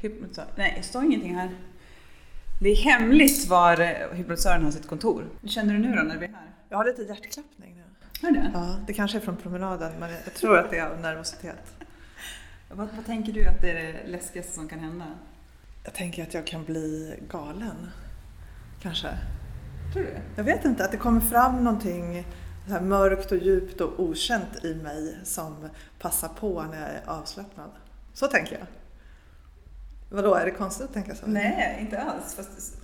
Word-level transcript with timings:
Hypnotisör. 0.00 0.46
Nej, 0.56 0.74
det 0.76 0.82
står 0.82 1.04
ingenting 1.04 1.34
här. 1.34 1.50
Det 2.60 2.68
är 2.68 2.76
hemligt 2.76 3.48
var 3.48 3.80
eh, 3.80 4.16
hypnotisören 4.16 4.64
har 4.64 4.70
sitt 4.70 4.88
kontor. 4.88 5.24
Hur 5.40 5.48
känner 5.48 5.74
du 5.74 5.80
nu 5.80 5.96
då 5.96 6.02
när 6.02 6.18
vi 6.18 6.26
är 6.26 6.30
här? 6.30 6.50
Jag 6.68 6.76
har 6.76 6.84
lite 6.84 7.02
hjärtklappning 7.02 7.74
nu. 7.76 7.82
Hör 8.22 8.30
du 8.30 8.40
det? 8.40 8.50
Ja, 8.54 8.76
det 8.86 8.92
kanske 8.92 9.18
är 9.18 9.20
från 9.20 9.36
promenaden 9.36 9.92
men 10.00 10.10
jag 10.24 10.34
tror 10.34 10.58
att 10.58 10.70
det 10.70 10.78
är 10.78 10.86
av 10.86 11.00
nervositet. 11.00 11.74
Vad, 12.70 12.88
vad 12.96 13.06
tänker 13.06 13.32
du 13.32 13.46
att 13.46 13.60
det 13.60 13.70
är 13.70 13.92
det 13.92 14.06
läskigaste 14.06 14.52
som 14.52 14.68
kan 14.68 14.78
hända? 14.78 15.04
Jag 15.84 15.94
tänker 15.94 16.22
att 16.22 16.34
jag 16.34 16.46
kan 16.46 16.64
bli 16.64 17.14
galen. 17.28 17.90
Kanske. 18.82 19.08
Tror 19.92 20.02
du? 20.02 20.16
Jag 20.36 20.44
vet 20.44 20.64
inte, 20.64 20.84
att 20.84 20.90
det 20.90 20.96
kommer 20.96 21.20
fram 21.20 21.64
någonting 21.64 22.26
så 22.68 22.80
mörkt 22.80 23.32
och 23.32 23.38
djupt 23.38 23.80
och 23.80 24.00
okänt 24.00 24.64
i 24.64 24.74
mig 24.74 25.18
som 25.24 25.68
passar 25.98 26.28
på 26.28 26.62
när 26.62 26.80
jag 26.80 26.90
är 26.90 27.02
avslappnad. 27.06 27.70
Så 28.12 28.26
tänker 28.26 28.58
jag. 28.58 28.66
Vadå, 30.14 30.34
är 30.34 30.44
det 30.44 30.50
konstigt 30.50 30.86
att 30.86 30.92
tänka 30.92 31.14
så? 31.14 31.26
Nej, 31.26 31.78
inte 31.80 32.00
alls. 32.02 32.34
Fast, 32.34 32.76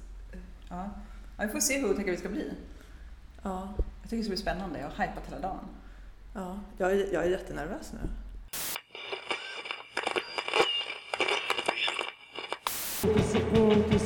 ja. 0.69 0.91
Ja, 1.37 1.45
vi 1.45 1.48
får 1.48 1.61
se 1.61 1.79
hur 1.80 1.91
otäcka 1.91 2.11
vi 2.11 2.16
ska 2.16 2.29
bli. 2.29 2.52
Ja, 3.43 3.69
Jag 3.77 4.11
tycker 4.11 4.16
det 4.16 4.23
ska 4.23 4.30
bli 4.30 4.37
spännande. 4.37 4.79
Jag 4.79 4.87
har 4.91 5.07
hypat 5.07 5.27
hela 5.27 5.38
dagen. 5.41 5.59
ja. 6.35 6.59
Jag, 6.79 6.93
är, 6.93 7.12
jag 7.12 7.24
är 7.24 7.29
jättenervös 7.30 7.93
nu. 7.93 8.09
Rape 13.02 13.99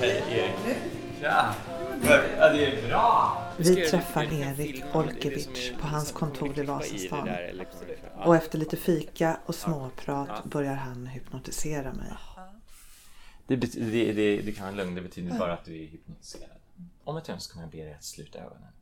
Hej, 0.00 0.24
Erik. 0.30 0.76
Tja! 1.20 1.54
Ja, 2.38 2.52
det 2.52 2.66
är 2.66 2.88
bra! 2.88 3.38
Vi 3.58 3.86
träffar 3.86 4.32
Erik 4.32 4.84
Olkevich 4.94 5.72
på 5.80 5.86
hans 5.86 6.12
kontor 6.12 6.58
i 6.58 6.62
Vasastan. 6.62 7.28
Och 8.24 8.36
efter 8.36 8.58
lite 8.58 8.76
fika 8.76 9.40
och 9.46 9.54
småprat 9.54 10.44
börjar 10.44 10.74
han 10.74 11.06
hypnotisera 11.06 11.92
mig. 11.92 12.12
Det, 13.46 13.56
det, 13.56 14.12
det, 14.12 14.42
det 14.42 14.52
kan 14.52 14.66
vara 14.66 14.76
lugn, 14.76 14.94
det 14.94 15.02
betyder 15.02 15.38
bara 15.38 15.52
att 15.52 15.64
du 15.64 15.82
är 15.82 15.86
hypnotiserad. 15.86 16.50
Om 17.04 17.16
ett 17.16 17.28
ögonblick 17.28 17.50
kommer 17.50 17.64
jag 17.64 17.70
be 17.70 17.84
dig 17.84 17.94
att 17.94 18.04
sluta 18.04 18.38
ögonen. 18.38 18.72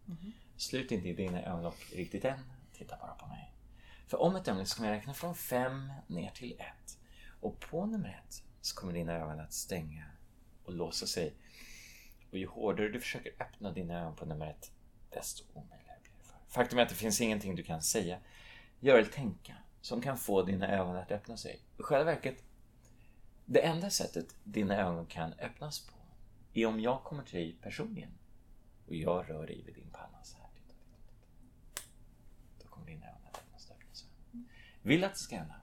Slut 0.57 0.93
inte 0.93 1.13
dina 1.13 1.43
ögonlock 1.43 1.93
riktigt 1.95 2.25
än, 2.25 2.39
titta 2.73 2.97
bara 3.01 3.15
på 3.15 3.27
mig. 3.27 3.53
För 4.07 4.23
om 4.23 4.37
ett 4.37 4.49
ögonblick 4.49 4.69
så 4.69 4.77
kommer 4.77 4.89
jag 4.91 4.97
räkna 4.99 5.15
från 5.15 5.35
fem 5.35 5.93
ner 6.07 6.31
till 6.31 6.53
ett. 6.59 6.99
Och 7.41 7.61
på 7.61 7.87
nummer 7.87 8.23
ett 8.25 8.43
så 8.61 8.77
kommer 8.77 8.93
dina 8.93 9.13
ögon 9.13 9.41
att 9.41 9.53
stänga 9.53 10.05
och 10.71 10.77
låsa 10.77 11.07
sig. 11.07 11.35
Och 12.31 12.39
ju 12.39 12.47
hårdare 12.47 12.89
du 12.89 13.01
försöker 13.01 13.33
öppna 13.41 13.73
dina 13.73 14.01
ögon 14.01 14.17
på 14.17 14.27
nummer 14.27 14.47
ett, 14.47 14.73
desto 15.11 15.45
omöjligare 15.53 15.99
blir 16.03 16.13
det 16.19 16.25
för. 16.25 16.37
Faktum 16.49 16.79
är 16.79 16.83
att 16.83 16.89
det 16.89 16.95
finns 16.95 17.21
ingenting 17.21 17.55
du 17.57 17.63
kan 17.63 17.83
säga, 17.83 18.19
göra 18.81 18.99
eller 18.99 19.11
tänka 19.11 19.55
som 19.81 20.03
kan 20.03 20.19
få 20.19 20.43
dina 20.43 20.69
ögon 20.69 20.97
att 20.97 21.11
öppna 21.11 21.37
sig. 21.37 21.61
I 21.79 21.83
själva 21.83 22.05
verket 22.05 22.45
det 23.45 23.61
enda 23.61 23.91
sättet 23.91 24.37
dina 24.45 24.77
ögon 24.77 25.07
kan 25.07 25.33
öppnas 25.33 25.87
på 25.87 25.95
är 26.55 26.67
om 26.67 26.81
jag 26.81 27.05
kommer 27.05 27.23
till 27.23 27.35
dig 27.35 27.59
personligen 27.63 28.11
och 28.87 28.95
jag 28.95 29.31
rör 29.31 29.47
dig 29.47 29.63
vid 29.67 29.75
din 29.75 29.91
panna 29.93 30.23
så 30.23 30.37
här. 30.37 30.47
Då 32.63 32.69
kommer 32.69 32.87
dina 32.87 33.07
ögon 33.07 33.27
att 33.33 33.39
öppnas 33.39 33.71
öppnas. 33.71 34.05
Vill 34.83 35.05
att 35.05 35.13
det 35.13 35.19
ska 35.19 35.37
hända? 35.37 35.61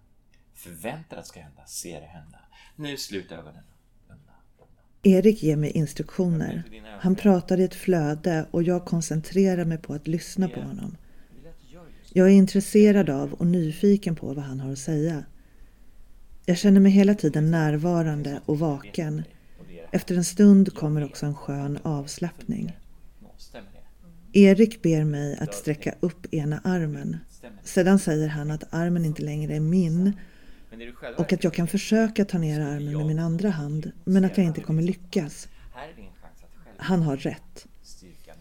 Förväntar 0.53 1.17
att 1.17 1.23
det 1.23 1.27
ska 1.27 1.41
hända? 1.41 1.65
Ser 1.65 2.01
det 2.01 2.07
hända. 2.07 2.39
Nu 2.75 2.97
slut 2.97 3.31
ögonen. 3.31 3.63
Erik 5.03 5.43
ger 5.43 5.55
mig 5.55 5.71
instruktioner. 5.71 6.63
Han 6.99 7.15
pratar 7.15 7.59
i 7.59 7.63
ett 7.63 7.75
flöde 7.75 8.45
och 8.51 8.63
jag 8.63 8.85
koncentrerar 8.85 9.65
mig 9.65 9.77
på 9.77 9.93
att 9.93 10.07
lyssna 10.07 10.49
på 10.49 10.61
honom. 10.61 10.97
Jag 12.13 12.27
är 12.27 12.31
intresserad 12.31 13.09
av 13.09 13.33
och 13.33 13.47
nyfiken 13.47 14.15
på 14.15 14.33
vad 14.33 14.43
han 14.43 14.59
har 14.59 14.71
att 14.71 14.79
säga. 14.79 15.23
Jag 16.45 16.57
känner 16.57 16.79
mig 16.79 16.91
hela 16.91 17.15
tiden 17.15 17.51
närvarande 17.51 18.41
och 18.45 18.59
vaken. 18.59 19.23
Efter 19.91 20.15
en 20.15 20.23
stund 20.23 20.73
kommer 20.73 21.05
också 21.05 21.25
en 21.25 21.35
skön 21.35 21.79
avslappning. 21.83 22.77
Erik 24.33 24.81
ber 24.81 25.03
mig 25.03 25.37
att 25.39 25.53
sträcka 25.53 25.95
upp 25.99 26.33
ena 26.33 26.61
armen. 26.63 27.17
Sedan 27.63 27.99
säger 27.99 28.27
han 28.27 28.51
att 28.51 28.73
armen 28.73 29.05
inte 29.05 29.21
längre 29.21 29.55
är 29.55 29.59
min 29.59 30.13
Och 31.17 31.33
att 31.33 31.43
jag 31.43 31.53
kan 31.53 31.67
försöka 31.67 32.25
ta 32.25 32.37
ner 32.37 32.59
armen 32.59 32.97
med 32.97 33.05
min 33.05 33.19
andra 33.19 33.49
hand 33.49 33.91
men 34.03 34.25
att 34.25 34.37
jag 34.37 34.45
inte 34.45 34.61
kommer 34.61 34.83
lyckas. 34.83 35.47
Han 36.77 37.01
har 37.01 37.17
rätt. 37.17 37.67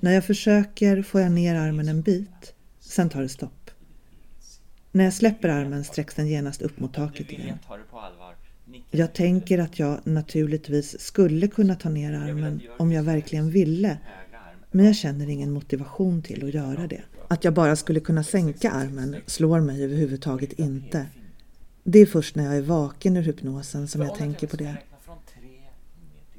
När 0.00 0.12
jag 0.12 0.24
försöker 0.24 1.02
får 1.02 1.20
jag 1.20 1.32
ner 1.32 1.54
armen 1.54 1.88
en 1.88 2.02
bit, 2.02 2.54
sen 2.80 3.08
tar 3.08 3.22
det 3.22 3.28
stopp. 3.28 3.70
När 4.92 5.04
jag 5.04 5.12
släpper 5.12 5.48
armen 5.48 5.84
sträcks 5.84 6.14
den 6.14 6.28
genast 6.28 6.62
upp 6.62 6.80
mot 6.80 6.94
taket 6.94 7.32
igen. 7.32 7.58
jag 8.90 9.12
tänker 9.12 9.58
att 9.58 9.78
jag 9.78 10.00
naturligtvis 10.04 11.00
skulle 11.00 11.48
kunna 11.48 11.74
ta 11.74 11.88
ner 11.88 12.12
armen 12.12 12.60
om 12.78 12.92
jag 12.92 13.02
verkligen 13.02 13.50
ville, 13.50 13.98
men 14.70 14.86
jag 14.86 14.96
känner 14.96 15.28
ingen 15.28 15.50
motivation 15.50 16.22
till 16.22 16.44
att 16.44 16.54
göra 16.54 16.86
det. 16.86 17.02
Att 17.28 17.44
jag 17.44 17.54
bara 17.54 17.76
skulle 17.76 18.00
kunna 18.00 18.24
sänka 18.24 18.70
armen 18.70 19.16
slår 19.26 19.60
mig 19.60 19.84
överhuvudtaget 19.84 20.52
inte. 20.52 21.06
Det 21.88 21.98
är 21.98 22.06
först 22.06 22.36
när 22.36 22.44
jag 22.44 22.56
är 22.56 22.62
vaken 22.62 23.16
ur 23.16 23.22
hypnosen 23.22 23.88
som 23.88 24.00
jag 24.00 24.14
tänker 24.14 24.46
på 24.46 24.56
det. 24.56 24.76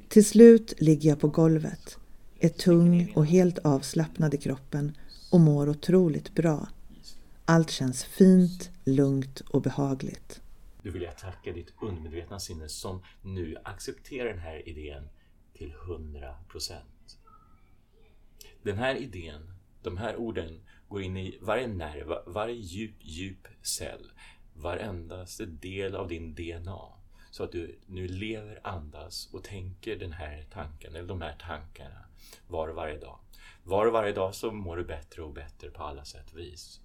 Till 0.08 0.24
slut 0.24 0.74
ligger 0.78 1.08
jag 1.08 1.20
på 1.20 1.28
golvet, 1.28 1.98
är 2.38 2.48
tung 2.48 3.12
och 3.16 3.26
helt 3.26 3.58
avslappnad 3.58 4.34
i 4.34 4.36
kroppen 4.36 4.96
och 5.32 5.40
mår 5.40 5.68
otroligt 5.68 6.34
bra. 6.34 6.68
Allt 7.44 7.70
känns 7.70 8.04
fint, 8.04 8.70
lugnt 8.84 9.40
och 9.40 9.62
behagligt. 9.62 10.40
Då 10.82 10.90
vill 10.90 11.02
jag 11.02 11.18
tacka 11.18 11.52
ditt 11.52 11.72
undermedvetna 11.82 12.40
sinne 12.40 12.68
som 12.68 13.02
nu 13.22 13.56
accepterar 13.64 14.28
den 14.28 14.38
här 14.38 14.68
idén 14.68 15.08
till 15.54 15.72
100%. 15.72 16.72
Den 18.62 18.78
här 18.78 18.94
idén, 18.94 19.54
de 19.82 19.96
här 19.96 20.16
orden, 20.16 20.60
går 20.88 21.02
in 21.02 21.16
i 21.16 21.38
varje 21.42 21.66
nerv, 21.66 22.08
varje 22.26 22.54
djup, 22.54 22.94
djup 23.00 23.46
cell, 23.62 24.10
varendaste 24.58 25.46
del 25.46 25.94
av 25.94 26.08
din 26.08 26.34
DNA. 26.34 26.80
Så 27.30 27.44
att 27.44 27.52
du 27.52 27.78
nu 27.86 28.08
lever, 28.08 28.60
andas 28.64 29.28
och 29.32 29.44
tänker 29.44 29.96
den 29.96 30.12
här 30.12 30.46
tanken, 30.50 30.94
eller 30.94 31.08
de 31.08 31.22
här 31.22 31.36
tankarna, 31.40 32.04
var 32.48 32.68
och 32.68 32.74
varje 32.74 32.98
dag. 32.98 33.18
Var 33.62 33.86
och 33.86 33.92
varje 33.92 34.12
dag 34.12 34.34
så 34.34 34.52
mår 34.52 34.76
du 34.76 34.84
bättre 34.84 35.22
och 35.22 35.32
bättre 35.32 35.70
på 35.70 35.82
alla 35.82 36.04
sätt 36.04 36.32
och 36.32 36.38
vis. 36.38 36.80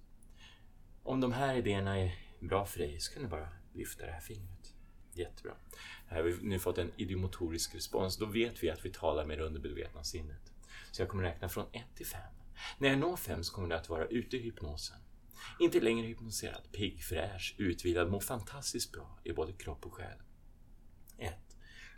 Om 1.02 1.20
de 1.20 1.32
här 1.32 1.56
idéerna 1.56 1.98
är 1.98 2.14
bra 2.40 2.64
för 2.64 2.78
dig 2.78 3.00
så 3.00 3.14
kan 3.14 3.22
du 3.22 3.28
bara 3.28 3.48
lyfta 3.72 4.06
det 4.06 4.12
här 4.12 4.20
fingret. 4.20 4.74
Jättebra. 5.12 5.52
Här 6.06 6.16
har 6.16 6.22
vi 6.22 6.48
nu 6.48 6.58
fått 6.58 6.78
en 6.78 6.92
idiomotorisk 6.96 7.74
respons. 7.74 8.16
Då 8.16 8.26
vet 8.26 8.62
vi 8.62 8.70
att 8.70 8.84
vi 8.84 8.90
talar 8.90 9.24
med 9.24 9.38
det 9.38 9.44
undermedvetna 9.44 10.04
sinnet. 10.04 10.52
Så 10.90 11.02
jag 11.02 11.08
kommer 11.08 11.22
räkna 11.22 11.48
från 11.48 11.66
1 11.72 11.82
till 11.94 12.06
5. 12.06 12.20
När 12.78 12.88
jag 12.88 12.98
når 12.98 13.16
5 13.16 13.44
så 13.44 13.54
kommer 13.54 13.68
det 13.68 13.76
att 13.76 13.88
vara 13.88 14.06
ute 14.06 14.36
i 14.36 14.40
hypnosen. 14.40 14.96
Inte 15.60 15.80
längre 15.80 16.06
hypnotiserad, 16.06 16.72
pigg, 16.72 17.02
fräsch, 17.02 17.54
utvilad, 17.58 18.10
mår 18.10 18.20
fantastiskt 18.20 18.92
bra 18.92 19.18
i 19.24 19.32
både 19.32 19.52
kropp 19.52 19.86
och 19.86 19.94
själ. 19.94 20.18
1. 21.18 21.34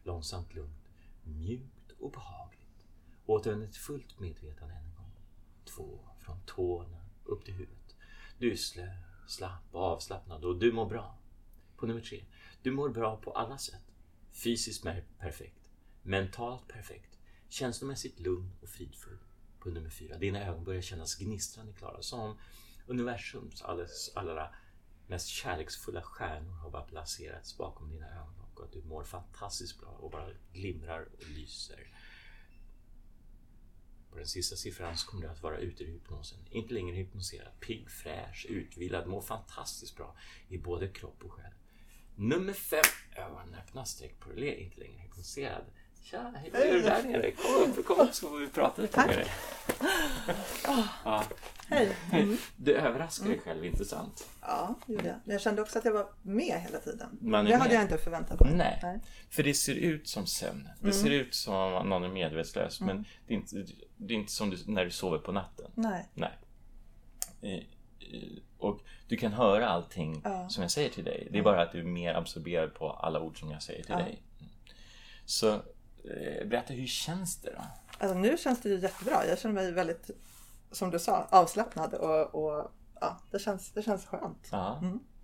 Långsamt, 0.03 0.55
lugnt, 0.55 0.89
mjukt 1.23 1.93
och 1.99 2.13
behagligt. 2.13 2.85
Återvänder 3.27 3.67
till 3.67 3.81
fullt 3.81 4.21
medvetande 4.21 4.75
än 4.75 4.85
en 4.85 4.95
gång. 4.95 5.13
2. 5.65 6.09
Från 6.21 6.41
tårna 6.47 7.07
upp 7.25 7.45
till 7.45 7.55
huvudet. 7.55 7.97
Du 8.39 8.53
är 8.53 8.57
slö, 8.57 8.89
slapp 9.27 9.63
och 9.71 9.83
avslappnad 9.83 10.45
och 10.45 10.59
du 10.59 10.73
mår 10.73 10.87
bra. 10.87 11.19
På 11.77 11.87
nummer 11.87 12.01
3. 12.01 12.25
Du 12.63 12.71
mår 12.71 12.89
bra 12.89 13.17
på 13.17 13.33
alla 13.33 13.59
sätt. 13.59 13.83
Fysiskt 14.33 14.85
perfekt. 15.19 15.71
Mentalt 16.03 16.69
perfekt. 16.69 17.19
Känslomässigt 17.49 18.21
lugn 18.21 18.51
och 18.63 18.69
fridfull. 18.69 19.19
På 19.59 19.69
nummer 19.69 19.91
4. 19.91 20.19
Dina 20.19 20.47
ögon 20.47 20.65
börjar 20.65 20.83
kännas 20.83 21.15
gnistrande 21.15 21.73
klara. 21.73 22.03
Som 22.03 22.39
universums 22.87 23.63
alldeles, 23.63 24.13
allra 24.15 24.55
mest 25.07 25.29
kärleksfulla 25.29 26.03
stjärnor 26.03 26.53
har 26.53 26.71
bara 26.71 26.83
placerats 26.83 27.57
bakom 27.57 27.91
dina 27.91 28.07
ögonlock. 28.07 28.59
Och 28.59 28.65
att 28.65 28.73
du 28.73 28.83
mår 28.83 29.05
fantastiskt 29.05 29.81
bra 29.81 29.89
och 29.89 30.11
bara 30.11 30.29
glimrar 30.53 31.09
och 31.13 31.29
lyser. 31.29 31.93
På 34.11 34.17
den 34.17 34.27
sista 34.27 34.57
siffran 34.57 34.97
så 34.97 35.07
kommer 35.07 35.23
du 35.23 35.29
att 35.29 35.43
vara 35.43 35.59
ute 35.59 35.85
ur 35.85 35.89
hypnosen. 35.89 36.39
Inte 36.51 36.75
längre 36.75 36.97
hypnoserad, 36.97 37.61
pigg, 37.61 37.91
fräsch, 37.91 38.47
utvilad, 38.49 39.07
mår 39.07 39.21
fantastiskt 39.21 39.97
bra 39.97 40.17
i 40.49 40.59
både 40.59 40.89
kropp 40.89 41.25
och 41.25 41.33
själ. 41.33 41.53
Nummer 42.15 42.53
fem. 42.53 42.85
Ögonen 43.17 43.55
öppna, 43.55 43.85
sträck 43.85 44.21
på 44.21 44.31
relé, 44.31 44.55
inte 44.55 44.81
längre 44.81 44.99
hypnoserad. 44.99 45.65
Tja, 46.11 46.33
hej, 46.37 46.51
vad 46.53 46.61
gör 46.67 46.73
du 46.75 46.83
där 46.83 47.03
nere? 47.03 47.31
Kom 47.31 47.55
upp, 47.71 47.87
kom 47.87 48.01
upp 48.01 48.15
så 48.15 48.29
får 48.29 48.39
vi 48.39 48.49
prata 48.49 48.83
lite 48.83 49.07
med 49.07 49.17
dig. 49.17 49.27
Ja, 51.05 51.25
Hej! 51.69 51.97
Mm. 52.13 52.37
du 52.57 52.75
överraskar 52.77 53.29
dig 53.29 53.39
själv, 53.39 53.65
inte 53.65 53.85
sant? 53.85 54.29
Ja, 54.41 54.75
det 54.87 54.93
gjorde 54.93 55.07
jag. 55.07 55.17
Men 55.25 55.33
jag 55.33 55.41
kände 55.41 55.63
också 55.63 55.79
att 55.79 55.85
jag 55.85 55.93
var 55.93 56.07
med 56.23 56.61
hela 56.61 56.79
tiden. 56.79 57.19
Man 57.21 57.47
är 57.47 57.51
det 57.51 57.57
hade 57.57 57.69
med. 57.69 57.77
jag 57.77 57.83
inte 57.83 57.99
förväntat 57.99 58.41
mig. 58.41 58.55
Nej. 58.57 59.01
För 59.31 59.43
det 59.43 59.55
ser 59.55 59.75
ut 59.75 60.09
som 60.09 60.27
sömn. 60.27 60.69
Det 60.81 60.93
ser 60.93 61.11
ut 61.11 61.35
som 61.35 61.55
om 61.55 61.89
någon 61.89 62.05
är 62.05 62.09
medvetslös. 62.09 62.81
Men 62.81 63.05
det 63.27 63.35
är 63.35 63.37
inte, 63.39 63.65
det 63.97 64.15
är 64.15 64.19
inte 64.19 64.33
som 64.33 64.51
du, 64.51 64.57
när 64.67 64.85
du 64.85 64.91
sover 64.91 65.19
på 65.19 65.33
natten. 65.33 65.71
Nej. 65.75 66.09
Nej. 66.15 66.39
Eh, 67.43 67.51
eh, 67.53 67.63
Och 68.59 68.81
du 69.09 69.17
kan 69.17 69.33
höra 69.33 69.69
allting 69.69 70.21
Ja. 70.25 70.49
som 70.49 70.63
jag 70.63 70.71
säger 70.71 70.91
till 70.91 71.05
dig. 71.05 71.29
Det 71.31 71.39
är 71.39 71.43
bara 71.43 71.63
att 71.63 71.73
du 71.73 71.79
är 71.81 71.85
mer 71.85 72.15
absorberad 72.15 72.75
på 72.75 72.91
alla 72.91 73.21
ord 73.21 73.39
som 73.41 73.51
jag 73.51 73.63
säger 73.63 73.83
till 73.83 73.93
Ja. 73.93 73.99
dig. 73.99 74.23
Mm. 74.41 74.53
Så 75.25 75.63
berätta, 76.45 76.73
hur 76.73 76.87
känns 76.87 77.37
det 77.37 77.51
då? 77.51 77.63
Alltså 77.99 78.19
nu 78.19 78.37
känns 78.39 78.63
det 78.63 78.69
ju 78.69 78.79
jättebra. 78.79 79.27
Jag 79.27 79.39
känner 79.39 79.55
mig 79.55 79.73
väldigt, 79.73 80.11
som 80.73 80.91
du 80.91 80.99
sa, 80.99 81.27
avslappnad 81.31 81.95
och, 81.95 82.35
och 82.35 82.73
ja, 83.01 83.21
det 83.31 83.39
känns, 83.39 83.71
det 83.71 83.83
känns 83.83 84.07
skönt. 84.07 84.49
Ja. 84.51 84.83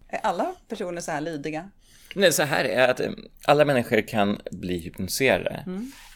Är 0.08 0.18
alla 0.18 0.54
personer 0.68 1.00
så 1.00 1.10
här 1.10 1.20
lydiga? 1.20 1.70
Nej, 2.14 2.32
så 2.32 2.42
här 2.42 2.64
är 2.64 2.88
att 2.88 3.00
eh, 3.00 3.12
alla 3.44 3.64
människor 3.64 4.08
kan 4.08 4.40
bli 4.50 4.78
hypnotiserade 4.78 5.64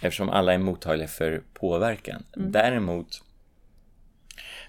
eftersom 0.03 0.29
alla 0.29 0.55
är 0.55 0.59
mottagliga 0.59 1.09
för 1.09 1.43
påverkan. 1.55 2.25
Däremot 2.35 3.23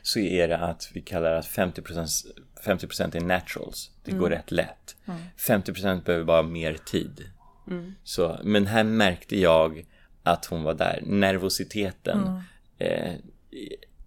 så 0.02 0.20
är 0.20 0.48
det 0.48 0.58
att 0.58 0.92
vi 0.94 1.02
kallar 1.02 1.32
att 1.32 1.46
50%, 1.46 2.26
50% 2.64 3.18
är 3.18 3.22
naturals. 3.22 3.92
Det 4.04 4.12
går 4.12 4.30
rätt 4.30 4.52
lätt. 4.52 4.96
50% 5.38 6.04
behöver 6.04 6.26
bara 6.26 6.44
mer 6.44 6.74
tid. 6.74 7.32
Så, 8.04 8.40
men 8.44 8.68
här 8.68 8.84
märkte 8.84 9.40
jag 9.40 9.86
att 10.24 10.46
hon 10.46 10.64
var 10.64 10.74
där. 10.74 11.00
Nervositeten 11.06 12.42
eh, 12.78 13.14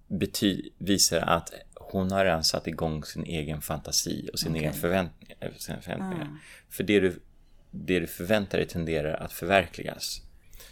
bety- 0.08 0.68
visar 0.78 1.20
att 1.20 1.52
hon 1.74 2.12
har 2.12 2.24
redan 2.24 2.44
satt 2.44 2.66
igång 2.66 3.04
sin 3.04 3.24
egen 3.24 3.60
fantasi 3.60 4.30
och 4.32 4.38
sin 4.38 4.56
egen 4.56 4.72
förväntningar. 4.72 5.36
eh, 5.40 5.48
Sina 5.56 5.80
förväntningar. 5.80 6.28
För 6.70 6.84
det 6.84 7.00
du, 7.00 7.20
det 7.70 8.00
du 8.00 8.06
förväntar 8.06 8.58
dig 8.58 8.66
tenderar 8.68 9.14
att 9.14 9.32
förverkligas. 9.32 10.22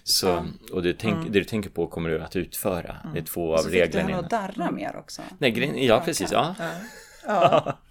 Så, 0.05 0.47
och 0.73 0.83
du 0.83 0.93
tänk, 0.93 1.25
det 1.33 1.39
du 1.39 1.45
tänker 1.45 1.71
på 1.71 1.87
kommer 1.87 2.11
du 2.11 2.21
att 2.23 2.37
utföra. 2.37 2.97
Det 3.15 3.19
är 3.21 3.25
två 3.25 3.53
av 3.55 3.59
Så 3.59 3.65
fick 3.65 3.73
du 3.73 3.79
reglerna. 3.81 4.09
henne 4.09 4.19
att 4.19 4.31
darra 4.31 4.71
mer 4.71 4.97
också? 4.97 5.23
Nej, 5.39 5.87
ja 5.87 6.03
precis. 6.05 6.33
Ja. 6.33 6.55
Ja. 7.27 7.79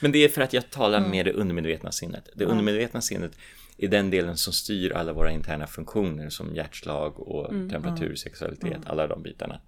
Men 0.00 0.12
det 0.12 0.18
är 0.18 0.28
för 0.28 0.40
att 0.40 0.52
jag 0.52 0.70
talar 0.70 1.00
med 1.00 1.26
det 1.26 1.32
undermedvetna 1.32 1.92
sinnet. 1.92 2.28
Det 2.34 2.44
undermedvetna 2.44 3.00
sinnet 3.00 3.32
är 3.78 3.88
den 3.88 4.10
delen 4.10 4.36
som 4.36 4.52
styr 4.52 4.92
alla 4.92 5.12
våra 5.12 5.30
interna 5.30 5.66
funktioner 5.66 6.30
som 6.30 6.54
hjärtslag 6.54 7.20
och 7.20 7.48
temperatur, 7.70 8.14
sexualitet, 8.14 8.78
alla 8.86 9.06
de 9.06 9.22
bitarna. 9.22 9.60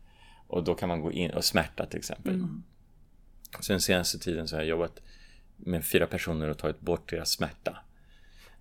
Och 0.46 0.64
då 0.64 0.74
kan 0.74 0.88
man 0.88 1.00
gå 1.00 1.12
in 1.12 1.30
och 1.30 1.44
smärta 1.44 1.86
till 1.86 1.98
exempel. 1.98 2.46
Så 3.60 3.72
den 3.72 3.80
senaste 3.80 4.18
tiden 4.18 4.48
så 4.48 4.56
har 4.56 4.60
jag 4.60 4.68
jobbat 4.68 5.00
med 5.56 5.84
fyra 5.84 6.06
personer 6.06 6.48
och 6.48 6.58
tagit 6.58 6.80
bort 6.80 7.10
deras 7.10 7.30
smärta. 7.30 7.76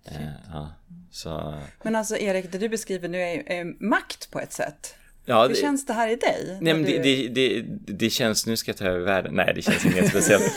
Eh, 0.04 0.32
ja, 0.52 0.72
så, 1.10 1.60
Men 1.82 1.96
alltså 1.96 2.16
Erik, 2.16 2.52
det 2.52 2.58
du 2.58 2.68
beskriver 2.68 3.08
nu 3.08 3.18
är, 3.18 3.52
är 3.52 3.64
makt 3.84 4.30
på 4.30 4.40
ett 4.40 4.52
sätt. 4.52 4.94
Ja, 5.30 5.48
Hur 5.48 5.54
känns 5.54 5.86
det 5.86 5.92
här 5.92 6.08
i 6.08 6.16
dig? 6.16 6.58
Nej 6.60 6.74
men 6.74 6.82
det, 6.82 6.98
du- 6.98 7.28
det, 7.28 7.60
det, 7.62 7.92
det 7.92 8.10
känns, 8.10 8.46
nu 8.46 8.56
ska 8.56 8.70
jag 8.70 8.76
ta 8.76 8.84
över 8.84 9.00
världen. 9.00 9.34
Nej 9.34 9.52
det 9.54 9.62
känns 9.62 9.86
inget 9.86 10.08
speciellt. 10.08 10.52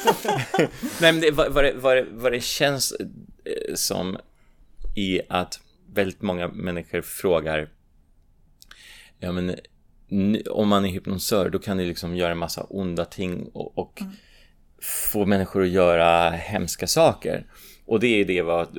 Nej 1.01 1.13
men 1.13 1.19
det, 1.19 1.31
vad, 1.31 1.53
vad, 1.53 1.63
det, 1.63 1.73
vad, 1.73 1.97
det, 1.97 2.29
det 2.31 2.43
känns 2.43 2.91
eh, 2.91 3.75
som 3.75 4.17
är 4.95 5.21
att 5.29 5.59
väldigt 5.93 6.21
många 6.21 6.47
människor 6.47 7.01
frågar 7.01 7.69
Ja 9.19 9.31
men 9.31 9.55
om 10.49 10.67
man 10.67 10.85
är 10.85 10.89
hypnosör 10.89 11.49
då 11.49 11.59
kan 11.59 11.77
det 11.77 11.85
liksom 11.85 12.15
göra 12.15 12.31
en 12.31 12.37
massa 12.37 12.63
onda 12.63 13.05
ting 13.05 13.49
och, 13.53 13.77
och 13.77 14.01
få 14.81 15.25
människor 15.25 15.63
att 15.63 15.69
göra 15.69 16.29
hemska 16.29 16.87
saker. 16.87 17.45
Och 17.85 17.99
det 17.99 18.07
är 18.21 18.25
det 18.25 18.41
vad 18.41 18.77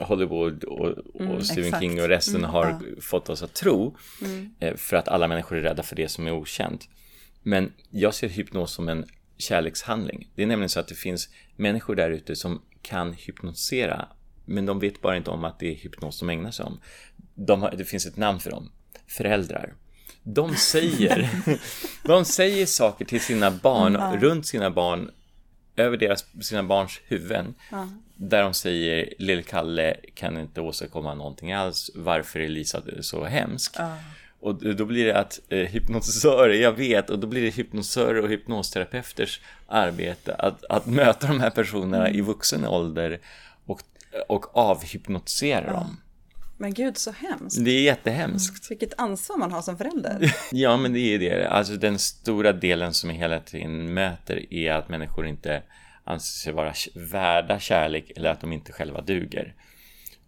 Hollywood 0.00 0.64
och, 0.64 0.88
och 1.14 1.44
Stephen 1.46 1.64
exakt. 1.64 1.82
King 1.82 2.02
och 2.02 2.08
resten 2.08 2.44
har 2.44 3.00
fått 3.00 3.28
oss 3.28 3.42
att 3.42 3.54
tro. 3.54 3.96
Eh, 4.60 4.74
För 4.76 4.96
att 4.96 5.08
alla 5.08 5.28
människor 5.28 5.56
är 5.58 5.62
rädda 5.62 5.82
för 5.82 5.96
det 5.96 6.08
som 6.08 6.26
är 6.26 6.32
okänt. 6.32 6.88
Men 7.42 7.72
jag 7.90 8.14
ser 8.14 8.28
hypnos 8.28 8.72
som 8.72 8.88
en 8.88 9.04
kärlekshandling. 9.38 10.30
Det 10.34 10.42
är 10.42 10.46
nämligen 10.46 10.68
så 10.68 10.80
att 10.80 10.88
det 10.88 10.94
finns 10.94 11.28
människor 11.56 11.94
där 11.96 12.10
ute 12.10 12.36
som 12.36 12.62
kan 12.82 13.12
hypnotisera. 13.12 14.08
Men 14.44 14.66
de 14.66 14.78
vet 14.80 15.00
bara 15.00 15.16
inte 15.16 15.30
om 15.30 15.44
att 15.44 15.58
det 15.58 15.70
är 15.70 15.74
hypnos 15.74 16.20
de 16.20 16.30
ägnar 16.30 16.50
sig 16.50 16.64
om. 16.64 16.80
De 17.34 17.62
har, 17.62 17.74
det 17.76 17.84
finns 17.84 18.06
ett 18.06 18.16
namn 18.16 18.40
för 18.40 18.50
dem. 18.50 18.70
Föräldrar. 19.06 19.74
De 20.22 20.54
säger, 20.56 21.30
de 22.04 22.24
säger 22.24 22.66
saker 22.66 23.04
till 23.04 23.20
sina 23.20 23.50
barn, 23.50 24.20
runt 24.20 24.46
sina 24.46 24.70
barn, 24.70 25.10
över 25.82 25.96
deras, 25.96 26.24
sina 26.40 26.62
barns 26.62 27.00
huvuden. 27.06 27.54
Där 28.16 28.42
de 28.42 28.54
säger, 28.54 29.14
lill 29.18 29.44
Kalle 29.44 29.96
kan 30.14 30.38
inte 30.38 30.60
åstadkomma 30.60 31.14
någonting 31.14 31.52
alls. 31.52 31.90
Varför 31.94 32.40
är 32.40 32.48
Lisa 32.48 32.82
så 33.00 33.24
hemsk? 33.24 33.76
Och 34.40 34.54
då 34.54 34.84
blir 34.84 35.06
det 35.06 35.18
att 35.18 35.40
eh, 35.48 35.58
hypnotisörer, 35.58 36.54
jag 36.54 36.72
vet, 36.72 37.10
och 37.10 37.18
då 37.18 37.26
blir 37.26 37.42
det 37.42 37.50
hypnotisörer 37.50 38.22
och 38.22 38.28
hypnosterapeuters 38.28 39.40
arbete 39.66 40.34
att, 40.34 40.64
att 40.64 40.86
möta 40.86 41.26
de 41.26 41.40
här 41.40 41.50
personerna 41.50 42.10
i 42.10 42.20
vuxen 42.20 42.66
ålder 42.66 43.20
och, 43.66 43.82
och 44.28 44.56
avhypnotisera 44.56 45.72
dem. 45.72 45.96
Men 46.60 46.74
gud 46.74 46.96
så 46.96 47.10
hemskt. 47.10 47.64
Det 47.64 47.70
är 47.70 47.82
jättehemskt. 47.82 48.70
Vilket 48.70 49.00
ansvar 49.00 49.36
man 49.36 49.52
har 49.52 49.62
som 49.62 49.78
förälder. 49.78 50.34
Ja, 50.52 50.76
men 50.76 50.92
det 50.92 51.00
är 51.00 51.18
det. 51.18 51.48
Alltså 51.48 51.76
den 51.76 51.98
stora 51.98 52.52
delen 52.52 52.94
som 52.94 53.10
jag 53.10 53.16
hela 53.16 53.40
tiden 53.40 53.94
möter 53.94 54.52
är 54.54 54.72
att 54.72 54.88
människor 54.88 55.26
inte 55.26 55.62
anser 56.04 56.42
sig 56.42 56.52
vara 56.52 56.72
värda 56.94 57.60
kärlek 57.60 58.12
eller 58.16 58.30
att 58.30 58.40
de 58.40 58.52
inte 58.52 58.72
själva 58.72 59.00
duger. 59.00 59.54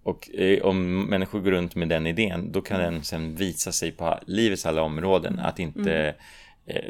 Och 0.03 0.31
eh, 0.35 0.63
om 0.63 1.05
människor 1.05 1.41
går 1.41 1.51
runt 1.51 1.75
med 1.75 1.89
den 1.89 2.07
idén, 2.07 2.53
då 2.53 2.61
kan 2.61 2.81
den 2.81 3.05
sen 3.05 3.37
visa 3.37 3.73
sig 3.73 3.93
på 3.93 4.19
livets 4.27 4.67
alla 4.67 4.83
områden. 4.83 5.39
Att 5.39 5.59
inte 5.59 6.15
eh, 6.67 6.85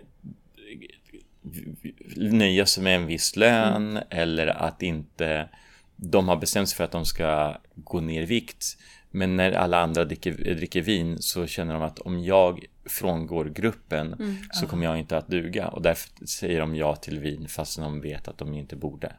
nöja 2.16 2.66
sig 2.66 2.82
med 2.82 2.96
en 2.96 3.06
viss 3.06 3.36
lön 3.36 3.98
eller 4.10 4.46
att 4.46 4.82
inte 4.82 5.48
de 5.96 6.28
har 6.28 6.36
bestämt 6.36 6.68
sig 6.68 6.76
för 6.76 6.84
att 6.84 6.92
de 6.92 7.04
ska 7.04 7.56
gå 7.74 8.00
ner 8.00 8.22
i 8.22 8.26
vikt. 8.26 8.76
Men 9.10 9.36
när 9.36 9.52
alla 9.52 9.80
andra 9.80 10.04
dricker, 10.04 10.54
dricker 10.54 10.82
vin 10.82 11.16
så 11.22 11.46
känner 11.46 11.74
de 11.74 11.82
att 11.82 11.98
om 11.98 12.24
jag 12.24 12.64
frångår 12.86 13.44
gruppen 13.44 14.38
så 14.52 14.66
kommer 14.66 14.86
jag 14.86 14.98
inte 14.98 15.16
att 15.16 15.28
duga. 15.28 15.68
Och 15.68 15.82
därför 15.82 16.26
säger 16.26 16.60
de 16.60 16.76
ja 16.76 16.96
till 16.96 17.18
vin 17.18 17.48
fast 17.48 17.78
de 17.78 18.00
vet 18.00 18.28
att 18.28 18.38
de 18.38 18.54
inte 18.54 18.76
borde. 18.76 19.12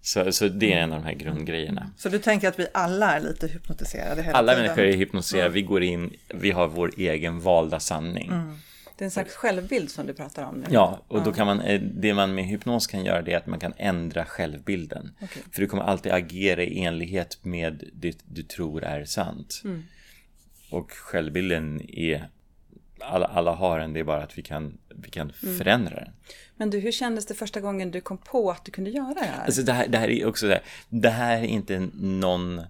Så, 0.00 0.32
så 0.32 0.48
det 0.48 0.72
är 0.72 0.76
en 0.78 0.92
av 0.92 0.98
de 1.00 1.06
här 1.06 1.14
grundgrejerna. 1.14 1.90
Så 1.96 2.08
du 2.08 2.18
tänker 2.18 2.48
att 2.48 2.58
vi 2.58 2.66
alla 2.74 3.16
är 3.16 3.20
lite 3.20 3.46
hypnotiserade 3.46 4.22
hela 4.22 4.38
Alla 4.38 4.52
tiden? 4.52 4.66
människor 4.66 4.84
är 4.84 4.96
hypnotiserade, 4.96 5.48
vi 5.50 5.62
går 5.62 5.82
in, 5.82 6.10
vi 6.28 6.50
har 6.50 6.68
vår 6.68 6.92
egen 6.96 7.40
valda 7.40 7.80
sanning. 7.80 8.32
Det 9.00 9.04
är 9.04 9.06
en 9.06 9.10
slags 9.10 9.34
självbild 9.34 9.90
som 9.90 10.06
du 10.06 10.14
pratar 10.14 10.44
om 10.44 10.56
nu. 10.56 10.66
Ja, 10.70 11.02
och 11.08 11.22
då 11.22 11.32
kan 11.32 11.46
man, 11.46 11.60
eh, 11.60 11.80
det 11.80 12.14
man 12.14 12.34
med 12.34 12.44
hypnos 12.44 12.86
kan 12.86 13.04
göra 13.04 13.22
det 13.22 13.32
är 13.32 13.36
att 13.36 13.46
man 13.46 13.60
kan 13.60 13.72
ändra 13.76 14.24
självbilden. 14.24 15.14
För 15.52 15.60
du 15.60 15.66
kommer 15.66 15.82
alltid 15.82 16.12
agera 16.12 16.62
i 16.62 16.84
enlighet 16.84 17.38
med 17.42 17.84
det 17.92 18.18
du 18.24 18.42
tror 18.42 18.84
är 18.84 19.04
sant. 19.04 19.62
Och 20.70 20.90
självbilden 20.92 21.90
är, 21.90 22.28
alla, 23.00 23.26
alla 23.26 23.54
har 23.54 23.78
den, 23.78 23.92
det 23.92 24.00
är 24.00 24.04
bara 24.04 24.22
att 24.22 24.38
vi 24.38 24.42
kan, 24.42 24.78
vi 24.88 25.10
kan 25.10 25.32
förändra 25.32 25.94
den. 25.94 26.12
Men 26.56 26.70
du, 26.70 26.78
hur 26.78 26.92
kändes 26.92 27.26
det 27.26 27.34
första 27.34 27.60
gången 27.60 27.90
du 27.90 28.00
kom 28.00 28.18
på 28.18 28.50
att 28.50 28.64
du 28.64 28.72
kunde 28.72 28.90
göra 28.90 29.14
det 29.14 29.24
här? 29.24 29.44
Alltså 29.44 29.62
det 29.62 29.72
här, 29.72 29.88
det 29.88 29.98
här 29.98 30.10
är 30.10 30.26
också 30.26 30.46
det 30.46 30.52
här, 30.52 30.62
det 30.88 31.10
här 31.10 31.38
är 31.38 31.46
inte 31.46 31.88
någon 31.94 32.62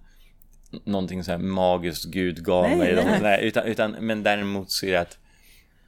någonting 0.83 1.23
så 1.23 1.31
här 1.31 1.37
magiskt 1.37 2.05
Gud 2.05 2.43
gav 2.43 2.69
Nej, 2.69 2.77
mig. 2.77 3.19
nej. 3.21 3.47
Utan, 3.47 3.65
utan, 3.65 3.91
men 3.91 4.23
däremot 4.23 4.71
så 4.71 4.85
är 4.85 4.91
det 4.91 4.99
att 4.99 5.17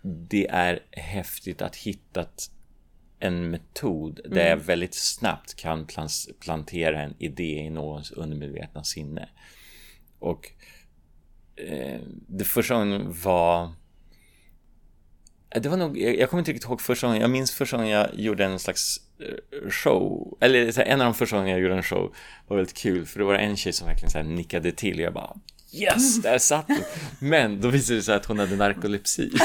det 0.04 0.48
är 0.48 0.80
häftigt 0.92 1.62
att 1.62 1.76
hitta 1.76 2.26
en 3.20 3.50
metod 3.50 4.20
där 4.26 4.50
jag 4.50 4.58
väldigt 4.58 4.96
snabbt 4.96 5.56
kan 5.56 5.88
plantera 6.40 7.02
en 7.02 7.16
idé 7.20 7.60
i 7.60 7.70
någons 7.70 8.12
undermedvetna 8.12 8.84
sinne. 8.84 9.30
Och 10.20 10.52
eh, 11.56 12.02
det 12.28 12.44
första 12.44 12.74
gången 12.74 13.16
var 13.24 13.72
det 15.62 15.70
var 15.70 15.78
nog, 15.78 15.98
jag 15.98 16.16
jag 16.16 16.30
kommer 16.30 16.42
inte 16.42 16.52
riktigt 16.52 16.70
ihåg 16.70 16.82
första 16.82 17.08
gången, 17.08 17.22
jag 17.22 17.32
minns 17.32 17.52
första 17.52 17.78
gången 17.78 17.92
jag 17.92 18.20
gjorde 18.20 18.46
en 18.46 18.60
slags 18.60 18.98
eh, 19.20 19.70
show, 19.70 20.38
eller 20.42 20.80
en 20.80 21.02
av 21.02 21.06
de 21.06 21.14
första 21.14 21.36
gångerna 21.36 21.52
jag 21.52 21.62
gjorde 21.62 21.76
en 21.76 21.84
show 21.84 22.16
var 22.48 22.58
väldigt 22.58 22.78
kul, 22.78 23.06
för 23.06 23.20
det 23.20 23.26
var 23.26 23.36
en 23.36 23.58
tjej 23.58 23.74
som 23.74 23.88
verkligen 23.88 24.12
så 24.12 24.24
nickade 24.24 24.72
till. 24.72 24.96
Och 24.96 25.02
jag 25.02 25.14
bara 25.14 25.36
Yes, 25.74 26.22
där 26.22 26.38
satt 26.38 26.68
den! 26.68 26.78
Men 27.20 27.62
då 27.62 27.68
visade 27.70 28.00
det 28.00 28.04
sig 28.04 28.16
att 28.16 28.26
hon 28.26 28.40
hade 28.40 28.56
narkolepsi. 28.56 29.32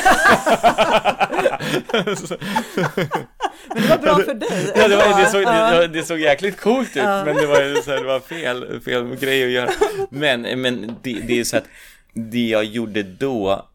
Men 3.68 3.82
det 3.82 3.88
var 3.88 3.98
bra 3.98 4.14
för 4.16 4.34
dig. 4.34 4.72
Ja, 4.76 4.88
det, 4.88 4.96
var, 4.96 5.20
det, 5.20 5.30
såg, 5.30 5.42
det, 5.42 5.88
det 5.88 6.04
såg 6.04 6.20
jäkligt 6.20 6.60
coolt 6.60 6.88
ut, 6.96 7.02
men 7.02 7.36
det 7.36 7.46
var, 7.46 7.82
så 7.82 7.90
här, 7.90 7.98
det 7.98 8.06
var 8.06 8.20
fel, 8.20 8.80
fel 8.80 9.16
grej 9.16 9.44
att 9.44 9.50
göra. 9.50 9.70
Men, 10.10 10.60
men 10.60 10.94
det, 11.02 11.12
det 11.12 11.40
är 11.40 11.44
så 11.44 11.56
att 11.56 11.66
det 12.12 12.48
jag 12.48 12.64
gjorde 12.64 13.02
då, 13.02 13.68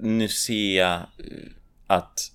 nu 0.00 0.28
ser 0.28 0.78
jag 0.78 1.00
att 1.86 2.30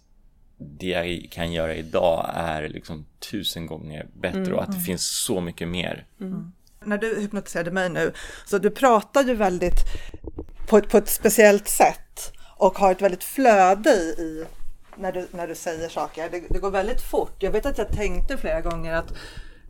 det 0.57 0.87
jag 0.87 1.27
kan 1.31 1.51
göra 1.51 1.75
idag 1.75 2.31
är 2.35 2.69
liksom 2.69 3.05
tusen 3.31 3.65
gånger 3.67 4.05
bättre 4.21 4.53
och 4.53 4.63
att 4.63 4.71
det 4.71 4.79
finns 4.79 5.07
så 5.25 5.41
mycket 5.41 5.67
mer. 5.67 6.05
När 6.87 6.97
du 6.97 7.19
hypnotiserade 7.19 7.71
mig 7.71 7.89
nu, 7.89 8.13
så 8.45 8.57
du 8.57 8.69
pratar 8.69 9.23
ju 9.23 9.35
väldigt 9.35 9.79
på 10.67 10.77
ett, 10.77 10.89
på 10.89 10.97
ett 10.97 11.09
speciellt 11.09 11.67
sätt 11.67 12.33
och 12.57 12.77
har 12.79 12.91
ett 12.91 13.01
väldigt 13.01 13.23
flöde 13.23 13.89
i, 13.89 14.45
när, 14.95 15.11
du, 15.11 15.27
när 15.31 15.47
du 15.47 15.55
säger 15.55 15.89
saker. 15.89 16.29
Det, 16.29 16.43
det 16.49 16.59
går 16.59 16.71
väldigt 16.71 17.01
fort. 17.01 17.35
Jag 17.39 17.51
vet 17.51 17.65
att 17.65 17.77
jag 17.77 17.91
tänkte 17.91 18.37
flera 18.37 18.61
gånger 18.61 18.93
att 18.93 19.13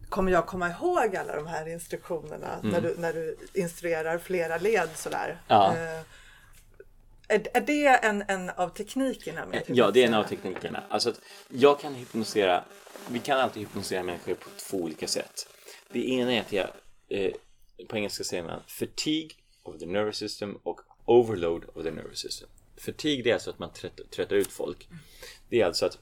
kommer 0.09 0.31
jag 0.31 0.45
komma 0.45 0.69
ihåg 0.69 1.15
alla 1.15 1.35
de 1.35 1.47
här 1.47 1.67
instruktionerna 1.67 2.59
när, 2.63 2.81
du, 2.81 2.95
när 2.97 3.13
du 3.13 3.37
instruerar 3.53 4.17
flera 4.17 4.57
led 4.57 4.89
sådär? 4.95 5.41
Ja. 5.47 5.73
Eh, 5.75 6.01
är, 7.27 7.47
är 7.53 7.61
det 7.61 7.87
en, 7.87 8.23
en 8.27 8.49
av 8.49 8.69
teknikerna? 8.69 9.45
Med 9.45 9.61
att 9.61 9.69
Ja, 9.69 9.91
det 9.91 10.03
är 10.03 10.07
en 10.07 10.13
av 10.13 10.23
hypnotisera? 10.23 10.53
teknikerna. 10.53 10.83
Alltså 10.89 11.13
jag 11.49 11.79
kan 11.79 11.93
hypnosera, 11.95 12.63
vi 13.07 13.19
kan 13.19 13.39
alltid 13.39 13.61
hypnosera 13.61 14.03
människor 14.03 14.33
på 14.33 14.49
två 14.69 14.77
olika 14.77 15.07
sätt. 15.07 15.47
Det 15.91 16.09
ena 16.09 16.33
är 16.33 16.41
att 16.41 16.53
jag, 16.53 16.67
eh, 17.09 17.31
på 17.87 17.97
engelska 17.97 18.23
säger 18.23 18.43
man 18.43 18.61
fatigue 18.67 19.29
of 19.63 19.79
the 19.79 19.85
nervous 19.85 20.17
system 20.17 20.55
och 20.63 20.81
overload 21.05 21.65
of 21.73 21.83
the 21.83 21.91
nervous 21.91 22.19
system. 22.19 22.49
Fatigue 22.77 23.23
det 23.23 23.29
är 23.29 23.33
alltså 23.33 23.49
att 23.49 23.59
man 23.59 23.73
trött, 23.73 23.99
tröttar 24.11 24.35
ut 24.35 24.51
folk. 24.51 24.87
Det 25.49 25.61
är 25.61 25.65
alltså 25.65 25.85
att 25.85 25.99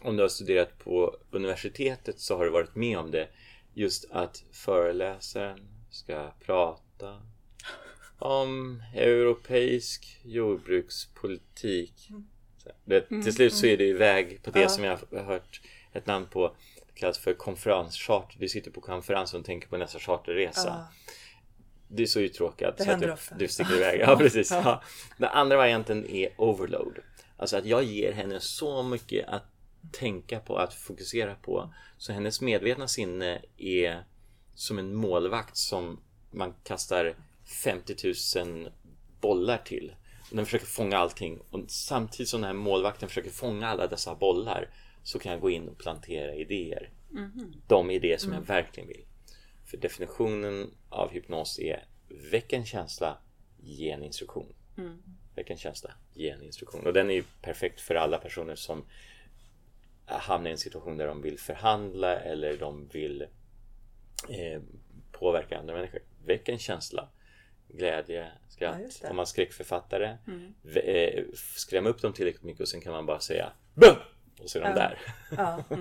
om 0.00 0.16
du 0.16 0.22
har 0.22 0.28
studerat 0.28 0.78
på 0.78 1.16
universitetet 1.30 2.20
så 2.20 2.36
har 2.36 2.44
du 2.44 2.50
varit 2.50 2.74
med 2.74 2.98
om 2.98 3.10
det. 3.10 3.28
Just 3.74 4.10
att 4.10 4.44
föreläsaren 4.52 5.68
ska 5.90 6.32
prata 6.40 7.22
om 8.18 8.82
europeisk 8.94 10.20
jordbrukspolitik. 10.24 12.08
Det, 12.84 13.00
till 13.00 13.34
slut 13.34 13.54
så 13.54 13.66
är 13.66 13.76
det 13.76 13.84
iväg 13.84 14.42
på 14.42 14.50
det 14.50 14.68
som 14.68 14.84
jag 14.84 14.98
har 15.10 15.22
hört 15.22 15.60
ett 15.92 16.06
namn 16.06 16.26
på. 16.26 16.56
Kallas 17.04 17.18
för 17.18 17.34
konferenscharter. 17.34 18.38
Du 18.38 18.48
sitter 18.48 18.70
på 18.70 18.80
konferens 18.80 19.34
och 19.34 19.44
tänker 19.44 19.68
på 19.68 19.76
nästa 19.76 19.98
charterresa. 19.98 20.68
Ja. 20.68 20.88
Det 21.88 22.02
är 22.02 22.06
så 22.06 22.20
uttråkat. 22.20 22.76
Det 22.76 22.84
så 22.84 22.90
att 22.90 22.92
händer 22.92 23.06
du, 23.06 23.12
ofta. 23.12 23.34
du 23.34 23.48
sticker 23.48 23.74
iväg. 23.74 24.00
Ja, 24.06 24.16
precis. 24.16 24.50
Ja. 24.50 24.82
Den 25.18 25.28
andra 25.28 25.56
varianten 25.56 26.06
är 26.06 26.28
overload. 26.36 26.98
Alltså 27.36 27.56
att 27.56 27.66
jag 27.66 27.84
ger 27.84 28.12
henne 28.12 28.40
så 28.40 28.82
mycket 28.82 29.28
att 29.28 29.42
tänka 29.92 30.40
på, 30.40 30.56
att 30.56 30.74
fokusera 30.74 31.34
på. 31.34 31.74
Så 31.98 32.12
hennes 32.12 32.40
medvetna 32.40 32.88
sinne 32.88 33.42
är 33.56 34.04
som 34.54 34.78
en 34.78 34.94
målvakt 34.94 35.56
som 35.56 36.00
man 36.30 36.54
kastar 36.62 37.14
50 37.64 38.14
000 38.36 38.70
bollar 39.20 39.58
till. 39.58 39.94
Och 40.30 40.36
den 40.36 40.44
försöker 40.44 40.66
fånga 40.66 40.98
allting. 40.98 41.40
Och 41.50 41.60
samtidigt 41.68 42.28
som 42.28 42.40
den 42.40 42.48
här 42.48 42.54
målvakten 42.54 43.08
försöker 43.08 43.30
fånga 43.30 43.68
alla 43.68 43.86
dessa 43.86 44.14
bollar 44.14 44.68
så 45.04 45.18
kan 45.18 45.32
jag 45.32 45.40
gå 45.40 45.50
in 45.50 45.68
och 45.68 45.78
plantera 45.78 46.34
idéer. 46.34 46.90
De 47.66 47.90
idéer 47.90 48.18
som 48.18 48.32
jag 48.32 48.40
verkligen 48.40 48.88
vill. 48.88 49.04
För 49.64 49.76
definitionen 49.76 50.70
av 50.88 51.10
hypnos 51.10 51.58
är 51.58 51.84
väck 52.30 52.52
en 52.52 52.64
känsla, 52.66 53.18
ge 53.62 53.90
en 53.90 54.02
instruktion. 54.02 54.54
Väck 55.34 55.50
en 55.50 55.56
känsla, 55.56 55.90
ge 56.14 56.30
en 56.30 56.42
instruktion. 56.42 56.86
Och 56.86 56.92
den 56.92 57.10
är 57.10 57.14
ju 57.14 57.24
perfekt 57.42 57.80
för 57.80 57.94
alla 57.94 58.18
personer 58.18 58.54
som 58.54 58.84
hamnar 60.06 60.48
i 60.48 60.52
en 60.52 60.58
situation 60.58 60.96
där 60.96 61.06
de 61.06 61.22
vill 61.22 61.38
förhandla 61.38 62.20
eller 62.20 62.56
de 62.56 62.88
vill 62.92 63.22
eh, 64.28 64.62
påverka 65.12 65.58
andra 65.58 65.74
människor. 65.74 66.00
Väck 66.24 66.48
en 66.48 66.58
känsla, 66.58 67.08
glädje, 67.68 68.24
Ja, 68.24 68.48
skratt. 68.48 68.78
det. 69.02 69.08
Om 69.10 69.16
man 69.16 69.26
skräckförfattare, 69.26 70.18
v- 70.62 70.80
eh, 71.18 71.24
skrämma 71.56 71.88
upp 71.88 72.02
dem 72.02 72.12
tillräckligt 72.12 72.42
mycket 72.44 72.60
och 72.60 72.68
sen 72.68 72.80
kan 72.80 72.92
man 72.92 73.06
bara 73.06 73.20
säga 73.20 73.52
BUM! 73.74 73.96
Och 74.42 74.50
så 74.50 74.58
är 74.58 74.62
de 74.62 74.68
Ja. 74.68 74.74
där. 74.74 74.98
Ja. 75.36 75.64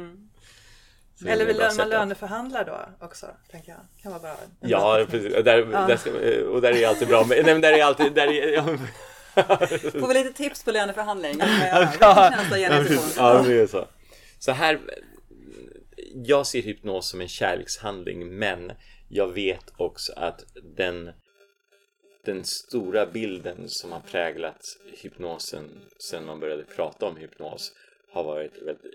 Det 1.20 1.30
Eller 1.30 1.46
vill 1.46 1.58
man 1.58 1.72
sätta- 1.72 1.86
löneförhandla 1.86 2.64
då 2.64 3.06
också? 3.06 3.28
Tänker 3.52 3.72
jag. 3.72 3.80
Kan 4.02 4.12
vara 4.12 4.22
bra. 4.22 4.36
Ja, 4.60 5.06
precis. 5.10 5.36
Och 5.36 5.44
där, 5.44 5.66
där 5.66 5.98
ska, 5.98 6.12
och 6.50 6.62
där 6.62 6.72
är 6.72 6.88
alltid 6.88 7.08
bra. 7.08 7.20
Men, 7.30 7.30
nej, 7.30 7.54
men 7.54 7.62
där 7.62 7.74
är 7.74 7.84
alltid... 7.84 8.14
Där 8.14 8.28
är, 8.28 8.48
ja, 8.54 8.64
Får 10.00 10.08
vi 10.08 10.14
lite 10.14 10.34
tips 10.34 10.64
på 10.64 10.72
löneförhandling? 10.72 11.38
Ja, 11.40 11.94
ja, 12.00 12.34
ja, 13.18 13.44
det 13.44 13.54
är 13.62 13.68
så. 13.68 13.88
Så 14.40 14.52
här... 14.52 14.80
Jag 16.16 16.48
ser 16.48 16.62
hypnos 16.62 17.10
som 17.10 17.22
en 17.22 17.28
kärlekshandling, 17.28 18.38
men 18.38 18.72
jag 19.10 19.28
vet 19.28 19.74
också 19.78 20.14
att 20.16 20.40
den, 20.78 21.12
den 22.26 22.44
stora 22.46 23.06
bilden 23.06 23.64
som 23.68 23.92
har 23.92 24.00
präglat 24.00 24.62
hypnosen 25.02 25.70
sedan 26.10 26.26
man 26.26 26.40
började 26.40 26.64
prata 26.64 27.06
om 27.06 27.18
hypnos 27.18 27.72
har 28.14 28.24
varit 28.24 28.62
väldigt, 28.62 28.92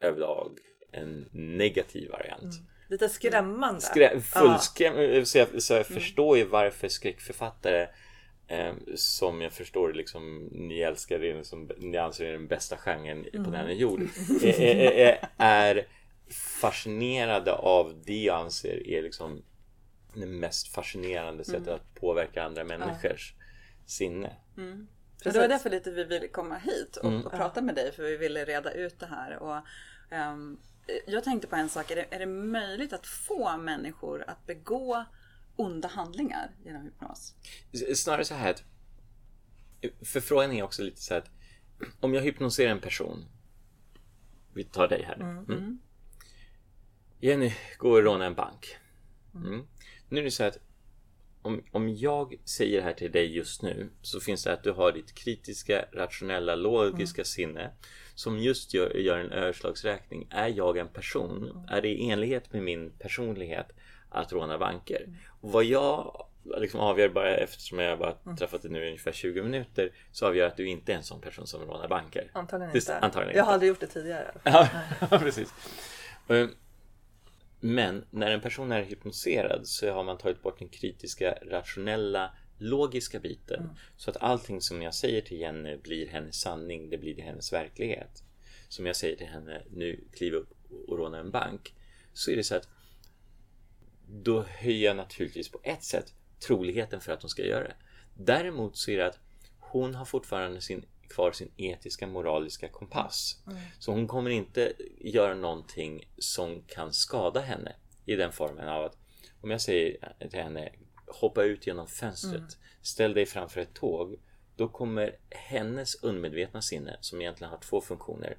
överlag 0.00 0.58
en 0.92 1.28
negativ 1.32 2.10
variant. 2.10 2.54
Lite 2.88 3.08
skrämmande. 3.08 3.80
Skrä- 3.80 4.20
fullskräm- 4.20 5.24
så 5.24 5.38
jag, 5.38 5.62
så 5.62 5.74
jag 5.74 5.86
förstår 5.86 6.38
ju 6.38 6.44
varför 6.44 6.88
skräckförfattare 6.88 7.88
eh, 8.46 8.72
som 8.94 9.40
jag 9.40 9.52
förstår 9.52 9.92
liksom 9.92 10.38
ni 10.52 10.80
älskar 10.80 11.18
det 11.18 11.46
som 11.46 11.70
ni 11.78 11.96
anser 11.98 12.24
är 12.24 12.32
den 12.32 12.46
bästa 12.48 12.76
genren 12.76 13.24
på 13.44 13.50
denna 13.50 13.72
jord 13.72 14.00
är, 15.38 15.86
fascinerade 16.60 17.52
av 17.52 18.02
det 18.06 18.22
jag 18.22 18.36
anser 18.40 18.88
är 18.88 19.02
liksom 19.02 19.42
det 20.14 20.26
mest 20.26 20.68
fascinerande 20.74 21.44
sättet 21.44 21.68
att 21.68 21.94
påverka 21.94 22.42
andra 22.42 22.64
människors 22.64 23.34
sinne. 23.86 24.36
Så 25.22 25.30
det 25.30 25.38
var 25.38 25.48
därför 25.48 25.70
lite 25.70 25.90
vi 25.90 26.04
ville 26.04 26.28
komma 26.28 26.58
hit 26.58 26.96
och, 26.96 27.12
och 27.12 27.32
prata 27.32 27.62
med 27.62 27.74
dig 27.74 27.92
för 27.92 28.02
vi 28.02 28.16
ville 28.16 28.44
reda 28.44 28.72
ut 28.72 28.98
det 28.98 29.06
här. 29.06 29.38
Och, 29.38 29.60
ehm, 30.10 30.58
jag 31.06 31.24
tänkte 31.24 31.48
på 31.48 31.56
en 31.56 31.68
sak, 31.68 31.90
är 31.90 31.96
det, 31.96 32.06
är 32.10 32.18
det 32.18 32.26
möjligt 32.26 32.92
att 32.92 33.06
få 33.06 33.56
människor 33.56 34.24
att 34.26 34.46
begå 34.46 35.04
onda 35.56 35.88
handlingar 35.88 36.50
genom 36.64 36.82
hypnos? 36.82 37.34
Snarare 37.94 38.24
så 38.24 38.34
här 38.34 38.50
att 38.50 38.62
för 40.02 40.20
frågan 40.20 40.52
är 40.52 40.62
också 40.62 40.82
lite 40.82 41.00
så 41.00 41.14
här 41.14 41.20
att 41.20 41.30
om 42.00 42.14
jag 42.14 42.22
hypnoserar 42.22 42.70
en 42.70 42.80
person 42.80 43.24
vi 44.54 44.64
tar 44.64 44.88
dig 44.88 45.02
här 45.02 45.16
nu. 45.16 45.24
Mm. 45.24 45.78
Jenny, 47.20 47.54
gå 47.78 47.90
och 47.90 48.02
råna 48.02 48.26
en 48.26 48.34
bank. 48.34 48.76
Mm. 49.34 49.66
Nu 50.08 50.20
är 50.20 50.24
det 50.24 50.30
så 50.30 50.42
här 50.42 50.50
att 50.50 50.58
om, 51.48 51.62
om 51.72 51.88
jag 51.88 52.34
säger 52.44 52.76
det 52.76 52.82
här 52.82 52.92
till 52.92 53.12
dig 53.12 53.36
just 53.36 53.62
nu 53.62 53.90
så 54.02 54.20
finns 54.20 54.44
det 54.44 54.52
att 54.52 54.62
du 54.62 54.72
har 54.72 54.92
ditt 54.92 55.14
kritiska, 55.14 55.84
rationella, 55.92 56.54
logiska 56.54 57.24
sinne 57.24 57.70
som 58.14 58.38
just 58.38 58.74
gör, 58.74 58.90
gör 58.90 59.18
en 59.18 59.32
överslagsräkning. 59.32 60.28
Är 60.30 60.48
jag 60.48 60.76
en 60.76 60.88
person? 60.88 61.66
Är 61.70 61.82
det 61.82 61.88
i 61.88 62.10
enlighet 62.10 62.52
med 62.52 62.62
min 62.62 62.90
personlighet 62.90 63.66
att 64.08 64.32
råna 64.32 64.58
banker? 64.58 65.08
Och 65.40 65.52
vad 65.52 65.64
jag 65.64 66.24
liksom 66.44 66.80
avgör 66.80 67.08
bara 67.08 67.36
eftersom 67.36 67.78
jag 67.78 67.98
bara 67.98 68.14
träffat 68.38 68.62
dig 68.62 68.70
nu 68.70 68.84
i 68.84 68.86
ungefär 68.86 69.12
20 69.12 69.42
minuter 69.42 69.90
så 70.12 70.26
avgör 70.26 70.42
jag 70.42 70.50
att 70.50 70.56
du 70.56 70.68
inte 70.68 70.92
är 70.92 70.96
en 70.96 71.02
sån 71.02 71.20
person 71.20 71.46
som 71.46 71.60
rånar 71.60 71.88
banker. 71.88 72.30
Antagligen 72.32 72.76
inte. 72.76 72.98
antagligen 72.98 73.36
jag 73.36 73.42
inte. 73.42 73.46
har 73.46 73.52
aldrig 73.52 73.68
gjort 73.68 73.80
det 73.80 73.86
tidigare. 73.86 74.34
Ja, 74.42 74.68
precis. 75.18 75.54
Men 77.60 78.04
när 78.10 78.30
en 78.30 78.40
person 78.40 78.72
är 78.72 78.82
hypnotiserad 78.82 79.66
så 79.66 79.90
har 79.90 80.04
man 80.04 80.18
tagit 80.18 80.42
bort 80.42 80.58
den 80.58 80.68
kritiska, 80.68 81.38
rationella, 81.42 82.34
logiska 82.58 83.20
biten. 83.20 83.70
Så 83.96 84.10
att 84.10 84.16
allting 84.16 84.60
som 84.60 84.82
jag 84.82 84.94
säger 84.94 85.20
till 85.20 85.40
Jenny 85.40 85.76
blir 85.76 86.08
hennes 86.08 86.40
sanning, 86.40 86.90
det 86.90 86.98
blir 86.98 87.22
hennes 87.22 87.52
verklighet. 87.52 88.22
Som 88.68 88.86
jag 88.86 88.96
säger 88.96 89.16
till 89.16 89.26
henne, 89.26 89.62
nu 89.70 90.04
kliv 90.12 90.34
upp 90.34 90.50
och 90.88 90.98
råna 90.98 91.18
en 91.18 91.30
bank. 91.30 91.74
Så 92.12 92.30
är 92.30 92.36
det 92.36 92.44
så 92.44 92.56
att 92.56 92.68
då 94.08 94.42
höjer 94.42 94.86
jag 94.86 94.96
naturligtvis 94.96 95.48
på 95.48 95.60
ett 95.62 95.84
sätt 95.84 96.14
troligheten 96.46 97.00
för 97.00 97.12
att 97.12 97.22
hon 97.22 97.28
ska 97.28 97.42
göra 97.42 97.64
det. 97.64 97.76
Däremot 98.14 98.76
så 98.76 98.90
är 98.90 98.96
det 98.96 99.06
att 99.06 99.18
hon 99.58 99.94
har 99.94 100.04
fortfarande 100.04 100.60
sin, 100.60 100.84
kvar 101.08 101.32
sin 101.32 101.50
etiska 101.56 102.06
moraliska 102.06 102.68
kompass. 102.68 103.42
Så 103.78 103.92
hon 103.92 104.08
kommer 104.08 104.30
inte 104.30 104.72
göra 105.00 105.34
någonting 105.34 106.12
som 106.18 106.62
kan 106.62 106.92
skada 106.92 107.40
henne 107.40 107.76
i 108.06 108.16
den 108.16 108.32
formen 108.32 108.68
av 108.68 108.84
att 108.84 108.98
om 109.40 109.50
jag 109.50 109.60
säger 109.60 110.14
till 110.30 110.40
henne 110.40 110.72
hoppa 111.06 111.42
ut 111.44 111.66
genom 111.66 111.86
fönstret, 111.86 112.58
ställ 112.82 113.14
dig 113.14 113.26
framför 113.26 113.60
ett 113.60 113.74
tåg. 113.74 114.16
Då 114.56 114.68
kommer 114.68 115.16
hennes 115.30 116.02
undermedvetna 116.02 116.62
sinne, 116.62 116.96
som 117.00 117.20
egentligen 117.20 117.50
har 117.50 117.58
två 117.58 117.80
funktioner. 117.80 118.38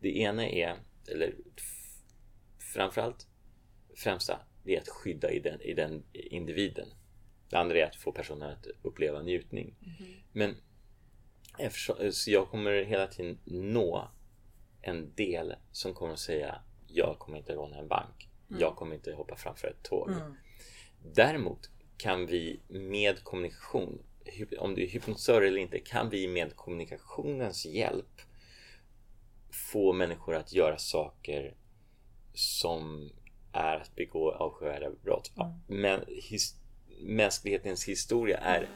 Det 0.00 0.18
ena 0.18 0.48
är, 0.48 0.76
eller 1.12 1.34
framförallt 2.74 3.26
främsta, 3.96 4.40
det 4.64 4.76
är 4.76 4.80
att 4.80 4.88
skydda 4.88 5.30
i 5.30 5.40
den, 5.40 5.60
i 5.60 5.74
den 5.74 6.02
individen. 6.12 6.88
Det 7.50 7.56
andra 7.56 7.78
är 7.78 7.84
att 7.84 7.96
få 7.96 8.12
personen 8.12 8.50
att 8.50 8.66
uppleva 8.82 9.22
njutning. 9.22 9.74
Men 10.32 10.56
eftersom, 11.58 12.12
så 12.12 12.30
jag 12.30 12.48
kommer 12.48 12.84
hela 12.84 13.06
tiden 13.06 13.38
nå 13.44 14.08
en 14.82 15.14
del 15.14 15.54
som 15.72 15.94
kommer 15.94 16.12
att 16.12 16.18
säga 16.18 16.62
jag 16.86 17.18
kommer 17.18 17.38
inte 17.38 17.54
råna 17.54 17.78
en 17.78 17.88
bank. 17.88 18.28
Jag 18.48 18.76
kommer 18.76 18.94
inte 18.94 19.12
hoppa 19.12 19.36
framför 19.36 19.68
ett 19.68 19.82
tåg. 19.82 20.10
Däremot 21.14 21.70
kan 21.96 22.26
vi 22.26 22.60
med 22.68 23.24
kommunikation 23.24 24.02
om 24.58 24.74
du 24.74 24.82
är 24.82 24.88
hypnotisör 24.88 25.42
eller 25.42 25.58
inte, 25.58 25.78
kan 25.78 26.10
vi 26.10 26.28
med 26.28 26.56
kommunikationens 26.56 27.66
hjälp 27.66 28.20
få 29.50 29.92
människor 29.92 30.34
att 30.34 30.52
göra 30.52 30.78
saker 30.78 31.54
som 32.34 33.10
är 33.52 33.76
att 33.76 33.94
begå 33.94 34.32
avskyvärda 34.32 34.90
brott. 34.90 35.32
Ja, 35.34 35.58
Men 35.68 36.04
his, 36.08 36.56
mänsklighetens 37.00 37.84
historia 37.84 38.38
är 38.38 38.68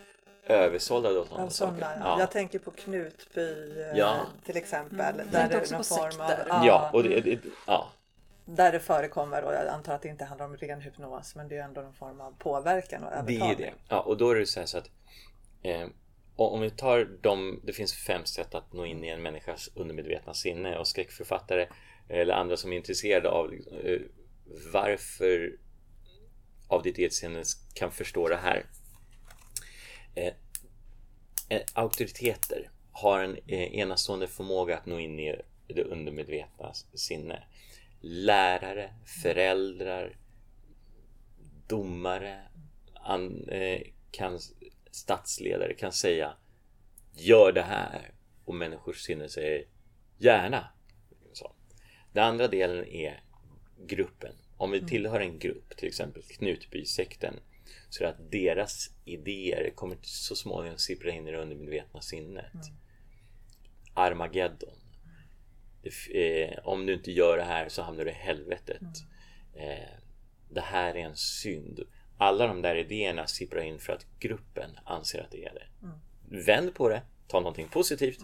översållad 0.46 1.16
av 1.16 1.24
sådana 1.24 1.50
saker. 1.50 1.86
Ja. 2.00 2.16
Jag 2.20 2.30
tänker 2.30 2.58
på 2.58 2.70
Knutby 2.70 3.80
eh, 3.80 3.98
Ja. 3.98 4.26
till 4.46 4.56
exempel. 4.56 4.98
Jag 5.18 5.26
Där 5.32 5.48
det, 5.48 5.56
också 5.58 5.74
någon 5.74 5.84
form 5.84 6.20
av, 6.20 6.66
ja, 6.66 6.90
och 6.92 7.02
det, 7.02 7.20
det, 7.20 7.38
ja, 7.66 7.88
där 8.44 8.72
det 8.72 8.80
förekommer 8.80 9.42
och 9.44 9.52
jag 9.52 9.66
antar 9.68 9.94
att 9.94 10.02
det 10.02 10.08
inte 10.08 10.24
handlar 10.24 10.46
om 10.46 10.56
ren 10.56 10.80
hypnos 10.80 11.34
men 11.36 11.48
det 11.48 11.56
är 11.56 11.64
ändå 11.64 11.80
någon 11.80 11.94
form 11.94 12.20
av 12.20 12.34
påverkan 12.38 13.04
och 13.04 13.10
Det 13.10 13.16
är 13.16 13.18
övertalning. 13.20 13.56
det. 13.58 13.72
Ja, 13.88 14.00
och 14.00 14.16
då 14.16 14.30
är 14.30 14.34
det 14.34 14.46
så 14.46 14.60
här 14.60 14.66
så 14.66 14.78
att 14.78 14.90
eh, 15.62 15.88
om 16.36 16.60
vi 16.60 16.70
tar 16.70 17.08
de, 17.20 17.60
det 17.64 17.72
finns 17.72 17.94
fem 17.94 18.24
sätt 18.24 18.54
att 18.54 18.72
nå 18.72 18.86
in 18.86 19.04
i 19.04 19.08
en 19.08 19.22
människas 19.22 19.70
undermedvetna 19.74 20.34
sinne 20.34 20.78
och 20.78 20.88
skräckförfattare 20.88 21.68
eller 22.08 22.34
andra 22.34 22.56
som 22.56 22.72
är 22.72 22.76
intresserade 22.76 23.28
av 23.28 23.52
eh, 23.84 24.00
varför 24.72 25.56
av 26.68 26.82
ditt 26.82 26.98
eget 26.98 27.12
sinne 27.12 27.42
kan 27.74 27.90
förstå 27.90 28.28
det 28.28 28.36
här. 28.36 28.66
Eh, 30.14 30.32
eh, 31.48 31.62
auktoriteter 31.72 32.70
har 32.92 33.20
en 33.20 33.38
eh, 33.46 33.74
enastående 33.74 34.28
förmåga 34.28 34.78
att 34.78 34.86
nå 34.86 34.98
in 34.98 35.20
i 35.20 35.36
det 35.66 35.84
undermedvetna 35.84 36.72
sinne. 36.94 37.44
Lärare, 38.00 38.94
föräldrar, 39.22 40.16
domare, 41.66 42.40
an, 42.94 43.48
eh, 43.48 43.80
kan, 44.10 44.38
statsledare 44.90 45.74
kan 45.74 45.92
säga 45.92 46.36
gör 47.14 47.52
det 47.52 47.62
här 47.62 48.10
och 48.44 48.54
människors 48.54 49.00
sinne 49.00 49.28
säger 49.28 49.64
gärna. 50.18 50.68
Så. 51.32 51.54
Den 52.12 52.24
andra 52.24 52.48
delen 52.48 52.86
är 52.86 53.22
gruppen. 53.86 54.32
Om 54.56 54.70
vi 54.70 54.86
tillhör 54.86 55.20
en 55.20 55.38
grupp, 55.38 55.76
till 55.76 55.88
exempel 55.88 56.22
Knutbysekten, 56.22 57.40
så 57.88 58.06
att 58.06 58.30
deras 58.30 58.90
idéer 59.04 59.70
kommer 59.74 59.96
så 60.02 60.36
småningom 60.36 60.78
sippra 60.78 61.10
in 61.10 61.28
i 61.28 61.30
det 61.30 61.38
undermedvetna 61.38 62.00
sinnet. 62.00 62.52
Armageddon. 63.94 64.74
Det, 65.82 66.42
eh, 66.42 66.58
om 66.64 66.86
du 66.86 66.94
inte 66.94 67.12
gör 67.12 67.36
det 67.36 67.44
här 67.44 67.68
så 67.68 67.82
hamnar 67.82 68.04
du 68.04 68.10
i 68.10 68.14
helvetet. 68.14 68.82
Eh, 69.54 69.98
det 70.50 70.60
här 70.60 70.94
är 70.94 71.04
en 71.04 71.16
synd. 71.16 71.80
Alla 72.18 72.46
de 72.46 72.62
där 72.62 72.76
idéerna 72.76 73.26
sipprar 73.26 73.62
in 73.62 73.78
för 73.78 73.92
att 73.92 74.06
gruppen 74.20 74.70
anser 74.84 75.20
att 75.22 75.30
det 75.30 75.44
är 75.44 75.54
det. 75.54 75.66
Vänd 76.46 76.74
på 76.74 76.88
det, 76.88 77.02
ta 77.28 77.40
någonting 77.40 77.68
positivt. 77.68 78.20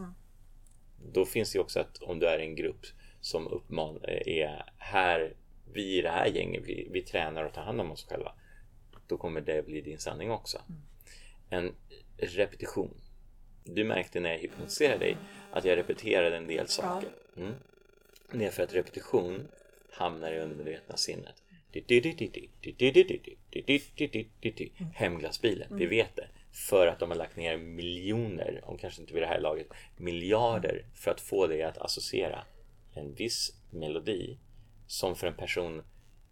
Då 1.13 1.25
finns 1.25 1.53
det 1.53 1.59
också 1.59 1.81
att 1.81 1.99
om 1.99 2.19
du 2.19 2.27
är 2.27 2.39
en 2.39 2.57
grupp 2.57 2.87
som 3.21 3.49
uppman 3.49 3.99
är 4.27 4.73
här, 4.79 5.35
vi 5.73 5.99
i 5.99 6.03
det 6.03 6.11
här 6.11 6.27
gänget, 6.27 6.63
vi, 6.67 6.89
vi 6.91 7.03
tränar 7.03 7.45
och 7.45 7.53
tar 7.53 7.63
hand 7.63 7.81
om 7.81 7.91
oss 7.91 8.07
själva. 8.09 8.33
Då 9.09 9.17
kommer 9.17 9.41
det 9.41 9.67
bli 9.67 9.81
din 9.81 9.99
sanning 9.99 10.31
också. 10.31 10.63
En 11.51 11.75
repetition. 12.17 12.95
Du 13.65 13.85
märkte 13.85 14.21
när 14.21 14.31
jag 14.31 14.39
hypnotiserade 14.39 14.99
dig 14.99 15.17
att 15.53 15.65
jag 15.65 15.79
repeterade 15.79 16.37
en 16.37 16.47
del 16.47 16.69
saker. 16.69 17.11
Mm. 17.37 17.55
Det 18.33 18.45
är 18.45 18.51
för 18.51 18.63
att 18.63 18.75
repetition 18.75 19.49
hamnar 19.91 20.33
i 20.33 20.39
undermedvetna 20.41 20.97
sinnet. 20.97 21.43
Hemglassbilen, 24.95 25.77
vi 25.79 25.87
vet 25.87 26.17
det. 26.17 26.29
För 26.53 26.87
att 26.87 26.99
de 26.99 27.11
har 27.11 27.17
lagt 27.17 27.37
ner 27.37 27.57
miljoner, 27.57 28.61
om 28.65 28.79
kanske 28.79 29.01
inte 29.01 29.15
vid 29.15 29.23
det 29.23 29.27
här 29.27 29.41
laget, 29.41 29.67
miljarder 29.97 30.87
för 30.95 31.11
att 31.11 31.21
få 31.21 31.47
dig 31.47 31.63
att 31.63 31.79
associera 31.79 32.45
en 32.95 33.15
viss 33.15 33.53
melodi 33.71 34.39
som 34.87 35.17
för 35.17 35.27
en 35.27 35.35
person 35.35 35.83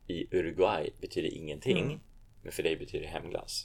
i 0.06 0.36
Uruguay 0.36 0.90
betyder 1.00 1.34
ingenting, 1.34 2.00
men 2.46 2.52
för 2.52 2.62
dig 2.62 2.76
betyder 2.76 3.06
det 3.06 3.10
hemglass. 3.10 3.64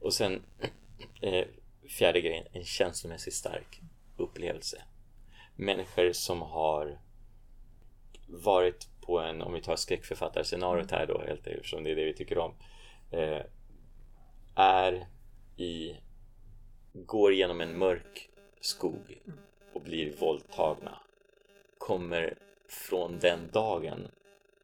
Och 0.00 0.14
sen 0.14 0.42
eh, 1.22 1.46
fjärde 1.88 2.20
grejen, 2.20 2.46
en 2.52 2.64
känslomässigt 2.64 3.34
stark 3.34 3.80
upplevelse. 4.16 4.82
Människor 5.56 6.12
som 6.12 6.42
har 6.42 6.98
varit 8.26 8.88
på 9.00 9.20
en, 9.20 9.42
om 9.42 9.52
vi 9.52 9.60
tar 9.60 9.76
skräckförfattarscenariot 9.76 10.90
här 10.90 11.06
då, 11.06 11.22
helt 11.26 11.46
eftersom 11.46 11.84
det 11.84 11.90
är 11.90 11.96
det 11.96 12.04
vi 12.04 12.14
tycker 12.14 12.38
om, 12.38 12.54
eh, 13.10 13.42
är 14.54 15.06
i, 15.56 15.96
går 16.92 17.34
genom 17.34 17.60
en 17.60 17.78
mörk 17.78 18.30
skog 18.60 19.20
och 19.72 19.82
blir 19.82 20.16
våldtagna, 20.20 20.98
kommer 21.78 22.38
från 22.68 23.18
den 23.18 23.50
dagen 23.52 24.08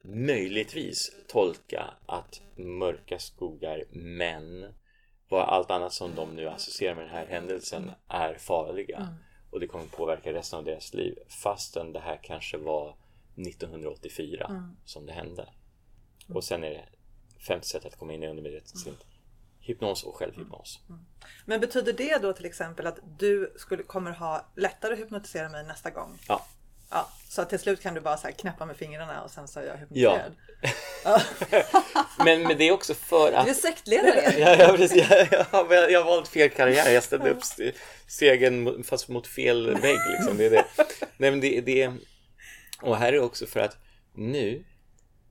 möjligtvis 0.05 1.13
tolka 1.29 1.95
att 2.07 2.41
mörka 2.57 3.19
skogar, 3.19 3.85
män, 3.91 4.75
vad 5.29 5.49
allt 5.49 5.71
annat 5.71 5.93
som 5.93 6.15
de 6.15 6.37
nu 6.37 6.49
associerar 6.49 6.95
med 6.95 7.05
den 7.05 7.15
här 7.15 7.27
händelsen 7.27 7.91
är 8.09 8.35
farliga. 8.35 9.19
Och 9.51 9.61
det 9.61 9.67
kommer 9.67 9.87
påverka 9.87 10.33
resten 10.33 10.59
av 10.59 10.65
deras 10.65 10.95
liv. 10.95 11.19
Fastän 11.29 11.93
det 11.93 12.01
här 12.01 12.21
kanske 12.23 12.57
var 12.57 12.97
1984 13.37 14.75
som 14.85 15.07
det 15.07 15.13
hände. 15.13 15.49
Och 16.29 16.45
sen 16.45 16.65
är 16.65 16.71
det 16.71 16.89
femte 17.47 17.67
sättet 17.67 17.93
att 17.93 17.99
komma 17.99 18.13
in 18.13 18.23
i 18.23 18.29
undermedvetet 18.29 18.79
sinnet. 18.79 19.07
Hypnos 19.61 20.05
och 20.05 20.17
självhypnos. 20.17 20.81
Men 21.45 21.61
betyder 21.61 21.93
det 21.93 22.19
då 22.23 22.33
till 22.33 22.47
exempel 22.47 22.87
att 22.87 22.99
du 23.19 23.53
skulle, 23.57 23.83
kommer 23.83 24.11
ha 24.11 24.53
lättare 24.57 24.93
att 24.93 24.99
hypnotisera 24.99 25.49
mig 25.49 25.65
nästa 25.65 25.91
gång? 25.91 26.19
Ja. 26.29 26.47
Ja, 26.95 27.09
så 27.29 27.45
till 27.45 27.59
slut 27.59 27.81
kan 27.83 27.95
du 27.95 28.01
bara 28.01 28.17
så 28.17 28.29
knäppa 28.39 28.67
med 28.67 28.77
fingrarna 28.77 29.23
och 29.23 29.31
sen 29.31 29.49
så 29.49 29.61
är 29.61 29.65
jag 29.65 29.77
Ja. 29.91 30.17
hypnotiserad? 30.17 30.35
Men, 32.25 32.43
men 32.43 32.59
det 32.59 32.65
är 32.69 32.73
också 32.73 32.95
för 32.95 33.33
att... 33.33 33.45
Du 33.45 33.51
är 33.51 33.55
sektledare. 33.55 34.35
Ja, 34.39 34.57
ja, 34.59 34.73
precis. 34.77 35.11
Jag, 35.11 35.29
jag, 35.33 35.45
har- 35.45 35.89
jag 35.89 36.01
har 36.05 36.11
valt 36.11 36.29
fel 36.29 36.51
karriär. 36.51 36.91
Jag 36.91 37.03
ställde 37.03 37.31
upp 37.31 37.43
mot- 38.53 38.87
fast 38.87 39.09
mot 39.09 39.27
fel 39.27 39.71
vägg. 39.81 39.99
Liksom. 40.19 40.37
Det 40.37 40.47
är 40.47 40.51
det. 40.51 40.65
Nej, 41.17 41.31
men 41.31 41.41
det, 41.41 41.61
det, 41.61 41.93
och 42.83 42.97
här 42.97 43.13
är 43.13 43.21
också 43.21 43.47
för 43.47 43.61
att 43.61 43.77
nu 44.15 44.65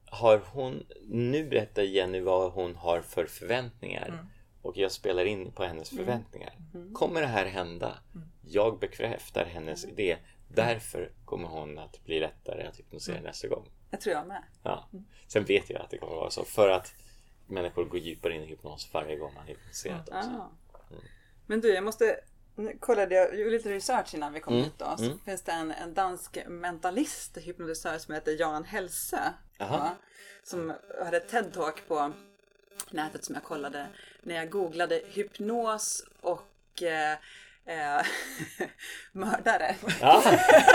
har 0.06 0.42
hon, 0.52 0.86
nu 1.10 1.46
berättar 1.50 1.82
Jenny 1.84 2.20
vad 2.20 2.52
hon 2.52 2.76
har 2.76 3.02
för 3.02 3.26
förväntningar 3.26 4.24
och 4.62 4.78
jag 4.78 4.92
spelar 4.92 5.26
in 5.26 5.52
på 5.52 5.64
hennes 5.64 5.90
förväntningar. 5.90 6.54
Kommer 6.94 7.22
det 7.22 7.28
här 7.28 7.46
hända? 7.46 7.94
Jag 8.42 8.80
bekräftar 8.80 9.46
hennes 9.46 9.86
idé. 9.86 10.18
Därför 10.56 11.12
kommer 11.26 11.48
hon 11.48 11.80
att 11.80 12.04
bli 12.06 12.20
lättare 12.20 12.68
att 12.68 12.80
hypnotisera 12.80 13.22
nästa 13.22 13.48
gång. 13.48 13.70
Jag 13.92 14.02
tror 14.02 14.16
jag 14.16 14.28
med. 14.28 14.44
Ja. 14.64 14.90
Sen 15.28 15.46
vet 15.46 15.70
jag 15.70 15.82
att 15.82 15.90
det 15.90 15.98
kommer 15.98 16.14
att 16.14 16.20
vara 16.20 16.30
så 16.30 16.44
för 16.46 16.70
att 16.70 16.94
människor 17.48 17.86
går 17.86 18.00
djupare 18.00 18.36
in 18.36 18.44
i 18.44 18.46
hypnos 18.46 18.90
varje 18.94 19.16
gång 19.18 19.34
man 19.34 19.48
hypnotiserat 19.48 20.10
också. 20.10 20.30
Ah. 20.30 20.52
Men 21.46 21.62
du, 21.62 21.74
jag 21.74 21.84
måste... 21.84 22.20
Nu 22.56 22.78
kollade 22.80 23.16
jag, 23.16 23.40
gjorde 23.40 23.52
lite 23.52 23.70
research 23.70 24.14
innan 24.14 24.34
vi 24.34 24.40
kom 24.40 24.54
Mm, 24.54 24.66
hit 24.66 24.74
då. 24.78 24.96
Så 24.98 25.18
finns 25.26 25.42
det 25.42 25.52
en, 25.52 25.72
en 25.72 25.94
dansk 25.94 26.38
mentalist, 26.48 27.38
hypnotisör 27.38 27.98
som 27.98 28.14
heter 28.14 28.40
Jan 28.40 28.64
Helse. 28.64 29.34
Aha. 29.60 29.78
Ja, 29.78 29.96
som 30.44 30.74
hade 31.04 31.18
ett 31.18 31.32
TED-talk 31.32 31.88
på 31.88 32.14
nätet 32.92 33.26
som 33.26 33.36
jag 33.36 33.44
kollade 33.44 33.88
när 34.22 34.36
jag 34.36 34.50
googlade 34.50 35.02
hypnos 35.08 36.04
och 36.22 36.84
eh, 36.84 37.18
eh, 37.66 38.06
mördare. 39.12 39.76
Ja, 40.02 40.24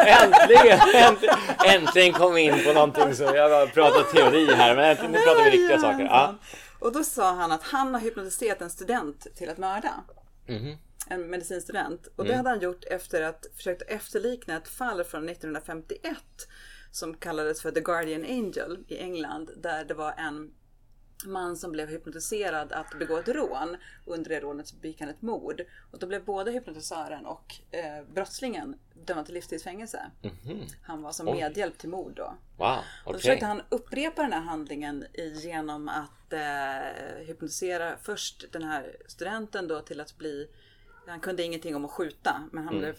äntligen, 0.07 0.79
äntligen! 0.95 1.37
Äntligen 1.67 2.13
kom 2.13 2.35
vi 2.35 2.41
in 2.43 2.65
på 2.65 2.73
någonting 2.73 3.15
som 3.15 3.27
jag 3.35 3.51
har 3.51 3.67
pratat 3.67 4.11
teori 4.11 4.55
här 4.55 4.77
men 4.77 4.85
äntligen, 4.85 5.13
nu 5.13 5.19
pratar 5.19 5.45
vi 5.45 5.51
riktiga 5.51 5.79
saker. 5.79 6.05
Ja. 6.05 6.35
Och 6.81 6.93
då 6.93 7.05
sa 7.05 7.33
han 7.35 7.53
att 7.53 7.63
han 7.63 7.95
har 7.95 8.01
hypnotiserat 8.01 8.61
en 8.63 8.71
student 8.71 9.27
till 9.37 9.49
att 9.51 9.59
mörda. 9.59 9.95
Mhm. 10.49 10.77
En 11.11 11.31
medicinstudent. 11.31 12.07
Och 12.07 12.25
Mm. 12.25 12.29
det 12.31 12.37
hade 12.37 12.49
han 12.49 12.61
gjort 12.61 12.85
efter 12.85 13.23
att 13.23 13.47
försökt 13.57 13.83
efterlikna 13.83 14.57
ett 14.57 14.69
fall 14.69 15.05
från 15.05 15.29
1951 15.29 16.17
som 16.91 17.15
kallades 17.15 17.63
för 17.63 17.71
The 17.71 17.81
Guardian 17.81 18.25
Angel 18.25 18.79
i 18.89 18.99
England. 18.99 19.51
Där 19.57 19.85
det 19.85 19.95
var 19.95 20.13
en 20.17 20.51
man 21.27 21.57
som 21.57 21.73
blev 21.73 21.89
hypnotiserad 21.89 22.73
att 22.73 22.99
begå 22.99 23.17
ett 23.17 23.29
rån. 23.29 23.77
Under 24.05 24.31
det 24.31 24.41
rånet 24.41 24.69
så 24.69 24.77
begick 24.77 25.01
han 25.01 25.09
ett 25.09 25.23
mord. 25.23 25.63
Och 25.91 25.99
då 25.99 26.07
blev 26.07 26.25
både 26.25 26.51
hypnotisören 26.51 27.27
och 27.27 27.55
eh, 27.71 28.05
brottslingen 28.15 28.77
dömda 28.95 29.25
till 29.25 29.35
livstidsfängelse. 29.35 30.11
Han 30.83 31.03
var 31.03 31.13
som. 31.13 31.29
Oj. 31.29 31.35
medhjälp 31.35 31.79
till 31.79 31.89
mord 31.89 32.13
då. 32.17 32.35
Wow, 32.57 32.79
Och 33.05 33.13
då 33.13 33.19
försökte 33.19 33.47
han 33.47 33.63
upprepa 33.69 34.23
den 34.23 34.33
här 34.33 34.41
handlingen 34.41 35.05
genom 35.43 35.89
att 35.89 36.33
eh, 36.33 37.27
hypnotisera 37.27 37.97
först 37.97 38.45
den 38.53 38.63
här 38.63 38.97
studenten 39.07 39.69
då 39.69 39.81
till 39.81 40.01
att 40.01 40.19
bli, 40.19 40.49
han 41.07 41.21
kunde 41.21 41.43
ingenting 41.43 41.77
om 41.77 41.85
att 41.85 41.91
skjuta 41.91 42.49
men 42.53 42.65
han 42.65 42.79
blev 42.79 42.97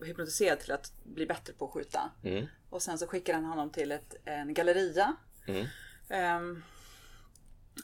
hypnotiserad 0.00 0.60
till 0.60 0.72
att 0.72 0.92
bli 1.04 1.26
bättre 1.26 1.52
på 1.52 1.64
att 1.64 1.70
skjuta. 1.72 2.10
Mm. 2.24 2.46
Och 2.70 2.82
sen 2.82 2.98
så 2.98 3.06
skickade 3.06 3.38
han 3.38 3.44
honom 3.44 3.70
till 3.70 3.92
ett, 3.92 4.16
en 4.24 4.54
galleria. 4.54 5.16
Mm. 5.46 5.66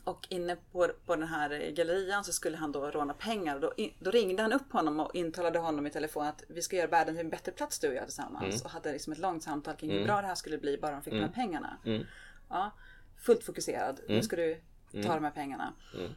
Och 0.05 0.27
inne 0.31 0.57
på, 0.57 0.88
på 1.07 1.16
den 1.16 1.29
här 1.29 1.70
gallerian 1.70 2.24
så 2.24 2.33
skulle 2.33 2.57
han 2.57 2.72
då 2.72 2.90
råna 2.90 3.14
pengar. 3.14 3.55
Och 3.55 3.61
då, 3.61 3.72
då 4.01 4.11
ringde 4.11 4.42
han 4.42 4.53
upp 4.53 4.72
honom 4.72 5.01
och 5.01 5.14
intalade 5.14 5.59
honom 5.59 5.87
i 5.87 5.90
telefon 5.90 6.27
att 6.27 6.42
vi 6.48 6.62
ska 6.62 6.77
göra 6.77 6.87
världen 6.87 7.14
till 7.14 7.24
en 7.24 7.31
bättre 7.31 7.53
plats 7.53 7.79
du 7.79 7.88
och 7.88 7.94
jag 7.94 8.05
tillsammans. 8.05 8.62
Och 8.64 8.70
hade 8.70 8.92
liksom 8.92 9.12
ett 9.12 9.18
långt 9.18 9.42
samtal 9.42 9.77
kring 9.77 9.90
hur 9.90 10.05
bra 10.05 10.20
det 10.20 10.27
här 10.27 10.35
skulle 10.35 10.59
bli 10.59 10.79
bara 10.79 10.92
de 10.92 11.03
fick 11.03 11.12
de 11.12 11.20
här 11.20 11.29
pengarna. 11.29 11.77
Ja, 12.48 12.70
fullt 13.20 13.44
fokuserad. 13.44 14.01
Nu 14.09 14.22
ska 14.22 14.37
du 14.37 14.61
ta 14.92 15.14
de 15.14 15.24
här 15.24 15.31
pengarna. 15.31 15.72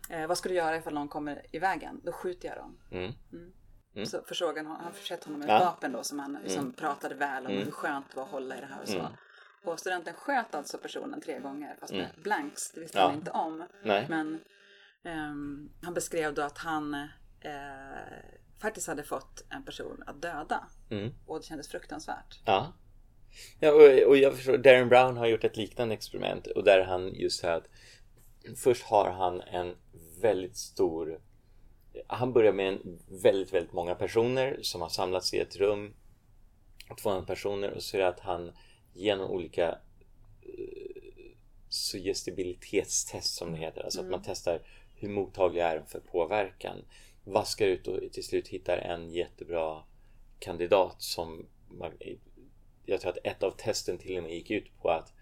Eh, 0.10 0.28
vad 0.28 0.38
ska 0.38 0.50
du 0.50 0.56
göra 0.56 0.76
ifall 0.78 0.94
någon 0.94 1.08
kommer 1.08 1.42
i 1.52 1.60
vägen? 1.60 2.02
Då 2.04 2.12
skjuter 2.12 2.48
jag 2.48 2.58
dem. 2.58 2.78
Mm. 2.92 4.06
Så 4.06 4.22
försåg 4.22 4.58
han, 4.58 4.66
han 4.68 4.94
försett 4.94 5.24
honom 5.24 5.40
med 5.40 5.50
ett 5.50 5.62
Ja. 5.62 5.66
vapen 5.66 5.92
då 5.92 6.04
som 6.04 6.20
han 6.20 6.38
som 6.48 6.74
pratade 6.74 7.16
väl 7.16 7.46
om 7.46 7.52
hur 7.52 7.72
skönt 7.72 8.06
det 8.10 8.16
var 8.18 8.24
att 8.24 8.30
hålla 8.32 8.58
i 8.58 8.60
det 8.62 8.66
här 8.66 8.82
och 8.82 8.88
så. 8.90 9.08
Och 9.64 9.80
studenten 9.80 10.14
sköt 10.14 10.56
alltså 10.56 10.78
personen 10.78 11.22
tre 11.22 11.40
gånger 11.40 11.76
fast 11.80 11.94
med 11.94 12.10
blanks, 12.24 12.72
det 12.72 12.80
visste 12.80 12.98
Ja. 12.98 13.06
han 13.08 13.16
inte 13.16 13.32
om. 13.32 13.68
Nej. 13.84 14.06
Men 14.10 14.40
ehm, 15.04 15.70
han 15.82 15.94
beskrev 15.94 16.34
då 16.34 16.42
att 16.42 16.58
han 16.58 16.94
eh, 17.42 18.30
faktiskt 18.62 18.88
hade 18.88 19.04
fått 19.04 19.46
en 19.50 19.66
person 19.66 20.04
att 20.08 20.22
döda. 20.22 20.68
Mm. 20.90 21.14
Och 21.26 21.40
det 21.40 21.46
kändes 21.46 21.68
fruktansvärt. 21.68 22.40
Ja. 22.46 22.74
ja 23.60 23.72
och, 23.72 24.10
och 24.10 24.18
jag 24.18 24.36
förstår, 24.36 24.58
Darren 24.58 24.90
Brown 24.90 25.18
har 25.18 25.28
gjort 25.28 25.44
ett 25.44 25.58
liknande 25.58 25.94
experiment 25.94 26.48
och 26.48 26.64
där 26.64 26.86
han 26.86 27.14
just 27.14 27.40
säger 27.40 27.58
att 27.58 27.68
först 28.58 28.84
har 28.84 29.12
han 29.12 29.42
en 29.42 29.76
väldigt 30.22 30.58
stor 30.58 31.22
han 32.08 32.34
börjar 32.34 32.54
med 32.54 32.68
en 32.68 33.00
väldigt, 33.24 33.54
väldigt 33.54 33.74
många 33.74 33.96
personer 33.96 34.60
som 34.62 34.82
har 34.82 34.90
samlats 34.90 35.34
i 35.34 35.40
ett 35.40 35.56
rum 35.56 35.94
200 37.02 37.26
personer 37.26 37.72
och 37.72 37.84
så 37.84 37.98
är 37.98 38.02
det 38.02 38.08
att 38.08 38.20
han 38.20 38.52
genom 38.94 39.32
olika 39.32 39.70
eh, 40.42 41.32
suggestibilitetstest 41.70 43.36
som 43.36 43.52
det 43.52 43.58
heter, 43.58 43.84
alltså 43.84 44.00
att 44.00 44.10
man 44.10 44.22
testar 44.26 44.62
hur 44.96 45.10
mottaglig 45.10 45.62
är 45.62 45.76
de 45.76 45.86
för 45.86 46.00
påverkan. 46.00 46.86
Vaskar 47.24 47.68
ut 47.68 47.88
och 47.88 48.12
till 48.12 48.24
slut 48.24 48.48
hittar 48.48 48.78
en 48.78 49.12
jättebra 49.12 49.84
kandidat 50.40 51.02
som 51.02 51.46
man, 51.70 51.92
jag 52.86 53.02
tror 53.02 53.12
att 53.12 53.26
ett 53.26 53.44
av 53.44 53.52
testen 53.52 53.98
till 53.98 54.18
och 54.18 54.24
med 54.24 54.34
gick 54.34 54.52
ut 54.52 54.82
på 54.82 54.90
att 54.90 55.14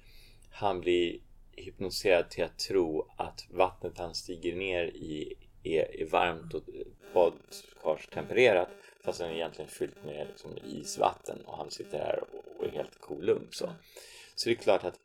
han 0.51 0.81
blir 0.81 1.19
hypnotiserad 1.51 2.29
till 2.29 2.43
att 2.43 2.59
tro 2.59 3.07
att 3.17 3.47
vattnet 3.49 3.97
han 3.97 4.15
stiger 4.15 4.55
ner 4.55 4.83
i 4.85 5.33
är, 5.63 6.01
är 6.01 6.05
varmt 6.05 6.53
och 6.53 6.63
badkarstempererat 7.13 8.69
fast 9.03 9.19
den 9.19 9.29
är 9.29 9.33
egentligen 9.33 9.69
fyllt 9.69 10.03
med 10.03 10.27
liksom 10.27 10.57
isvatten 10.63 11.41
och 11.45 11.57
han 11.57 11.71
sitter 11.71 11.97
här 11.97 12.23
och, 12.57 12.65
är 12.65 12.69
helt 12.69 12.99
kolugn 12.99 13.47
så. 13.51 13.69
Så 14.35 14.49
det 14.49 14.55
är 14.55 14.55
klart 14.55 14.83
att 14.83 14.99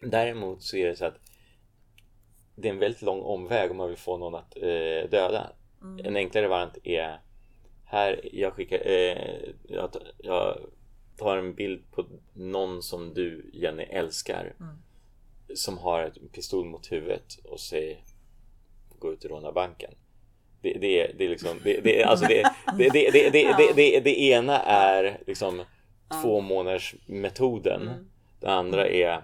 däremot 0.00 0.62
så 0.62 0.76
är 0.76 0.86
det 0.86 0.96
så 0.96 1.04
att 1.04 1.20
det 2.54 2.68
är 2.68 2.72
en 2.72 2.78
väldigt 2.78 3.02
lång 3.02 3.20
omväg 3.20 3.70
om 3.70 3.76
man 3.76 3.88
vill 3.88 3.98
få 3.98 4.16
någon 4.16 4.34
att 4.34 4.56
eh, 4.56 5.10
döda. 5.10 5.52
En 6.04 6.16
enklare 6.16 6.48
variant 6.48 6.78
är 6.82 7.20
här, 7.84 8.20
jag 8.32 8.52
skickar, 8.52 8.86
eh, 8.86 9.50
jag, 9.68 9.90
jag 10.18 10.58
tar 11.16 11.36
en 11.36 11.54
bild 11.54 11.90
på 11.90 12.06
någon 12.32 12.82
som 12.82 13.14
du 13.14 13.50
Jenny 13.52 13.82
älskar 13.82 14.54
som 15.54 15.78
har 15.78 16.02
ett 16.02 16.32
pistol 16.32 16.66
mot 16.66 16.92
huvudet 16.92 17.38
och 17.44 17.60
säger 17.60 18.04
gå 18.98 19.12
ut 19.12 19.24
och 19.24 19.30
råna 19.30 19.52
banken. 19.52 19.94
Det, 20.72 20.78
det, 20.80 21.00
är- 21.00 21.12
det 21.18 21.24
är 21.24 21.28
liksom, 21.28 21.58
det, 21.64 21.80
det, 21.80 22.02
är- 22.02 22.06
alltså 22.06 22.26
det, 22.26 22.42
det, 22.78 22.88
det, 22.88 23.10
det, 23.10 23.30
det, 23.30 23.54
det, 23.58 23.72
det, 23.76 24.00
det 24.00 24.20
ena 24.20 24.60
är 24.62 25.18
liksom 25.26 25.62
två 26.22 26.40
månaders 26.40 26.94
metoden. 27.06 27.90
Det 28.40 28.46
andra 28.50 28.88
är 28.88 29.22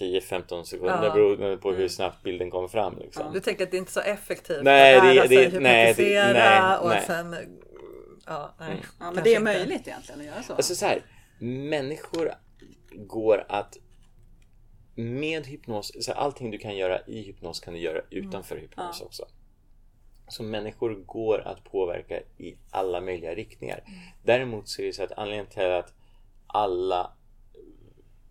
10-15 0.00 0.62
sekunder 0.62 1.04
Ja. 1.04 1.14
beroende 1.14 1.56
på 1.56 1.72
hur 1.72 1.88
snabbt 1.88 2.22
bilden 2.22 2.50
kommer 2.50 2.68
fram. 2.68 2.98
Liksom. 2.98 3.32
Du 3.32 3.40
tänker 3.40 3.64
att 3.64 3.70
det 3.70 3.76
är 3.76 3.78
inte 3.78 3.92
så 3.92 4.00
effektivt 4.00 4.62
Nej, 4.62 4.96
att 4.96 5.04
lära 5.04 5.22
det- 5.22 5.28
sig 5.28 5.50
det- 5.50 5.60
nej, 5.60 5.94
det- 5.96 6.32
nej, 6.32 6.76
och 6.78 6.88
nej. 6.88 7.02
sen... 7.06 7.36
Ja, 8.26 8.54
nej. 8.58 8.68
Mm. 8.70 8.80
Ja, 9.00 9.10
men 9.12 9.24
det 9.24 9.30
är 9.30 9.32
inte. 9.32 9.42
möjligt 9.44 9.86
egentligen 9.88 10.20
att 10.20 10.26
göra 10.26 10.42
så. 10.42 10.52
Alltså 10.54 10.74
så 10.74 10.86
här, 10.86 11.02
människor 11.40 12.32
går 12.94 13.44
att 13.48 13.76
med 14.94 15.46
hypnos, 15.46 15.92
så 16.04 16.12
här, 16.12 16.18
allting 16.20 16.50
du 16.50 16.58
kan 16.58 16.76
göra 16.76 17.00
i 17.06 17.22
hypnos 17.22 17.60
kan 17.60 17.74
du 17.74 17.80
göra 17.80 18.00
utanför 18.10 18.56
hypnos 18.56 19.00
också. 19.00 19.24
Så 20.28 20.42
människor 20.42 20.94
går 20.94 21.40
att 21.40 21.64
påverka 21.64 22.20
i 22.38 22.56
alla 22.70 23.00
möjliga 23.00 23.34
riktningar. 23.34 23.80
Däremot 24.22 24.68
så 24.68 24.82
är 24.82 24.86
det 24.86 24.92
så 24.92 25.02
att 25.02 25.12
anledningen 25.12 25.46
till 25.46 25.70
att 25.70 25.94
alla 26.46 27.12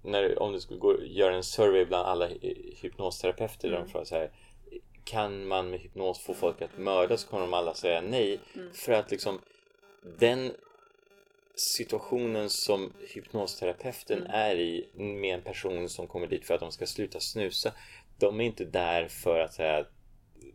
när, 0.04 0.40
om 0.40 0.54
du 0.54 0.60
skulle 0.60 0.80
gå, 0.80 1.04
göra 1.04 1.36
en 1.36 1.44
survey 1.44 1.86
bland 1.86 2.08
alla 2.08 2.28
hy- 2.28 2.76
hypnosterapeuter 2.82 3.70
där 3.70 3.78
de 3.78 3.88
frågar 3.88 4.06
så 4.06 4.16
här 4.16 4.32
kan 5.04 5.48
man 5.48 5.70
med 5.70 5.80
hypnos 5.80 6.20
få 6.20 6.34
folk 6.34 6.62
att 6.62 6.78
mörda 6.78 7.18
så 7.18 7.28
kommer 7.28 7.42
de 7.42 7.54
alla 7.54 7.74
säga 7.74 8.02
nej. 8.02 8.40
För 8.74 8.92
att 8.92 9.12
liksom 9.12 9.40
den 10.20 10.52
situationen 11.56 12.50
som 12.50 12.94
hypnosterapeuten 13.14 14.28
är 14.28 14.56
i 14.56 14.90
med 14.94 15.36
en 15.36 15.42
person 15.42 15.90
som 15.90 16.08
kommer 16.08 16.28
dit 16.28 16.46
för 16.46 16.54
att 16.54 16.60
de 16.60 16.72
ska 16.72 16.86
sluta 16.86 17.20
snusa 17.20 17.74
de 18.20 18.42
är 18.42 18.46
inte 18.46 18.66
där 18.66 19.08
för 19.08 19.40
att 19.40 19.54
säga 19.54 19.78
att 19.78 19.92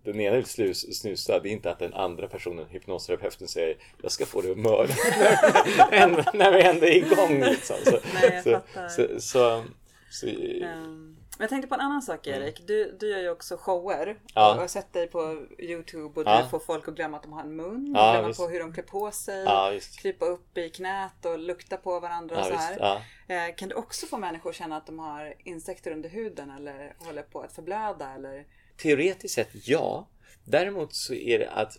den 0.05 0.21
ena 0.21 0.37
vill 0.37 0.47
slus, 0.47 0.99
snusa, 1.01 1.41
det 1.41 1.49
är 1.49 1.53
inte 1.53 1.71
att 1.71 1.79
den 1.79 1.95
andra 1.95 2.29
personen, 2.29 2.67
hypnosterapeuten, 2.69 3.49
säger 3.49 3.77
jag 4.03 4.13
ska 4.13 4.27
få 4.27 4.41
dig 4.41 4.51
att 4.51 4.59
mörda 4.59 4.95
när, 6.35 6.53
vi 6.53 6.63
ändå 6.63 6.87
är 6.87 6.97
igång. 6.97 7.41
Liksom. 7.41 7.77
Så, 7.85 7.99
Nej, 8.15 8.31
jag 8.35 8.45
så, 8.45 8.51
fattar. 8.51 8.89
så, 8.89 9.21
så, 9.21 9.65
så, 10.11 10.27
Ehm, 10.27 11.17
Men 11.39 11.45
jag 11.45 11.49
tänkte 11.49 11.69
på 11.69 11.75
en 11.75 11.81
annan 11.81 12.03
sak 12.03 12.27
Erik. 12.27 12.67
Du, 12.67 12.97
du 13.01 13.09
gör 13.11 13.19
ju 13.19 13.31
också 13.31 13.57
shower. 13.57 14.03
Mm. 14.03 14.17
Ja. 14.35 14.55
Jag 14.55 14.61
har 14.61 14.67
sett 14.67 14.93
dig 14.93 15.07
på 15.07 15.47
Youtube 15.59 16.21
och 16.21 16.27
Ja. 16.27 16.43
du 16.43 16.49
får 16.49 16.59
folk 16.59 16.89
att 16.89 16.95
glömma 16.95 17.17
att 17.17 17.23
de 17.23 17.33
har 17.33 17.41
en 17.43 17.57
mun. 17.57 17.93
Ja, 17.97 18.13
glömma 18.13 18.29
visst. 18.29 18.41
på 18.41 18.49
hur 18.49 18.61
de 18.61 18.73
klär 18.73 18.83
på 18.85 19.11
sig. 19.11 19.45
Ja, 19.45 19.73
krypa 19.99 20.25
upp 20.27 20.59
i 20.59 20.69
knät 20.69 21.25
och 21.27 21.39
lukta 21.39 21.77
på 21.77 22.01
varandra 22.01 22.35
och 22.37 22.41
Ja, 22.41 22.45
så 22.51 22.55
här. 22.55 22.77
Ja. 22.79 23.03
Eh, 23.35 23.55
Kan 23.55 23.69
du 23.69 23.75
också 23.75 24.07
få 24.07 24.19
människor 24.19 24.51
att 24.51 24.57
känna 24.57 24.77
att 24.77 24.87
de 24.87 24.99
har 24.99 25.35
insekter 25.45 25.91
under 25.91 26.09
huden 26.09 26.51
eller 26.51 26.95
håller 26.99 27.23
på 27.23 27.41
att 27.41 27.53
förblöda? 27.53 28.13
Eller? 28.15 28.45
Teoretiskt 28.83 29.35
sett 29.35 29.51
ja. 29.53 30.09
Däremot 30.45 30.95
så 30.95 31.15
är 31.15 31.39
det 31.39 31.51
att 31.51 31.73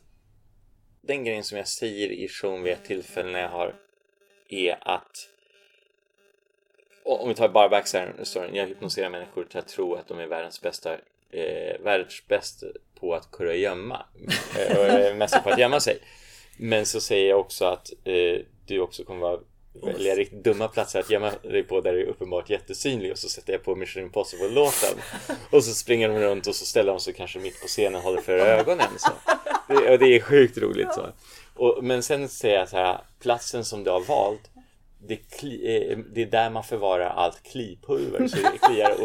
den 1.01 1.23
grejen 1.23 1.43
som 1.43 1.57
jag 1.57 1.67
säger 1.67 2.11
i 2.11 2.27
showen 2.27 2.63
vid 2.63 2.73
ett 2.73 2.85
tillfälle 2.85 3.31
när 3.31 3.41
jag 3.41 3.49
har 3.49 3.75
är 4.49 4.77
att 4.81 5.27
om 7.03 7.29
vi 7.29 7.35
tar 7.35 7.49
bara 7.49 7.69
backstoryn. 7.69 8.55
Jag 8.55 8.67
hypnotiserar 8.67 9.09
människor 9.09 9.43
till 9.43 9.59
att 9.59 9.67
tro 9.67 9.95
att 9.95 10.07
de 10.07 10.19
är 10.19 10.27
världens 10.27 10.61
bästa 10.61 10.93
eh, 11.31 11.79
världsbäst 11.83 12.63
på 12.99 13.13
att 13.13 13.31
kurragömma 13.31 14.05
eh, 14.57 14.77
och 14.77 14.85
är 14.85 15.15
mest 15.15 15.43
på 15.43 15.49
att 15.49 15.59
gömma 15.59 15.79
sig. 15.79 15.99
Men 16.57 16.85
så 16.85 17.01
säger 17.01 17.29
jag 17.29 17.39
också 17.39 17.65
att 17.65 17.91
eh, 18.03 18.39
du 18.65 18.79
också 18.79 19.03
kommer 19.03 19.21
vara 19.21 19.39
välja 19.73 20.15
riktigt 20.15 20.43
dumma 20.43 20.67
platser 20.67 20.99
att 20.99 21.09
gömma 21.09 21.31
dig 21.43 21.63
på 21.63 21.81
där 21.81 21.93
du 21.93 22.01
är 22.01 22.05
uppenbart 22.05 22.49
jättesynlig 22.49 23.11
och 23.11 23.17
så 23.17 23.29
sätter 23.29 23.53
jag 23.53 23.63
på 23.63 23.75
Mission 23.75 24.03
Impossible-låten 24.03 24.97
och 25.49 25.63
så 25.63 25.73
springer 25.73 26.09
de 26.09 26.19
runt 26.19 26.47
och 26.47 26.55
så 26.55 26.65
ställer 26.65 26.91
de 26.91 26.99
sig 26.99 27.13
kanske 27.13 27.39
mitt 27.39 27.61
på 27.61 27.67
scenen 27.67 27.95
och 27.95 28.01
håller 28.01 28.21
för 28.21 28.37
ögonen 28.37 28.87
så. 28.97 29.11
Det, 29.67 29.91
och 29.91 29.99
det 29.99 30.15
är 30.15 30.19
sjukt 30.19 30.57
roligt 30.57 30.93
så. 30.93 31.07
Och, 31.55 31.83
men 31.83 32.03
sen 32.03 32.29
säger 32.29 32.59
jag 32.59 32.69
så 32.69 32.77
här, 32.77 33.01
platsen 33.19 33.65
som 33.65 33.83
du 33.83 33.91
har 33.91 34.01
valt 34.01 34.51
det, 35.07 35.15
kli, 35.15 35.91
eh, 35.91 35.97
det 35.97 36.21
är 36.21 36.25
där 36.25 36.49
man 36.49 36.63
förvarar 36.63 37.09
allt 37.09 37.43
klipulver 37.43 38.27
så 38.27 38.37
det 38.37 38.57
kliar 38.57 38.95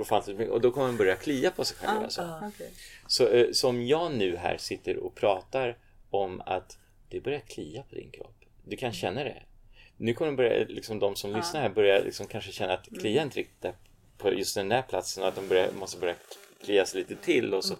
ofantligt 0.00 0.38
mycket 0.38 0.52
och 0.52 0.60
då 0.60 0.70
kommer 0.70 0.86
man 0.86 0.96
börja 0.96 1.16
klia 1.16 1.50
på 1.50 1.64
sig 1.64 1.76
själv. 1.76 2.02
Alltså. 2.02 2.40
Okej. 2.42 2.70
Så, 3.06 3.28
eh, 3.28 3.46
så 3.52 3.68
om 3.68 3.86
jag 3.86 4.12
nu 4.12 4.36
här 4.36 4.56
sitter 4.56 4.96
och 4.96 5.14
pratar 5.14 5.78
om 6.10 6.42
att 6.46 6.78
det 7.08 7.20
börjar 7.20 7.40
klia 7.40 7.82
på 7.82 7.94
din 7.94 8.10
kropp. 8.10 8.44
Du 8.64 8.76
kan 8.76 8.92
känna 8.92 9.24
det. 9.24 9.42
Nu 10.02 10.14
kommer 10.14 10.32
börja, 10.32 10.64
liksom, 10.68 10.98
de 10.98 11.16
som 11.16 11.36
lyssnar 11.36 11.60
här 11.60 11.68
börja 11.68 11.98
liksom, 11.98 12.26
kanske 12.26 12.52
känna 12.52 12.72
att 12.72 12.88
kliar 13.00 13.22
inte 13.22 13.38
riktigt 13.38 13.72
på 14.18 14.32
just 14.32 14.54
den 14.54 14.68
där 14.68 14.82
platsen 14.82 15.22
och 15.22 15.28
att 15.28 15.34
de 15.34 15.48
börjar, 15.48 15.72
måste 15.72 16.00
börja 16.00 16.14
klia 16.64 16.86
sig 16.86 17.00
lite 17.00 17.16
till 17.16 17.54
och 17.54 17.64
så, 17.64 17.74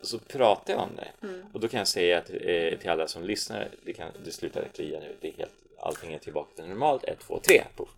och 0.00 0.06
så 0.06 0.18
pratar 0.18 0.72
jag 0.72 0.82
om 0.82 0.90
det. 0.96 1.28
Och 1.52 1.60
då 1.60 1.68
kan 1.68 1.78
jag 1.78 1.88
säga 1.88 2.18
att, 2.18 2.30
eh, 2.30 2.78
till 2.78 2.90
alla 2.90 3.06
som 3.06 3.24
lyssnar, 3.24 3.68
det, 3.84 3.92
kan, 3.92 4.12
det 4.24 4.30
slutar 4.30 4.68
klia 4.74 5.00
nu. 5.00 5.16
Det 5.20 5.28
är 5.28 5.32
helt, 5.32 5.52
allting 5.78 6.12
är 6.12 6.18
tillbaka 6.18 6.50
till 6.54 6.64
normalt. 6.64 7.04
1, 7.04 7.20
2, 7.20 7.40
3. 7.40 7.62
Puff. 7.76 7.88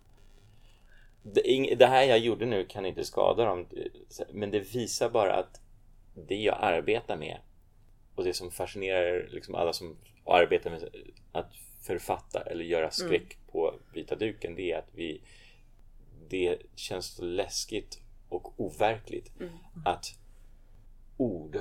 Det, 1.23 1.75
det 1.75 1.87
här 1.87 2.03
jag 2.03 2.19
gjorde 2.19 2.45
nu 2.45 2.65
kan 2.65 2.85
inte 2.85 3.05
skada 3.05 3.45
dem. 3.45 3.67
Men 4.29 4.51
det 4.51 4.59
visar 4.59 5.09
bara 5.09 5.33
att 5.33 5.61
det 6.13 6.35
jag 6.35 6.57
arbetar 6.61 7.17
med 7.17 7.37
och 8.15 8.23
det 8.23 8.33
som 8.33 8.51
fascinerar 8.51 9.27
liksom 9.31 9.55
alla 9.55 9.73
som 9.73 9.97
arbetar 10.25 10.69
med 10.69 10.89
att 11.31 11.51
författa 11.85 12.41
eller 12.41 12.63
göra 12.65 12.91
skräck 12.91 13.37
på 13.51 13.73
vita 13.93 14.15
duken 14.15 14.55
det 14.55 14.71
är 14.71 14.77
att 14.79 14.89
vi 14.93 15.21
det 16.29 16.57
känns 16.75 17.05
så 17.15 17.23
läskigt 17.25 17.99
och 18.29 18.59
overkligt 18.59 19.31
att 19.85 20.05
ord 21.17 21.59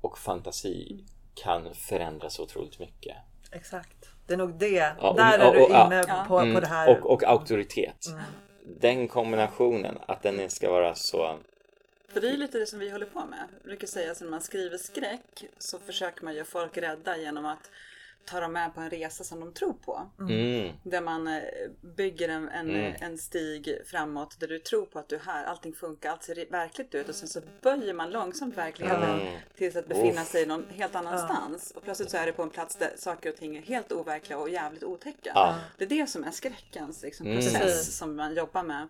och 0.00 0.18
fantasi 0.18 1.04
kan 1.34 1.74
förändras 1.74 2.38
otroligt 2.40 2.78
mycket. 2.78 3.16
Exakt. 3.52 4.08
Det 4.26 4.34
är 4.34 4.38
nog 4.38 4.58
det. 4.58 4.94
Ja, 5.00 5.10
och- 5.10 5.16
Där 5.16 5.38
är 5.38 5.48
och- 5.48 5.54
du 5.54 5.62
och- 5.62 5.70
ja. 5.70 5.86
inne 5.86 6.04
Ja. 6.08 6.24
på, 6.28 6.34
på 6.34 6.38
Mm, 6.40 6.60
det 6.60 6.66
här. 6.66 6.88
och, 7.00 7.12
och 7.12 7.24
auktoritet. 7.24 8.06
Den 8.80 9.08
kombinationen, 9.08 9.98
att 10.06 10.22
den 10.22 10.50
ska 10.50 10.70
vara 10.70 10.94
så 10.94 11.38
För 12.08 12.20
det 12.20 12.26
är 12.28 12.30
ju 12.30 12.36
lite 12.36 12.58
det 12.58 12.66
som 12.66 12.78
vi 12.78 12.90
håller 12.90 13.06
på 13.06 13.26
med. 13.26 13.48
Jag 13.58 13.62
brukar 13.64 13.86
säga 13.86 14.12
att 14.12 14.20
när 14.20 14.28
man 14.28 14.40
skriver 14.40 14.78
skräck 14.78 15.44
så 15.58 15.78
försöker 15.78 16.24
man 16.24 16.34
göra 16.34 16.44
folk 16.44 16.76
rädda 16.78 17.16
genom 17.16 17.46
att 17.46 17.70
ta 18.24 18.40
dem 18.40 18.52
med 18.52 18.74
på 18.74 18.80
en 18.80 18.90
resa 18.90 19.24
som 19.24 19.40
de 19.40 19.52
tror 19.52 19.72
på. 19.72 20.10
Mm. 20.20 20.72
Där 20.82 21.00
man 21.00 21.28
eh, 21.28 21.42
bygger 21.96 22.28
en, 22.28 22.48
en, 22.48 22.70
en 22.76 23.18
stig 23.18 23.78
framåt 23.86 24.40
där 24.40 24.48
du 24.48 24.58
tror 24.58 24.86
på 24.86 24.98
att 24.98 25.08
du 25.08 25.16
är 25.16 25.20
här, 25.20 25.44
allting 25.44 25.72
funkar, 25.72 26.10
allt 26.10 26.22
ser 26.22 26.50
verkligt 26.50 26.94
ut 26.94 27.08
och 27.08 27.14
sen 27.14 27.28
så 27.28 27.40
böjer 27.62 27.94
man 27.94 28.10
långsamt 28.10 28.56
verkligheten 28.56 29.20
tills 29.56 29.76
att 29.76 29.88
befinna 29.88 30.24
sig 30.24 30.46
någon 30.46 30.66
helt 30.70 30.94
annanstans. 30.94 31.70
Och 31.70 31.82
plötsligt 31.82 32.10
så 32.10 32.16
är 32.16 32.26
det 32.26 32.32
på 32.32 32.42
en 32.42 32.50
plats 32.50 32.76
där 32.76 32.92
saker 32.96 33.30
och 33.30 33.36
ting 33.36 33.56
är 33.56 33.62
helt 33.62 33.92
overkliga 33.92 34.38
och 34.38 34.48
jävligt 34.50 34.84
otäcka. 34.84 35.32
Det 35.78 35.84
är 35.84 35.88
det 35.88 36.06
som 36.06 36.24
är 36.24 36.30
skräckens 36.30 37.02
liksom, 37.02 37.26
process 37.26 37.96
som 37.98 38.16
man 38.16 38.34
jobbar 38.34 38.62
med. 38.62 38.88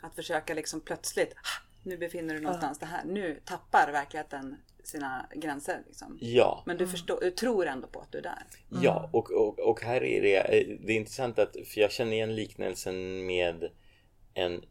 Att 0.00 0.14
försöka 0.14 0.54
liksom 0.54 0.80
plötsligt, 0.80 1.32
"Ah, 1.34 1.62
nu 1.82 1.96
befinner 1.96 2.34
du 2.34 2.40
någonstans, 2.40 2.78
det 2.78 2.86
här, 2.86 3.04
nu 3.04 3.40
tappar 3.44 3.92
verkligheten 3.92 4.56
sina 4.88 5.28
gränser. 5.34 5.82
Liksom. 5.86 6.18
Ja, 6.20 6.62
Men 6.66 6.76
du, 6.76 6.86
förstår, 6.86 7.20
du 7.20 7.30
tror 7.30 7.66
ändå 7.66 7.86
på 7.86 8.00
att 8.00 8.12
du 8.12 8.18
är 8.18 8.22
där. 8.22 8.42
ja 8.82 9.10
och, 9.12 9.30
och, 9.30 9.58
och 9.58 9.82
här 9.82 10.02
är 10.02 10.22
det, 10.22 10.36
eh, 10.36 10.78
det 10.80 10.92
är 10.92 10.96
intressant 10.96 11.38
att, 11.38 11.56
för 11.66 11.80
jag 11.80 11.92
känner 11.92 12.12
igen 12.12 12.34
liknelsen 12.34 13.26
med 13.26 13.70
en 14.34 14.64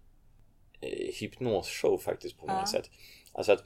eh, 0.81 1.13
hypnosshow 1.19 1.97
faktiskt 1.97 2.37
på 2.37 2.47
många 2.47 2.65
sätt. 2.65 2.89
Alltså 3.33 3.51
att 3.51 3.63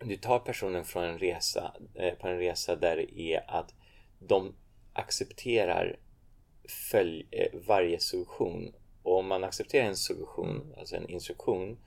du 0.00 0.16
tar 0.16 0.38
personen 0.38 0.84
från 0.84 1.04
en 1.04 1.18
resa, 1.18 1.72
eh, 1.94 2.14
på 2.14 2.28
en 2.28 2.38
resa 2.38 2.76
där 2.76 2.96
det 2.96 3.20
är 3.20 3.50
att 3.50 3.74
de 4.18 4.54
accepterar 4.92 5.98
följ, 6.90 7.28
eh, 7.30 7.60
varje 7.66 8.00
suggestion. 8.00 8.74
Och 9.02 9.18
om 9.18 9.26
man 9.26 9.44
accepterar 9.44 9.86
en 9.86 9.96
suggestion, 9.96 10.74
alltså 10.78 10.96
en 10.96 11.08
instruktion, 11.08 11.78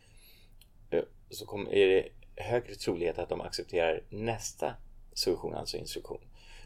eh, 0.89 1.03
så 1.29 1.45
kommer, 1.45 1.73
är 1.73 1.87
det 1.87 2.09
högre 2.41 2.75
trolighet 2.75 3.19
att 3.19 3.29
de 3.29 3.41
accepterar 3.41 4.03
nästa 4.09 4.73
suggestion, 5.13 5.53
alltså 5.53 5.77
instruktion. 5.77 6.21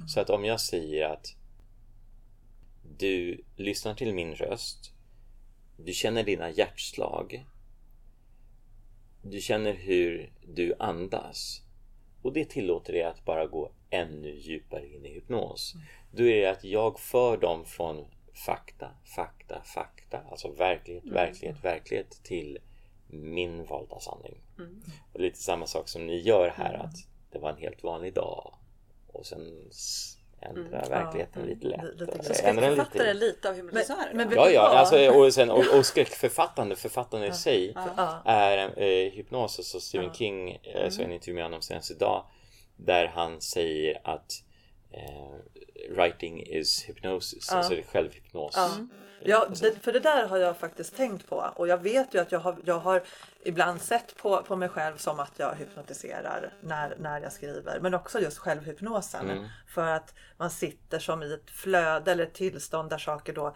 Så 0.08 0.20
att 0.20 0.30
om 0.30 0.46
jag 0.46 0.62
säger 0.62 1.06
att 1.06 1.36
du 2.98 3.44
lyssnar 3.56 3.94
till 3.94 4.14
min 4.14 4.36
röst, 4.36 4.92
du 5.78 5.94
känner 5.94 6.24
dina 6.24 6.50
hjärtslag, 6.50 7.46
du 9.22 9.42
känner 9.42 9.74
hur 9.74 10.34
du 10.48 10.76
andas 10.80 11.62
och 12.22 12.34
det 12.34 12.50
tillåter 12.50 12.94
dig 12.94 13.04
att 13.04 13.26
bara 13.26 13.48
gå 13.48 13.72
ännu 13.90 14.36
djupare 14.36 14.88
in 14.88 15.06
i 15.06 15.14
hypnos. 15.14 15.76
Då 16.12 16.24
är 16.24 16.42
det 16.42 16.50
att 16.52 16.64
jag 16.64 17.00
för 17.00 17.38
dem 17.38 17.66
från 17.66 18.06
fakta, 18.46 18.92
fakta, 19.16 19.62
fakta, 19.64 20.22
alltså 20.32 20.52
verklighet, 20.52 21.06
verklighet, 21.06 21.64
verklighet 21.64 22.24
till 22.24 22.60
min 23.08 23.66
valda 23.66 24.00
sanning. 24.00 24.42
Och 25.14 25.20
lite 25.20 25.38
samma 25.40 25.66
sak 25.68 25.90
som 25.90 26.08
ni 26.08 26.18
gör 26.22 26.50
här 26.50 26.74
att 26.74 26.96
det 27.32 27.40
var 27.40 27.50
en 27.50 27.58
helt 27.58 27.84
vanlig 27.84 28.14
dag 28.14 28.54
och 29.08 29.26
sen 29.26 29.70
ändra 30.42 30.82
verkligheten 30.90 31.44
lite 31.46 31.68
lätt. 31.68 31.82
Lite 32.00 32.04
och 32.06 32.24
grann. 32.26 32.36
ändra 32.50 32.62
den 32.68 32.76
Författare 32.76 33.14
lite. 33.14 33.26
lite 33.26 33.50
av 33.50 33.56
hypnotisörer. 33.56 34.14
men- 34.14 34.30
då? 34.30 34.36
men- 34.36 34.44
Ja, 34.44 34.50
ja, 34.50 34.52
Ja. 34.54 34.78
alltså, 34.80 35.10
och, 35.12 35.34
sen, 35.34 35.50
och, 35.52 35.78
och 35.78 35.86
skräckförfattande, 35.86 36.76
författande 36.76 37.28
i 37.28 37.32
sig 37.34 37.72
Ja. 37.76 38.22
är 38.26 38.58
eh, 38.82 39.12
hypnos. 39.12 39.60
Alltså 39.60 39.80
Stephen 39.80 40.14
King 40.14 40.52
eh, 40.64 40.90
så 40.90 41.02
en 41.02 41.12
intervju 41.12 41.34
med 41.36 41.44
honom 41.44 41.62
senast 41.62 41.92
idag 41.92 42.26
där 42.76 43.08
han 43.08 43.42
säger 43.42 44.02
att 44.04 44.32
eh, 44.32 44.46
writing 45.90 46.44
is 46.44 46.84
hypnosis, 46.84 47.52
alltså 47.52 47.74
det 47.74 47.80
är 47.80 47.84
självhypnos. 47.84 48.54
Ja. 48.56 48.72
Ja, 49.28 49.48
det, 49.62 49.84
för 49.84 49.94
det 49.94 50.00
där 50.00 50.28
har 50.28 50.38
jag 50.38 50.58
faktiskt 50.58 50.96
tänkt 50.96 51.30
på 51.30 51.52
och 51.56 51.68
jag 51.68 51.78
vet 51.78 52.14
ju 52.14 52.20
att 52.20 52.32
jag 52.32 52.40
har, 52.40 52.58
jag 52.66 52.80
har 52.80 53.04
ibland 53.44 53.82
sett 53.82 54.18
på, 54.18 54.44
på 54.44 54.56
mig 54.56 54.70
själv 54.70 54.98
som 54.98 55.20
att 55.20 55.32
jag 55.38 55.56
hypnotiserar 55.56 56.54
när, 56.62 56.96
när 57.00 57.22
jag 57.22 57.32
skriver. 57.32 57.80
Men 57.80 57.94
också 57.94 58.20
just 58.20 58.38
självhypnosen. 58.38 59.50
För 59.68 59.88
att 59.88 60.14
man 60.38 60.50
sitter 60.50 61.00
som 61.00 61.24
i 61.24 61.34
ett 61.34 61.50
flöde 61.50 62.12
eller 62.12 62.24
ett 62.24 62.34
tillstånd 62.34 62.90
där 62.90 62.98
saker 62.98 63.34
då 63.34 63.56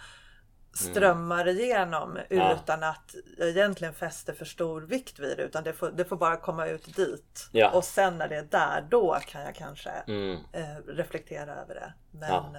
strömmar 0.74 1.48
igenom 1.48 2.18
Ja. 2.30 2.54
utan 2.54 2.84
att 2.84 3.16
jag 3.38 3.50
egentligen 3.50 3.94
fäster 3.94 4.34
för 4.34 4.46
stor 4.46 4.82
vikt 4.82 5.20
vid 5.20 5.38
det 5.38 5.44
utan 5.44 5.64
det 5.64 5.74
får, 5.74 5.92
det 5.92 6.06
får 6.06 6.16
bara 6.16 6.38
komma 6.38 6.68
ut 6.68 6.96
dit. 6.96 7.50
Ja. 7.52 7.72
Och 7.72 7.84
sen 7.84 8.18
när 8.18 8.28
det 8.28 8.36
är 8.36 8.44
där 8.44 8.88
då 8.90 9.18
kan 9.28 9.42
jag 9.42 9.56
kanske 9.56 9.90
Mm. 9.90 10.38
eh, 10.54 10.76
reflektera 10.88 11.56
över 11.56 11.76
det. 11.76 11.94
Men, 12.12 12.30
Ja. 12.30 12.56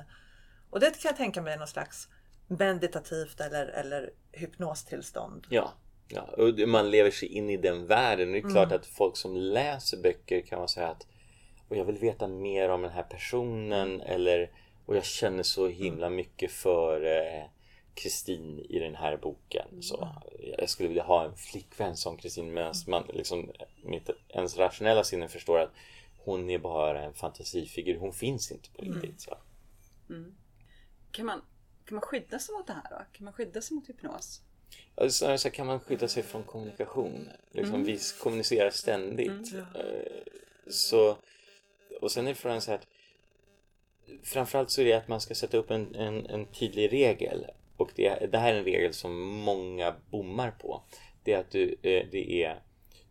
Och 0.71 0.81
det 0.81 0.87
kan 0.91 1.09
jag 1.09 1.17
tänka 1.17 1.43
mig 1.43 1.53
är 1.55 1.59
någon 1.59 1.67
slags 1.69 2.09
meditativt 2.47 3.41
eller, 3.41 3.67
eller 3.67 4.11
hypnostillstånd. 4.33 5.47
Ja, 5.51 5.73
ja. 6.09 6.23
Och 6.23 6.69
man 6.69 6.91
lever 6.91 7.11
sig 7.11 7.29
in 7.29 7.51
i 7.51 7.57
den 7.57 7.87
världen. 7.87 8.33
Det 8.33 8.39
är 8.39 8.51
klart 8.51 8.73
att 8.73 8.87
folk 8.87 9.17
som 9.17 9.37
läser 9.37 9.97
böcker 9.97 10.41
kan 10.41 10.59
man 10.59 10.69
säga 10.69 10.89
att 10.89 11.07
och 11.69 11.77
jag 11.77 11.85
vill 11.85 11.99
veta 11.99 12.27
mer 12.29 12.69
om 12.69 12.83
den 12.83 12.91
här 12.91 13.03
personen 13.03 14.01
eller 14.01 14.51
och 14.87 14.97
jag 14.97 15.05
känner 15.05 15.43
så 15.43 15.69
himla 15.69 16.11
mycket 16.11 16.51
för 16.53 17.05
eh, 17.05 17.45
Kristin 18.03 18.59
i 18.59 18.79
den 18.79 18.95
här 18.95 19.17
boken. 19.17 19.83
Så 19.83 20.09
jag 20.59 20.69
skulle 20.71 20.89
vilja 20.89 21.03
ha 21.03 21.25
en 21.25 21.37
flickvän 21.37 21.97
som 21.97 22.17
Kristin 22.17 22.53
medan 22.55 22.75
man 22.87 23.05
liksom 23.13 23.51
mitt, 23.85 24.11
ens 24.29 24.57
rationella 24.57 25.05
sinne 25.05 25.29
förstår 25.29 25.59
att 25.59 25.71
hon 26.19 26.51
är 26.51 26.59
bara 26.59 27.03
en 27.03 27.15
fantasifigur. 27.15 27.99
Hon 27.99 28.13
finns 28.13 28.53
inte 28.53 28.71
på 28.71 28.83
riktigt. 28.83 29.21
Så. 29.21 29.39
Kan, 31.11 31.27
man, 31.27 31.43
kan 31.85 31.95
man 31.95 32.03
skydda 32.03 32.39
sig 32.39 32.55
mot 32.55 32.67
det 32.67 32.73
här 32.73 32.91
då? 32.91 33.05
Kan 33.13 33.25
man 33.25 33.33
skydda 33.33 33.61
sig 33.63 33.75
mot 33.75 33.89
hypnos? 33.89 34.43
Så 35.37 35.51
kan 35.51 35.67
man 35.67 35.81
skydda 35.81 36.09
sig 36.09 36.23
från 36.23 36.43
kommunikation. 36.43 37.29
Liksom, 37.53 37.85
Vi 37.85 37.99
kommunicerar 38.23 38.71
ständigt. 38.71 39.55
Eh, 39.55 40.23
Så, 40.69 41.17
och 42.01 42.13
sen 42.13 42.27
är 42.27 42.35
frågan 42.35 42.61
så 42.61 42.71
här 42.71 42.79
att 42.79 42.87
framförallt 44.23 44.71
så 44.71 44.81
är 44.81 44.85
det 44.85 44.93
att 44.93 45.09
man 45.09 45.21
ska 45.21 45.35
sätta 45.35 45.57
upp 45.57 45.71
en, 45.71 45.95
en, 45.95 46.27
en 46.27 46.47
tydlig 46.47 46.93
regel. 46.93 47.47
Och 47.81 47.91
det, 47.95 48.33
det 48.33 48.39
här 48.39 48.55
är 48.55 48.59
en 48.59 48.65
regel 48.65 48.95
som 48.95 49.27
många 49.27 49.97
bommar 50.11 50.51
på. 50.51 50.83
Det 51.25 51.33
är 51.33 51.39
att 51.39 51.51
du, 51.51 51.69
eh, 51.83 52.07
det 52.11 52.43
är, 52.43 52.63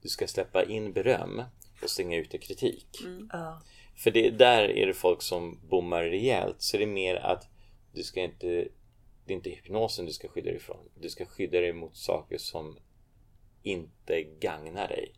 du 0.02 0.10
ska 0.10 0.28
släppa 0.28 0.64
in 0.64 0.94
beröm 0.94 1.44
och 1.84 1.90
stänga 1.90 2.18
ute 2.18 2.38
kritik. 2.38 2.88
Ja. 3.32 3.62
För 3.96 4.12
det, 4.12 4.30
där 4.30 4.64
är 4.64 4.88
det 4.88 4.94
folk 4.94 5.22
som 5.22 5.60
bommar 5.70 6.04
rejält. 6.04 6.62
Så 6.62 6.78
det 6.78 6.84
är 6.84 6.88
mer 6.88 7.16
att 7.16 7.48
du 7.94 8.04
ska 8.04 8.22
inte... 8.22 8.68
Det 9.26 9.34
är 9.34 9.36
inte 9.36 9.50
hypnosen 9.50 10.06
du 10.06 10.12
ska 10.12 10.28
skydda 10.28 10.48
dig 10.48 10.56
ifrån. 10.56 10.90
Du 11.00 11.10
ska 11.10 11.26
skydda 11.26 11.60
dig 11.60 11.74
mot 11.74 11.98
saker 11.98 12.38
som 12.38 12.78
inte 13.64 14.24
gagnar 14.24 14.88
dig. 14.88 15.14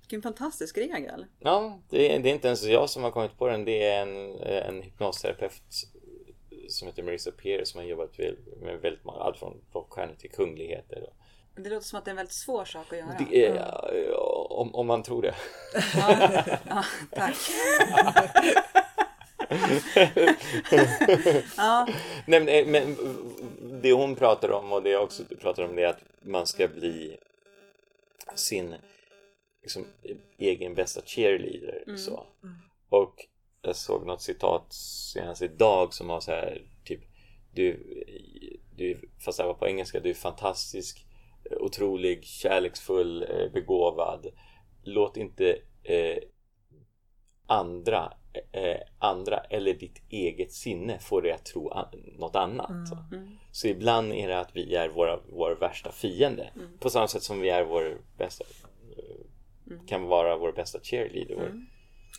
Vilken 0.00 0.22
fantastisk 0.22 0.78
regel. 0.78 1.26
Ja, 1.40 1.80
det 1.90 2.14
är, 2.14 2.20
det 2.20 2.30
är 2.30 2.34
inte 2.34 2.46
ens 2.48 2.64
jag 2.64 2.90
som 2.90 3.02
har 3.02 3.10
kommit 3.10 3.38
på 3.38 3.48
den. 3.48 3.64
Det 3.64 3.82
är 3.82 4.02
en, 4.02 4.40
en 4.40 4.82
hypnosterapeut 4.82 5.62
som 6.68 6.88
heter 6.88 7.02
Marissa 7.02 7.30
Peer 7.30 7.64
som 7.64 7.80
har 7.80 7.86
jobbat 7.86 8.18
med, 8.60 8.80
väldigt 8.80 9.04
många, 9.04 9.18
allt 9.18 9.38
från 9.38 9.60
rockstjärnor 9.72 10.14
till 10.14 10.30
kungligheter. 10.30 11.06
Det 11.56 11.70
låter 11.70 11.86
som 11.86 11.98
att 11.98 12.04
det 12.04 12.08
är 12.08 12.12
en 12.12 12.16
väldigt 12.16 12.34
svår 12.34 12.64
sak 12.64 12.92
att 12.92 12.98
göra. 12.98 13.16
det 13.30 13.46
är, 13.46 13.54
ja, 13.54 13.90
om, 14.50 14.74
om 14.74 14.86
man 14.86 15.02
tror 15.02 15.22
det. 15.22 15.34
Ja, 15.96 16.42
ja, 16.68 16.84
tack. 17.10 17.36
ja, 21.56 21.88
Nej, 22.26 22.40
men, 22.40 22.48
eh, 22.48 22.66
men 22.66 22.96
det 23.82 23.92
hon 23.92 24.16
pratar 24.16 24.50
om 24.50 24.72
och 24.72 24.82
det 24.82 24.90
jag 24.90 25.02
också 25.02 25.22
pratar 25.40 25.62
om 25.62 25.76
det 25.76 25.82
är 25.82 25.88
att 25.88 26.02
man 26.22 26.46
ska 26.46 26.68
bli 26.68 27.16
sin 28.34 28.74
liksom, 29.62 29.86
egen 30.38 30.74
bästa 30.74 31.00
cheerleader. 31.04 31.96
Så. 31.96 32.26
Och 32.88 33.26
jag 33.66 33.76
såg 33.76 34.06
något 34.06 34.22
citat 34.22 34.66
senast 34.72 35.42
idag 35.42 35.94
som 35.94 36.06
var 36.06 36.20
så 36.20 36.30
här 36.30 36.62
typ 36.84 37.00
du, 37.52 37.84
du, 38.76 39.00
fast 39.24 39.38
det 39.38 39.44
var 39.46 39.54
på 39.54 39.66
engelska, 39.68 40.00
du 40.00 40.10
är 40.10 40.14
fantastisk, 40.14 41.06
otrolig, 41.60 42.24
kärleksfull, 42.24 43.22
eh, 43.22 43.52
begåvad. 43.52 44.26
Låt 44.82 45.16
inte 45.16 45.58
eh, 45.82 46.18
andra, 47.46 48.12
eh, 48.52 48.76
andra 48.98 49.38
eller 49.38 49.74
ditt 49.74 50.02
eget 50.10 50.52
sinne 50.52 50.98
få 50.98 51.20
dig 51.20 51.32
att 51.32 51.44
tro 51.44 51.70
an- 51.70 52.04
något 52.18 52.36
annat. 52.36 52.88
Så. 52.88 52.98
så 53.52 53.68
ibland 53.68 54.12
är 54.12 54.28
det 54.28 54.40
att 54.40 54.56
vi 54.56 54.74
är 54.74 54.88
våra, 54.88 55.20
vår 55.28 55.56
värsta 55.60 55.92
fiende. 55.92 56.50
På 56.80 56.90
samma 56.90 57.08
sätt 57.08 57.22
som 57.22 57.40
vi 57.40 57.48
är 57.48 57.64
vår 57.64 57.98
bästa 58.18 58.44
eh, 58.96 59.76
kan 59.88 60.02
vara 60.04 60.36
vår 60.36 60.52
bästa 60.52 60.78
cheerleader. 60.82 61.36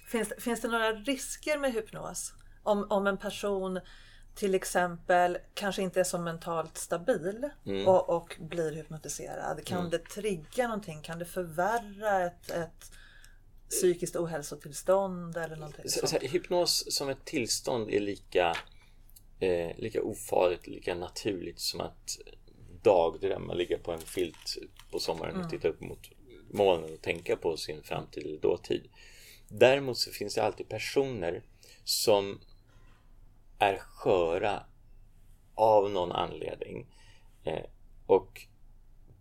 Finns, 0.08 0.34
finns 0.38 0.62
det 0.62 0.68
några 0.68 0.94
risker 0.94 1.58
med 1.58 1.74
hypnos? 1.74 2.34
Om, 2.64 2.88
om 2.90 3.08
en 3.08 3.18
person 3.18 3.80
till 4.36 4.56
exempel 4.56 5.38
kanske 5.54 5.82
inte 5.82 6.00
är 6.00 6.04
så 6.04 6.18
mentalt 6.18 6.78
stabil 6.78 7.50
Mm. 7.66 7.88
och, 7.88 8.10
och 8.10 8.36
blir 8.40 8.72
hypnotiserad. 8.72 9.66
Kan 9.66 9.90
det 9.90 10.00
trigga 10.00 10.68
någonting? 10.68 11.02
Kan 11.02 11.20
det 11.20 11.26
förvärra 11.26 12.26
ett, 12.26 12.50
ett 12.52 12.92
psykiskt 13.70 14.16
ohälsotillstånd 14.16 15.38
eller 15.38 15.56
någonting 15.56 15.90
Så, 15.90 16.08
så 16.08 16.18
här, 16.20 16.28
hypnos 16.28 16.96
som 16.96 17.10
ett 17.10 17.26
tillstånd 17.26 17.90
är 17.90 18.00
lika, 18.00 18.56
eh, 19.40 19.78
lika 19.78 20.02
ofarligt, 20.02 20.68
lika 20.68 20.96
naturligt 20.96 21.60
som 21.60 21.82
att 21.82 22.18
dagdrömma, 22.82 23.54
ligga 23.54 23.78
på 23.78 23.92
en 23.92 24.00
filt 24.00 24.58
på 24.92 25.00
sommaren 25.00 25.42
och 25.42 25.50
titta 25.50 25.68
upp 25.68 25.82
mot 25.82 26.10
molnen 26.52 26.94
och 26.94 27.02
tänka 27.02 27.36
på 27.36 27.58
sin 27.58 27.84
framtid 27.84 28.26
eller 28.26 28.40
dåtid. 28.40 28.88
Däremot 29.50 29.98
så 29.98 30.12
finns 30.12 30.36
det 30.36 30.44
alltid 30.44 30.70
personer 30.70 31.44
som 31.84 32.40
är 33.60 33.78
sköra 33.78 34.64
av 35.56 35.92
någon 35.92 36.12
anledning 36.12 36.86
eh, 37.44 37.66
och 38.06 38.42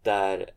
där 0.03 0.51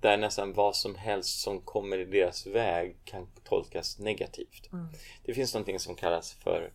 där 0.00 0.16
nästan 0.16 0.52
vad 0.52 0.76
som 0.76 0.94
helst 0.94 1.40
som 1.40 1.60
kommer 1.60 1.98
i 1.98 2.04
deras 2.04 2.46
väg 2.46 2.96
kan 3.04 3.26
tolkas 3.44 3.98
negativt. 3.98 4.68
Det 5.24 5.34
finns 5.34 5.54
någonting 5.54 5.78
som 5.78 5.94
kallas 5.94 6.32
för 6.32 6.72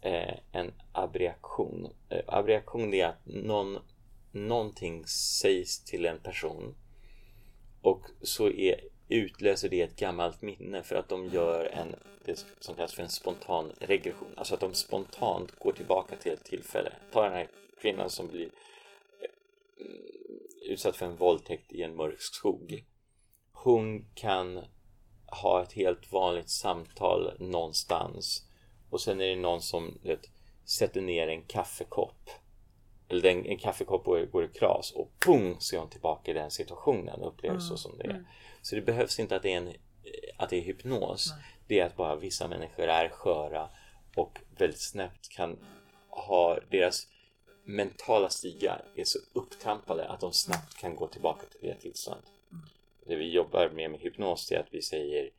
eh, 0.00 0.34
en 0.52 0.72
abreaktion. 0.92 1.92
Eh, 2.08 2.22
abreaktion 2.26 2.94
är 2.94 3.06
att 3.06 3.26
någon, 3.26 3.78
någonting 4.32 5.06
sägs 5.06 5.84
till 5.84 6.06
en 6.06 6.18
person 6.18 6.74
och 7.82 8.06
så 8.22 8.50
är, 8.50 8.80
utlöser 9.08 9.68
det 9.68 9.82
ett 9.82 9.96
gammalt 9.96 10.42
minne 10.42 10.82
för 10.82 10.96
att 10.96 11.08
de 11.08 11.28
gör 11.28 11.64
en, 11.64 11.96
det 12.24 12.46
som 12.60 12.74
kallas 12.74 12.94
för 12.94 13.02
en 13.02 13.08
spontan 13.08 13.72
regression. 13.78 14.34
Alltså 14.36 14.54
att 14.54 14.60
de 14.60 14.74
spontant 14.74 15.58
går 15.58 15.72
tillbaka 15.72 16.16
till 16.16 16.32
ett 16.32 16.44
tillfälle. 16.44 16.92
Ta 17.12 17.22
den 17.22 17.32
här 17.32 17.48
kvinnan 17.80 18.10
som 18.10 18.28
blir 18.28 18.50
utsatt 20.62 20.96
för 20.96 21.06
en 21.06 21.16
våldtäkt 21.16 21.72
i 21.72 21.82
en 21.82 21.96
mörk 21.96 22.20
skog. 22.20 22.84
Hon 23.52 24.04
kan 24.14 24.64
ha 25.26 25.62
ett 25.62 25.72
helt 25.72 26.12
vanligt 26.12 26.50
samtal 26.50 27.32
någonstans 27.38 28.48
och 28.90 29.00
sen 29.00 29.20
är 29.20 29.26
det 29.26 29.36
någon 29.36 29.62
som 29.62 29.98
vet, 30.02 30.30
sätter 30.64 31.00
ner 31.00 31.28
en 31.28 31.42
kaffekopp 31.42 32.30
eller 33.08 33.30
en, 33.30 33.46
en 33.46 33.58
kaffekopp 33.58 34.04
går, 34.04 34.26
går 34.26 34.44
i 34.44 34.48
kras 34.48 34.92
och 34.92 35.12
pung 35.26 35.56
så 35.58 35.76
är 35.76 35.80
hon 35.80 35.90
tillbaka 35.90 36.30
i 36.30 36.34
den 36.34 36.50
situationen 36.50 37.20
och 37.20 37.28
upplever 37.28 37.58
så 37.58 37.76
som 37.76 37.98
det 37.98 38.04
är. 38.04 38.26
Så 38.68 38.74
det 38.74 38.82
behövs 38.82 39.18
inte 39.18 39.36
att 39.36 39.42
det 39.42 39.52
är, 39.52 39.56
en, 39.56 39.72
att 40.36 40.50
det 40.50 40.56
är 40.56 40.60
hypnos. 40.60 41.34
Det 41.66 41.80
är 41.80 41.86
att 41.86 41.96
bara 41.96 42.16
vissa 42.16 42.48
människor 42.48 42.88
är 42.88 43.08
sköra 43.08 43.68
och 44.16 44.38
väldigt 44.58 44.80
snabbt 44.80 45.28
kan 45.28 45.58
ha 46.08 46.58
deras 46.70 47.06
mentala 47.64 48.28
stigar 48.28 48.84
är 48.94 49.04
så 49.04 49.18
upptrampade 49.32 50.08
att 50.08 50.20
de 50.20 50.32
snabbt 50.32 50.76
kan 50.80 50.96
gå 50.96 51.06
tillbaka 51.06 51.46
till 51.46 51.68
det 51.68 51.74
tillståndet. 51.74 52.24
Det 53.06 53.16
vi 53.16 53.32
jobbar 53.32 53.68
med 53.68 53.90
med 53.90 54.00
hypnos 54.00 54.52
är 54.52 54.58
att 54.58 54.74
vi 54.74 54.82
säger 54.82 55.30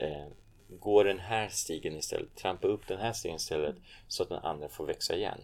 eh, 0.00 0.26
Gå 0.68 1.02
den 1.02 1.18
här 1.18 1.48
stigen 1.48 1.96
istället, 1.96 2.36
trampa 2.36 2.68
upp 2.68 2.88
den 2.88 2.98
här 2.98 3.12
stigen 3.12 3.36
istället 3.36 3.76
så 4.08 4.22
att 4.22 4.28
den 4.28 4.38
andra 4.38 4.68
får 4.68 4.86
växa 4.86 5.16
igen. 5.16 5.40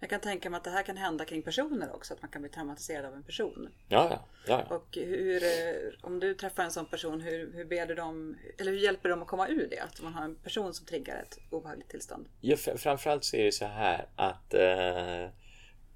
Jag 0.00 0.10
kan 0.10 0.20
tänka 0.20 0.50
mig 0.50 0.58
att 0.58 0.64
det 0.64 0.70
här 0.70 0.82
kan 0.82 0.96
hända 0.96 1.24
kring 1.24 1.42
personer 1.42 1.94
också, 1.94 2.14
att 2.14 2.22
man 2.22 2.30
kan 2.30 2.42
bli 2.42 2.50
traumatiserad 2.50 3.04
av 3.04 3.14
en 3.14 3.22
person. 3.22 3.68
Ja, 3.88 4.08
ja, 4.10 4.24
ja. 4.46 4.64
ja. 4.68 4.76
Och 4.76 4.96
hur, 4.96 5.42
eh, 5.44 5.92
om 6.02 6.20
du 6.20 6.34
träffar 6.34 6.64
en 6.64 6.70
sån 6.70 6.86
person, 6.86 7.20
hur, 7.20 7.52
hur 7.52 7.64
ber 7.64 7.86
du 7.86 7.94
dem, 7.94 8.36
eller 8.58 8.72
hur 8.72 8.78
hjälper 8.78 9.08
du 9.08 9.10
dem 9.10 9.22
att 9.22 9.28
komma 9.28 9.48
ur 9.48 9.68
det? 9.70 9.78
Att 9.78 10.02
man 10.02 10.14
har 10.14 10.24
en 10.24 10.34
person 10.34 10.74
som 10.74 10.86
triggar 10.86 11.22
ett 11.22 11.38
obehagligt 11.50 11.88
tillstånd. 11.88 12.28
ja 12.40 12.56
framförallt 12.56 13.24
så 13.24 13.36
är 13.36 13.44
det 13.44 13.52
så 13.52 13.64
här 13.64 14.06
att 14.16 14.54
eh, 14.54 15.30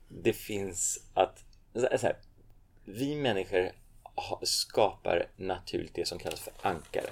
det 0.09 0.33
finns 0.33 1.11
att 1.15 1.45
här, 1.75 2.17
vi 2.85 3.17
människor 3.17 3.71
skapar 4.43 5.27
naturligt 5.37 5.95
det 5.95 6.09
som 6.09 6.19
kallas 6.19 6.41
för 6.41 6.53
ankare. 6.63 7.11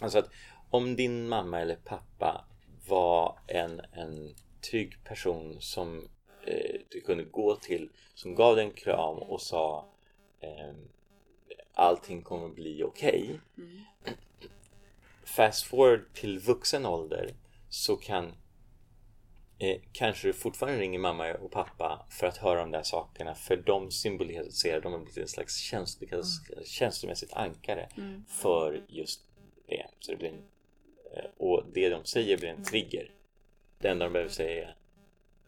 Alltså 0.00 0.18
att 0.18 0.30
om 0.70 0.96
din 0.96 1.28
mamma 1.28 1.60
eller 1.60 1.76
pappa 1.76 2.44
var 2.88 3.38
en, 3.46 3.80
en 3.92 4.34
trygg 4.70 5.04
person 5.04 5.56
som 5.60 6.08
eh, 6.46 6.80
du 6.88 7.00
kunde 7.00 7.24
gå 7.24 7.56
till, 7.56 7.88
som 8.14 8.34
gav 8.34 8.56
dig 8.56 8.64
en 8.64 8.72
kram 8.72 9.18
och 9.18 9.42
sa 9.42 9.88
eh, 10.40 10.74
allting 11.74 12.22
kommer 12.22 12.48
bli 12.48 12.82
okej. 12.82 13.40
Fast 15.24 15.64
forward 15.64 16.14
till 16.14 16.38
vuxen 16.38 16.86
ålder 16.86 17.34
så 17.68 17.96
kan 17.96 18.32
eh, 19.58 19.80
kanske 19.92 20.28
du 20.28 20.32
fortfarande 20.32 20.80
ringer 20.80 20.98
mamma 20.98 21.34
och 21.34 21.50
pappa 21.50 22.06
för 22.10 22.26
att 22.26 22.36
höra 22.36 22.60
de 22.60 22.70
där 22.70 22.82
sakerna 22.82 23.34
för 23.34 23.56
de 23.56 23.90
symboliserar, 23.90 24.80
de 24.80 24.92
har 24.92 24.98
blivit 24.98 25.18
en 25.18 25.28
slags 25.28 25.56
känslo, 25.56 26.22
känslomässigt 26.64 27.32
ankare 27.32 27.88
för 28.28 28.84
just 28.88 29.20
det. 29.66 29.86
Så 30.00 30.10
det 30.10 30.16
blir 30.16 30.28
en, 30.28 30.42
eh, 31.16 31.30
och 31.36 31.64
det 31.72 31.88
de 31.88 32.04
säger 32.04 32.38
blir 32.38 32.48
en 32.48 32.64
trigger. 32.64 33.10
Det 33.82 33.88
enda 33.90 34.04
de 34.04 34.12
behöver 34.12 34.32
säga 34.32 34.68
är 34.68 34.76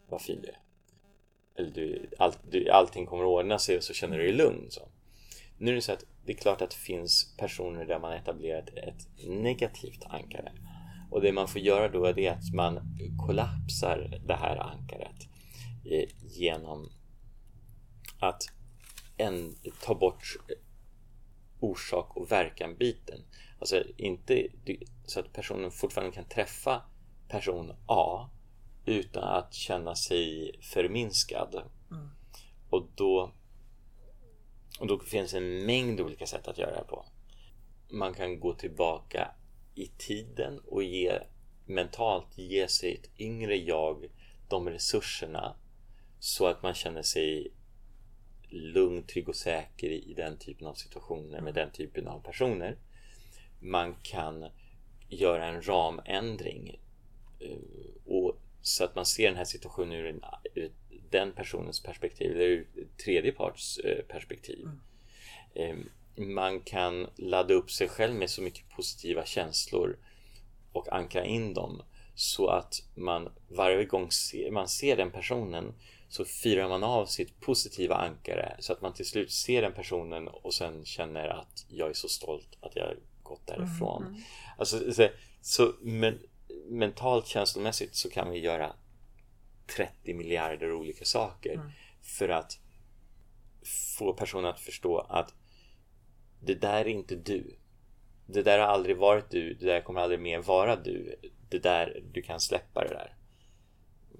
vad 0.09 0.23
fin 0.23 0.43
du 0.43 0.49
är. 0.49 0.59
Eller 1.57 1.71
du, 1.71 2.11
all, 2.19 2.33
du, 2.51 2.71
allting 2.71 3.07
kommer 3.07 3.25
att 3.25 3.29
ordna 3.29 3.59
sig 3.59 3.77
och 3.77 3.83
så 3.83 3.95
känner 3.95 4.19
du 4.19 4.25
dig 4.25 4.33
lugn. 4.33 4.71
Så. 4.71 4.89
Nu 5.59 5.71
är 5.71 5.75
det 5.75 5.83
så 5.83 5.93
att 5.93 6.05
det 6.25 6.33
är 6.33 6.37
klart 6.37 6.63
att 6.63 6.71
det 6.71 6.77
finns 6.77 7.37
personer 7.37 7.85
där 7.85 7.99
man 7.99 8.13
etablerat 8.13 8.69
ett 8.69 9.09
negativt 9.27 10.05
ankare. 10.07 10.53
Och 11.11 11.21
det 11.21 11.33
man 11.33 11.49
får 11.49 11.61
göra 11.61 11.89
då 11.89 12.07
är 12.07 12.31
att 12.31 12.55
man 12.55 12.81
kollapsar 13.27 14.21
det 14.27 14.35
här 14.35 14.57
ankaret 14.57 15.29
eh, 15.91 16.09
genom 16.23 16.91
att 18.19 18.43
en, 19.17 19.57
ta 19.83 19.95
bort 19.95 20.37
eh, 20.49 20.57
orsak 21.61 22.17
och 22.17 22.33
verkan 22.33 22.77
biten. 22.77 23.21
Alltså 23.59 23.83
inte 23.97 24.49
så 25.05 25.21
att 25.21 25.33
personen 25.33 25.71
fortfarande 25.71 26.15
kan 26.15 26.29
träffa 26.29 26.83
person 27.29 27.73
A 27.87 28.31
utan 28.85 29.25
att 29.25 29.55
känna 29.55 29.95
sig 29.95 30.53
förminskad. 30.63 31.63
Och 32.71 32.89
då 32.95 33.33
och 34.81 34.87
då 34.87 34.99
finns 34.99 35.35
en 35.35 35.67
mängd 35.67 36.01
olika 36.01 36.27
sätt 36.27 36.49
att 36.49 36.59
göra 36.59 36.79
det 36.79 36.85
på. 36.85 37.05
Man 37.91 38.15
kan 38.15 38.41
gå 38.41 38.55
tillbaka 38.55 39.31
i 39.75 39.87
tiden 39.87 40.59
och 40.59 40.83
ge 40.83 41.19
mentalt 41.67 42.39
ge 42.39 42.69
sig 42.69 42.95
ett 42.95 43.21
yngre 43.21 43.57
jag 43.57 44.07
de 44.49 44.69
resurserna 44.69 45.57
så 46.19 46.47
att 46.47 46.63
man 46.63 46.75
känner 46.75 47.03
sig 47.03 47.53
lugn, 48.49 49.03
trygg 49.07 49.29
och 49.29 49.37
säker 49.37 49.91
i 49.91 50.15
den 50.17 50.39
typen 50.39 50.67
av 50.67 50.75
situationer 50.75 51.41
med 51.41 51.55
den 51.55 51.71
typen 51.73 52.09
av 52.09 52.21
personer. 52.21 52.79
Man 53.61 53.95
kan 54.03 54.47
göra 55.09 55.47
en 55.47 55.63
ramändring 55.63 56.81
och 58.07 58.41
så 58.63 58.85
att 58.85 58.95
man 58.95 59.07
ser 59.07 59.29
den 59.29 59.37
här 59.37 59.45
situationen 59.45 59.93
ur, 59.93 60.07
en, 60.07 60.21
ur 60.55 60.73
den 61.11 61.33
personens 61.33 61.83
perspektiv 61.83 62.31
eller 62.31 62.47
ur 62.47 62.67
tredje 63.05 63.33
parts 63.33 63.79
eh, 63.79 64.05
perspektiv. 64.05 64.69
Eh, 65.55 65.77
Man 66.17 66.61
kan 66.61 67.07
ladda 67.17 67.55
upp 67.55 67.71
sig 67.71 67.89
själv 67.89 68.15
med 68.15 68.31
så 68.31 68.43
mycket 68.43 68.71
positiva 68.71 69.25
känslor 69.25 69.99
och 70.73 70.93
ankra 70.93 71.25
in 71.25 71.55
dem 71.55 71.83
så 72.15 72.47
att 72.47 72.83
man 72.95 73.33
varje 73.49 73.85
gång 73.85 74.11
ser, 74.11 74.51
man 74.51 74.69
ser 74.69 74.97
den 74.97 75.11
personen 75.11 75.75
så 76.09 76.25
firar 76.25 76.69
man 76.69 76.85
av 76.85 77.07
sitt 77.07 77.41
positiva 77.41 77.95
ankare 77.95 78.57
så 78.59 78.73
att 78.73 78.83
man 78.83 78.93
till 78.95 79.07
slut 79.07 79.33
ser 79.33 79.63
den 79.63 79.73
personen 79.73 80.29
och 80.29 80.55
sen 80.55 80.85
känner 80.85 81.29
att 81.29 81.67
jag 81.69 81.89
är 81.91 81.95
så 81.95 82.09
stolt 82.09 82.59
att 82.61 82.77
jag 82.77 82.97
gått 83.23 83.47
därifrån. 83.47 84.03
Alltså, 84.59 84.93
så, 84.93 85.09
så 85.43 85.73
men, 85.83 86.19
mentalt 86.65 87.27
känslomässigt 87.27 87.95
så 87.95 88.11
kan 88.11 88.31
vi 88.31 88.39
göra 88.39 88.73
30 89.77 90.15
miljarder 90.15 90.73
olika 90.73 91.05
saker 91.05 91.61
för 92.03 92.29
att 92.29 92.59
få 93.99 94.13
personen 94.13 94.51
att 94.51 94.61
förstå 94.61 94.99
att 94.99 95.35
det 96.41 96.55
där 96.55 96.81
är 96.81 96.89
inte 96.89 97.17
du. 97.17 97.57
Det 98.27 98.43
där 98.43 98.59
har 98.59 98.67
aldrig 98.67 98.97
varit 98.97 99.31
du. 99.31 99.55
Det 99.55 99.67
där 99.67 99.81
kommer 99.81 100.01
aldrig 100.01 100.21
mer 100.21 100.39
vara 100.39 100.77
du. 100.77 101.17
Det 101.49 101.59
där, 101.59 102.03
du 102.13 102.23
kan 102.23 102.41
släppa 102.41 102.85
det 102.85 102.95
där. 102.95 103.17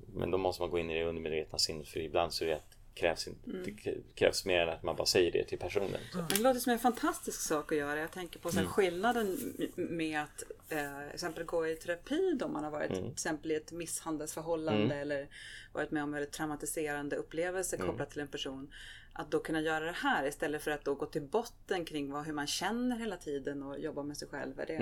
Men 0.09 0.31
då 0.31 0.39
måste 0.39 0.63
man 0.63 0.71
gå 0.71 0.79
in 0.79 0.91
i 0.91 0.99
det 0.99 1.05
undermedvetna 1.05 1.59
sinnet 1.59 1.89
för 1.89 2.01
ibland 2.01 2.33
så 2.33 2.45
är 2.45 2.49
det 2.49 2.57
att 2.57 2.77
krävs, 2.95 3.27
inte, 3.29 3.51
det 3.65 3.95
krävs 4.15 4.45
mer 4.45 4.61
än 4.61 4.69
att 4.69 4.83
man 4.83 4.97
bara 4.97 5.07
säger 5.07 5.33
det 5.33 5.45
till 5.45 5.59
personen. 5.59 6.01
Men 6.15 6.25
det 6.29 6.39
låter 6.41 6.61
som 6.61 6.73
en 6.73 6.79
fantastisk 6.79 7.41
sak 7.41 7.73
att 7.73 7.79
göra. 7.79 7.99
Jag 8.01 8.11
tänker 8.13 8.39
på 8.41 8.51
så 8.51 8.59
Mm. 8.59 8.67
här 8.67 8.73
skillnaden 8.73 9.39
med 9.77 10.21
att 10.23 10.43
eh, 10.73 11.09
exempel 11.09 11.45
gå 11.45 11.67
i 11.67 11.77
terapi 11.77 12.33
då 12.41 12.49
man 12.49 12.65
har 12.65 12.71
varit 12.71 12.91
Mm. 12.91 13.03
till 13.03 13.13
exempel 13.13 13.51
i 13.51 13.55
ett 13.55 13.73
misshandelsförhållande 13.73 14.95
eller 14.97 15.29
varit 15.73 15.91
med 15.91 16.03
om 16.03 16.13
väldigt 16.13 16.33
traumatiserande 16.33 17.17
upplevelser 17.17 17.77
Mm. 17.77 17.89
kopplat 17.89 18.11
till 18.11 18.21
en 18.21 18.29
person. 18.29 18.73
Att 19.13 19.31
då 19.31 19.41
kunna 19.41 19.61
göra 19.61 19.85
det 19.85 19.93
här 19.97 20.27
istället 20.27 20.63
för 20.63 20.71
att 20.71 20.85
då 20.85 20.95
gå 20.95 21.07
till 21.07 21.23
botten 21.23 21.85
kring 21.85 22.11
vad, 22.13 22.27
hur 22.27 22.33
man 22.33 22.47
känner 22.47 22.97
hela 22.99 23.17
tiden 23.17 23.63
och 23.63 23.79
jobba 23.79 24.03
med 24.03 24.17
sig 24.17 24.29
själv. 24.29 24.61
Är 24.61 24.67
det, 24.67 24.75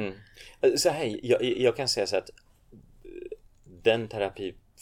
Mm. 0.63 0.79
Så 0.79 0.89
här, 0.89 1.19
jag, 1.23 1.43
jag 1.43 1.77
kan 1.77 1.89
säga 1.89 2.07
så 2.07 2.17
att 2.17 2.31
eh, 3.05 3.39
den 3.83 4.09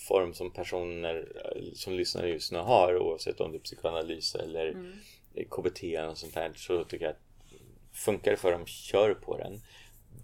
terapiform 0.00 0.34
som 0.34 0.50
personer 0.50 1.32
eh, 1.44 1.72
som 1.74 1.94
lyssnar 1.94 2.24
just 2.24 2.52
nu 2.52 2.58
har 2.58 2.98
oavsett 2.98 3.40
om 3.40 3.52
det 3.52 3.58
är 3.58 3.60
psykoanalys 3.60 4.34
eller 4.34 4.74
KBT 5.50 5.82
eller 5.82 6.06
något 6.06 6.18
sånt 6.18 6.34
där 6.34 6.52
så 6.56 6.84
tycker 6.84 7.04
jag 7.04 7.12
att 7.12 7.20
funkar 7.92 8.30
det 8.30 8.36
för 8.36 8.52
dem, 8.52 8.66
kör 8.66 9.14
på 9.14 9.38
den. 9.38 9.60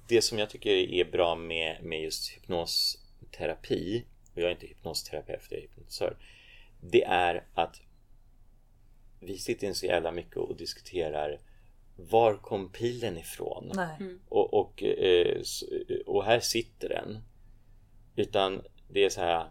Det 0.08 0.22
som 0.22 0.38
jag 0.38 0.50
tycker 0.50 0.70
är 0.70 1.04
bra 1.04 1.34
med, 1.34 1.82
med 1.82 2.02
just 2.02 2.30
hypnosterapi 2.30 4.04
och 4.34 4.40
jag 4.40 4.48
är 4.48 4.52
inte 4.52 4.66
hypnosterapeut, 4.66 5.46
jag 5.50 5.58
är 5.58 5.62
hypnotisör. 5.62 6.16
Det 6.80 7.04
är 7.04 7.44
att 7.54 7.80
vi 9.20 9.38
sitter 9.38 9.66
inte 9.66 9.78
så 9.78 9.86
jävla 9.86 10.12
mycket 10.12 10.36
och 10.36 10.56
diskuterar 10.56 11.40
var 11.96 12.36
kom 12.36 12.72
pilen 12.72 13.18
ifrån? 13.18 13.72
Nej. 13.74 14.18
Och, 14.28 14.54
och, 14.54 14.82
eh, 14.82 15.42
och 16.06 16.24
här 16.24 16.40
sitter 16.40 16.88
den. 16.88 17.18
Utan 18.16 18.62
det 18.88 19.04
är 19.04 19.08
så 19.08 19.20
här, 19.20 19.50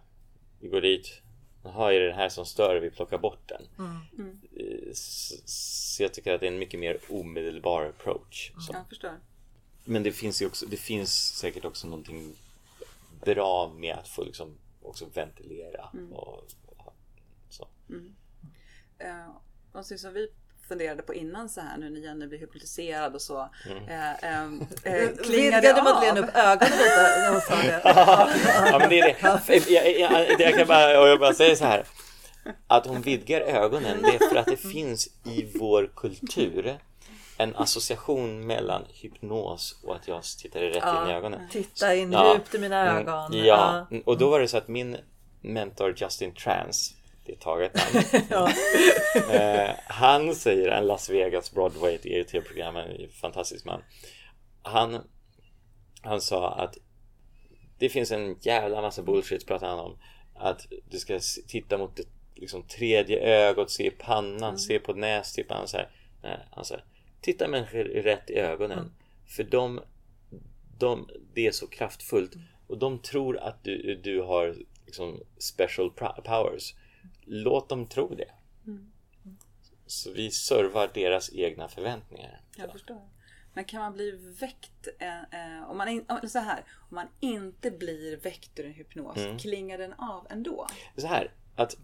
vi 0.66 0.72
går 0.72 0.82
dit, 0.82 1.22
jaha 1.63 1.93
är 1.93 1.99
det 1.99 2.07
den 2.07 2.16
här 2.16 2.30
som 2.30 2.45
stör, 2.45 2.76
vi 2.80 2.89
plockar 2.89 3.18
bort 3.18 3.47
den. 3.49 3.68
Eh, 4.59 4.89
s- 4.91 5.34
Så 5.95 6.03
jag 6.03 6.13
tycker 6.13 6.34
att 6.34 6.39
det 6.41 6.47
är 6.47 6.51
en 6.51 6.59
mycket 6.59 6.80
mer 6.80 6.99
omedelbar 7.09 7.86
approach. 7.86 8.51
Så. 8.59 8.74
Jag 8.74 8.89
förstår. 8.89 9.20
Men 9.84 10.03
det 10.03 10.11
finns 10.11 10.41
ju 10.41 10.45
också, 10.45 10.66
det 10.66 10.78
finns 10.78 11.38
säkert 11.38 11.66
också 11.66 11.88
någonting 11.88 12.36
bra 13.26 13.74
med 13.78 13.95
att 13.95 14.07
få 14.07 14.24
liksom 14.24 14.57
också 14.82 15.05
ventilera 15.13 15.89
och 16.13 16.43
så. 17.49 17.68
Eh, 18.99 19.30
och 19.72 19.86
så 19.86 19.97
som 19.97 20.13
vi 20.13 20.28
funderade 20.68 21.01
på 21.03 21.13
innan 21.13 21.49
så 21.49 21.61
här 21.61 21.78
nu 21.78 21.89
när 21.89 21.99
Jenny 21.99 22.28
blir 22.28 22.39
hypnotiserad 22.39 23.16
och 23.16 23.22
så. 23.22 23.49
Mm. 23.70 23.84
Eh, 23.88 24.11
eh, 24.43 24.59
det 24.84 25.28
Vidgade 25.30 25.78
av? 25.78 25.84
Madeleine 25.84 26.20
upp 26.20 26.36
ögonen 26.36 26.72
lite 26.78 27.20
när 27.20 27.32
hon 27.32 27.41
sa 27.41 27.55
det? 27.55 27.82
Ja 28.72 28.80
men 28.80 28.89
det 28.89 28.99
är 28.99 29.47
det. 29.47 29.72
Jag, 29.72 29.99
jag, 29.99 30.41
jag 30.41 30.55
kan 30.55 30.68
bara, 30.68 30.91
jag 30.91 31.20
bara 31.20 31.34
säger 31.34 31.55
så 31.55 31.66
här. 31.66 31.84
Att 32.68 32.88
hon 32.88 33.01
vidgar 33.01 33.41
ögonen 33.41 34.01
det 34.01 34.07
är 34.26 34.30
för 34.30 34.36
att 34.36 34.45
det 34.45 34.57
finns 34.57 35.07
i 35.26 35.51
vår 35.59 35.91
kultur 35.95 36.78
en 37.38 37.55
association 37.55 38.47
mellan 38.47 38.82
hypnos 38.93 39.80
och 39.84 39.95
att 39.95 40.07
jag 40.07 40.24
tittar 40.24 40.59
dig 40.59 40.70
rätt 40.70 40.84
in 41.03 41.09
i 41.09 41.13
ögonen. 41.13 41.41
Titta 41.51 41.95
in 41.95 42.11
Ja. 42.11 42.34
djupt 42.34 42.55
i 42.55 42.59
mina 42.59 42.82
Mm, 42.89 42.97
ögon. 43.07 43.34
Ja, 43.45 43.88
och 44.05 44.18
då 44.18 44.30
var 44.30 44.39
det 44.39 44.47
så 44.47 44.57
att 44.57 44.68
min 44.68 44.97
mentor 45.41 45.93
Justin 45.97 46.34
Trans, 46.34 46.93
det 47.26 47.39
taget 47.39 47.73
namn, 47.73 48.51
eh, 49.32 49.69
han 49.88 50.36
säger, 50.36 50.67
en 50.67 50.88
Las 50.88 51.09
Vegas 51.09 51.51
Broadway, 51.51 51.95
ett 51.95 52.05
ERT-program, 52.05 52.76
en 52.76 53.09
fantastisk 53.09 53.65
man. 53.65 53.82
Han, 54.61 55.01
han 56.01 56.21
sa 56.21 56.51
att 56.51 56.78
det 57.80 57.89
finns 57.89 58.11
en 58.11 58.38
jävla 58.41 58.82
massa 58.82 59.01
bullshit, 59.01 59.47
pratar 59.47 59.67
han 59.67 59.80
om. 59.80 59.97
Att 60.36 60.67
du 60.89 60.99
ska 60.99 61.19
titta 61.47 61.78
mot 61.78 61.95
det 61.95 62.03
liksom, 62.36 62.63
tredje 62.63 63.19
ögat, 63.19 63.71
se 63.71 63.88
i 63.88 63.91
pannan, 63.91 64.57
se 64.57 64.80
på 64.80 64.93
nästippan. 64.93 65.57
Han 65.57 65.67
säger, 65.67 65.89
nej, 66.23 66.39
han 66.51 66.65
säger, 66.65 66.84
titta 67.21 67.47
människor 67.47 67.84
rätt 67.84 68.30
i 68.30 68.36
ögonen. 68.36 68.91
För 69.28 69.43
de, 69.43 69.82
de, 70.78 71.09
det 71.34 71.47
är 71.47 71.51
så 71.51 71.67
kraftfullt 71.67 72.32
och 72.67 72.78
de 72.78 72.99
tror 72.99 73.38
att 73.38 73.63
du, 73.63 73.95
du 74.03 74.21
har 74.21 74.55
liksom, 74.86 75.19
special 75.38 75.91
powers. 76.23 76.73
Låt 77.26 77.69
dem 77.69 77.88
tro 77.88 78.15
det. 78.15 78.32
Så 79.88 80.11
vi 80.11 80.32
servar 80.32 80.91
deras 80.93 81.34
egna 81.34 81.67
förväntningar. 81.67 82.41
Jag 82.57 82.71
förstår. 82.71 83.09
Men 83.53 83.65
kan 83.65 83.80
man 83.80 83.93
bli 83.93 84.11
väckt, 84.39 84.88
eh, 84.99 85.57
eh, 85.57 85.69
om, 85.69 85.78
man 85.78 85.88
in, 85.88 86.05
så 86.28 86.39
här, 86.39 86.63
om 86.89 86.95
man 86.95 87.07
inte 87.19 87.71
blir 87.71 88.17
väckt 88.17 88.59
ur 88.59 88.65
en 88.65 88.73
hypnos, 88.73 89.17
Mm. 89.17 89.38
klingar 89.38 89.78
den 89.78 89.93
av 89.93 90.28
ändå? 90.30 90.67
så 90.97 91.07
här 91.07 91.32
att 91.55 91.78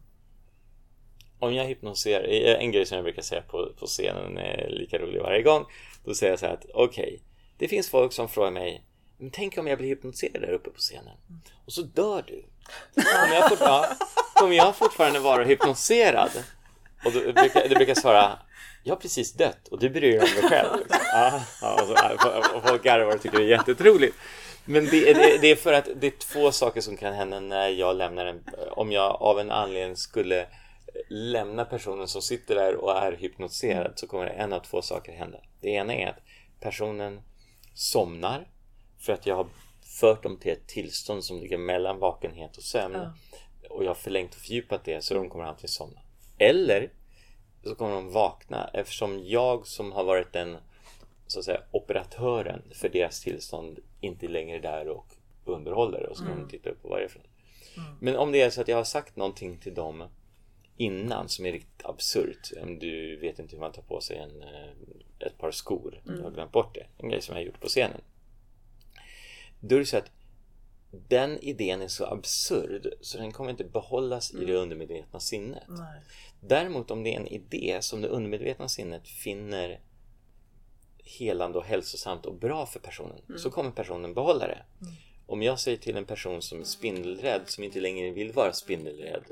om 1.40 1.54
jag 1.54 1.66
hypnoserar, 1.66 2.24
eh, 2.24 2.64
en 2.64 2.72
grej 2.72 2.86
som 2.86 2.96
jag 2.96 3.04
brukar 3.04 3.22
säga 3.22 3.42
på, 3.42 3.74
på 3.80 3.86
scenen 3.86 4.38
är 4.38 4.70
lika 4.70 5.00
rolig 5.00 5.22
varje 5.22 5.42
gång. 5.42 5.66
Då 6.06 6.14
säger 6.14 6.32
jag 6.32 6.40
så 6.40 6.46
här 6.46 6.54
att 6.54 6.66
okej, 6.74 7.22
det 7.58 7.68
finns 7.68 7.90
folk 7.90 8.14
som 8.14 8.30
frågar 8.30 8.52
mig 8.52 8.86
men 9.18 9.32
tänk 9.32 9.58
om 9.58 9.68
jag 9.68 9.78
blir 9.78 9.88
hypnotiserad 9.88 10.42
där 10.42 10.52
uppe 10.52 10.70
på 10.70 10.80
scenen 10.80 11.18
och 11.66 11.74
så 11.74 11.82
dör 11.82 12.24
du. 12.28 12.46
Kommer 12.96 13.36
jag, 13.36 13.50
fort, 13.50 13.60
ja, 13.62 13.88
kommer 14.34 14.56
jag 14.56 14.76
fortfarande 14.76 15.20
vara 15.20 15.44
hypnotiserad? 15.44 16.30
Och 17.06 17.12
då 17.12 17.20
brukar, 17.20 17.70
då 17.70 17.76
brukar 17.76 17.88
jag 17.88 17.98
svara 17.98 18.40
jag 18.84 18.96
har 18.96 19.00
precis 19.02 19.34
dött 19.34 19.68
och 19.68 19.80
du 19.80 19.90
bryr 19.90 20.12
dig 20.12 20.20
om 20.20 20.42
dig 20.42 20.50
själv. 20.50 20.80
Liksom. 20.80 21.00
Ja, 21.14 21.42
ja, 21.62 21.82
och, 22.56 22.68
folk 22.70 22.84
garvar 22.84 23.16
och 23.16 23.22
tycker 23.22 23.38
det 23.38 23.44
är 23.44 23.48
jättetroligt. 23.48 24.16
Men 24.66 24.86
det, 24.86 25.14
det, 25.14 25.38
det 25.42 25.48
är 25.48 25.56
för 25.56 25.74
att 25.74 25.90
det 25.96 26.08
är 26.08 26.12
två 26.12 26.52
saker 26.52 26.82
som 26.82 26.98
kan 26.98 27.14
hända 27.14 27.40
när 27.40 27.70
jag 27.70 27.96
lämnar 27.96 28.26
en... 28.26 28.44
Om 28.72 28.92
jag 28.92 29.22
av 29.22 29.40
en 29.40 29.52
anledning 29.52 29.96
skulle 29.96 30.48
lämna 31.10 31.66
personen 31.66 32.08
som 32.08 32.22
sitter 32.22 32.56
där 32.56 32.76
och 32.76 32.98
är 32.98 33.12
hypnotiserad 33.12 33.94
så 33.96 34.08
kommer 34.08 34.26
det 34.26 34.32
en 34.32 34.54
av 34.54 34.60
två 34.60 34.82
saker 34.82 35.12
hända. 35.12 35.38
Det 35.62 35.70
ena 35.70 35.94
är 35.94 36.10
att 36.10 36.20
personen 36.60 37.22
somnar 37.74 38.48
för 39.00 39.14
att 39.14 39.26
jag 39.26 39.36
har 39.36 39.48
fört 40.00 40.24
dem 40.24 40.38
till 40.38 40.52
ett 40.52 40.68
tillstånd 40.68 41.24
som 41.24 41.40
ligger 41.40 41.58
mellan 41.58 42.00
vakenhet 42.00 42.58
och 42.58 42.64
sömn. 42.64 42.96
Och 43.70 43.84
jag 43.84 43.90
har 43.90 43.96
förlängt 43.96 44.36
och 44.36 44.42
fördjupat 44.42 44.84
det 44.84 45.04
så 45.04 45.14
de 45.14 45.30
kommer 45.30 45.46
alltid 45.46 45.70
somna. 45.70 46.00
Eller 46.38 46.90
så 47.64 47.76
kommer 47.76 47.96
de 47.96 48.12
vakna 48.12 48.70
eftersom 48.74 49.24
jag 49.26 49.68
som 49.68 49.92
har 49.92 50.04
varit 50.04 50.34
den 50.34 50.58
så 51.28 51.40
att 51.40 51.46
säga, 51.46 51.62
operatören 51.72 52.62
för 52.74 52.90
deras 52.90 53.22
tillstånd 53.22 53.80
inte 54.02 54.28
längre 54.28 54.58
är 54.58 54.62
där 54.62 54.88
och 54.88 55.06
underhåller 55.46 56.10
och 56.10 56.18
så 56.18 56.24
kan 56.26 56.40
de 56.40 56.50
titta 56.50 56.70
upp 56.70 56.82
på 56.82 56.88
varje 56.88 57.10
front. 57.10 57.28
Men 58.00 58.16
om 58.16 58.32
det 58.32 58.42
är 58.42 58.50
så 58.50 58.62
att 58.62 58.68
jag 58.68 58.78
har 58.78 58.84
sagt 58.84 59.16
någonting 59.16 59.58
till 59.58 59.74
dem 59.74 60.04
innan 60.78 61.30
som 61.30 61.46
är 61.46 61.52
riktigt 61.52 61.86
absurt. 61.86 62.52
Om 62.62 62.80
du 62.80 63.16
vet 63.20 63.40
inte 63.40 63.56
hur 63.56 63.62
man 63.62 63.72
tar 63.72 63.82
på 63.82 64.02
sig 64.02 64.18
en, 64.18 64.42
eh, 64.42 65.28
ett 65.28 65.38
par 65.38 65.52
skor. 65.52 66.02
Du 66.04 66.24
har 66.24 66.32
glömt 66.32 66.52
bort 66.52 66.76
det. 66.76 66.86
En 66.98 67.10
grej 67.10 67.22
som 67.22 67.36
jag 67.36 67.42
har 67.42 67.46
gjort 67.46 67.60
på 67.60 67.68
scenen. 67.68 68.02
Då 69.62 69.76
är 69.76 69.80
det 69.80 69.86
så 69.86 69.98
att 69.98 70.12
den 70.92 71.40
idén 71.40 71.82
är 71.82 71.88
så 71.88 72.06
absurd 72.06 72.94
så 73.02 73.18
den 73.18 73.32
kommer 73.32 73.50
inte 73.50 73.64
behållas 73.64 74.34
i 74.34 74.46
det 74.46 74.54
undermedvetna 74.54 75.20
sinnet. 75.20 75.64
Nej. 75.68 76.02
Däremot 76.42 76.92
om 76.92 77.04
det 77.04 77.14
är 77.14 77.20
en 77.20 77.28
idé 77.28 77.78
som 77.82 78.02
det 78.02 78.08
undermedvetna 78.08 78.68
sinnet 78.68 79.08
finner 79.08 79.82
helande 81.04 81.58
och 81.58 81.66
hälsosamt 81.66 82.26
och 82.26 82.36
bra 82.36 82.66
för 82.66 82.80
personen 82.80 83.22
så 83.38 83.52
kommer 83.52 83.72
personen 83.72 84.14
behålla 84.14 84.48
det. 84.48 84.66
Om 85.26 85.42
jag 85.42 85.60
säger 85.60 85.78
till 85.78 85.98
en 85.98 86.06
person 86.06 86.42
som 86.42 86.60
är 86.60 86.64
spindelrädd 86.64 87.42
som 87.46 87.64
inte 87.64 87.80
längre 87.80 88.12
vill 88.12 88.32
vara 88.32 88.54
spindelrädd 88.54 89.24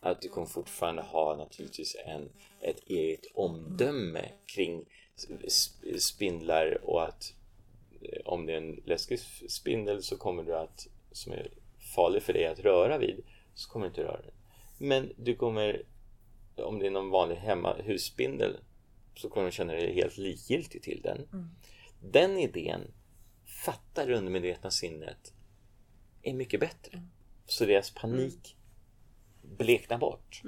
att 0.00 0.22
du 0.22 0.28
kommer 0.28 0.46
fortfarande 0.46 1.02
ha 1.02 1.36
naturligtvis 1.36 1.96
en, 2.06 2.28
ett 2.60 2.80
eget 2.86 3.26
omdöme 3.34 4.28
kring 4.46 4.84
sp- 5.16 5.98
spindlar 5.98 6.78
och 6.84 7.04
att 7.04 7.34
om 8.24 8.46
det 8.46 8.52
är 8.52 8.56
en 8.56 8.82
läskig 8.84 9.18
spindel 9.48 10.02
så 10.02 10.16
kommer 10.16 10.42
du 10.42 10.56
att 10.56 10.86
som 11.12 11.32
är 11.32 11.50
farlig 11.94 12.22
för 12.22 12.32
dig 12.32 12.46
att 12.46 12.58
röra 12.58 12.98
vid 12.98 13.24
så 13.54 13.70
kommer 13.70 13.86
du 13.86 13.88
inte 13.88 14.02
röra 14.04 14.22
den. 14.22 14.34
Men 14.78 15.12
du 15.16 15.34
kommer 15.34 15.82
om 16.56 16.78
det 16.78 16.86
är 16.86 16.90
någon 16.90 17.10
vanlig 17.10 17.36
hemma 17.36 17.74
husspindel 17.74 18.56
så 19.14 19.28
kommer 19.28 19.46
du 19.46 19.52
känna 19.52 19.72
dig 19.72 19.94
helt 19.94 20.16
likgiltig 20.16 20.82
till 20.82 21.00
den. 21.02 21.28
Den 22.02 22.38
idén 22.38 22.80
fattar 23.64 24.06
det 24.06 24.16
undermedvetna 24.16 24.70
sinnet 24.70 25.32
är 26.22 26.34
mycket 26.34 26.60
bättre. 26.60 27.02
Så 27.46 27.64
deras 27.64 27.90
panik 27.90 28.56
bleknar 29.42 29.98
bort. 29.98 30.42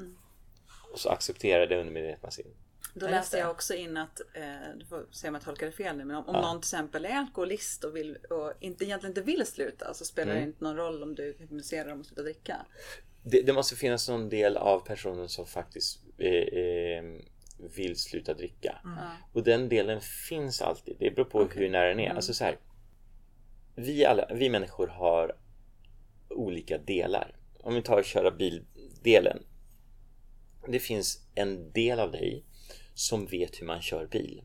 Och 0.92 0.98
så 0.98 1.08
accepterar 1.08 1.66
det 1.66 1.80
undermedvetna 1.80 2.30
sinnet. 2.30 2.56
Då 2.94 3.06
Ja, 3.06 3.10
läste 3.10 3.38
jag 3.38 3.50
också 3.50 3.74
in 3.74 3.96
att, 3.96 4.20
eh, 4.34 4.76
du 4.78 4.84
får 4.84 5.06
se 5.10 5.28
om 5.28 5.34
jag 5.34 5.42
tolkar 5.44 5.66
det 5.66 5.72
fel 5.72 5.96
nu, 5.96 6.04
men 6.04 6.16
om, 6.16 6.24
om 6.28 6.34
någon 6.34 6.60
till 6.60 6.66
exempel 6.66 7.04
är 7.04 7.14
alkoholist 7.14 7.84
och, 7.84 7.96
vill, 7.96 8.16
och 8.16 8.52
inte, 8.60 8.84
egentligen 8.84 9.10
inte 9.10 9.22
vill 9.22 9.46
sluta 9.46 9.94
så 9.94 10.04
spelar 10.04 10.32
Mm. 10.32 10.42
det 10.42 10.48
inte 10.48 10.64
någon 10.64 10.76
roll 10.76 11.02
om 11.02 11.14
du 11.14 11.36
hypnotiserar 11.38 11.88
dem 11.88 12.00
att 12.00 12.06
sluta 12.06 12.22
dricka. 12.22 12.66
Det, 13.22 13.42
det 13.42 13.52
måste 13.52 13.76
finnas 13.76 14.08
någon 14.08 14.28
del 14.28 14.56
av 14.56 14.80
personen 14.80 15.28
som 15.28 15.46
faktiskt 15.46 16.00
eh, 16.18 16.32
eh, 16.32 17.04
vill 17.76 17.96
sluta 17.96 18.34
dricka. 18.34 18.78
Och 19.32 19.42
den 19.42 19.68
delen 19.68 20.00
finns 20.00 20.62
alltid. 20.62 20.96
Det 20.98 21.10
beror 21.10 21.24
på 21.24 21.44
hur 21.44 21.70
nära 21.70 21.88
den 21.88 22.00
är. 22.00 22.10
Alltså 22.14 22.34
så 22.34 22.44
här, 22.44 22.58
vi, 23.74 24.04
alla, 24.04 24.26
vi 24.34 24.50
människor 24.50 24.86
har 24.86 25.36
olika 26.28 26.78
delar. 26.78 27.36
Om 27.60 27.74
vi 27.74 27.82
tar 27.82 27.98
och 27.98 28.04
köra 28.04 28.30
bildelen. 28.30 29.42
Det 30.68 30.78
finns 30.78 31.26
en 31.34 31.72
del 31.72 32.00
av 32.00 32.12
dig 32.12 32.44
som 32.94 33.26
vet 33.26 33.60
hur 33.60 33.66
man 33.66 33.82
kör 33.82 34.06
bil. 34.06 34.42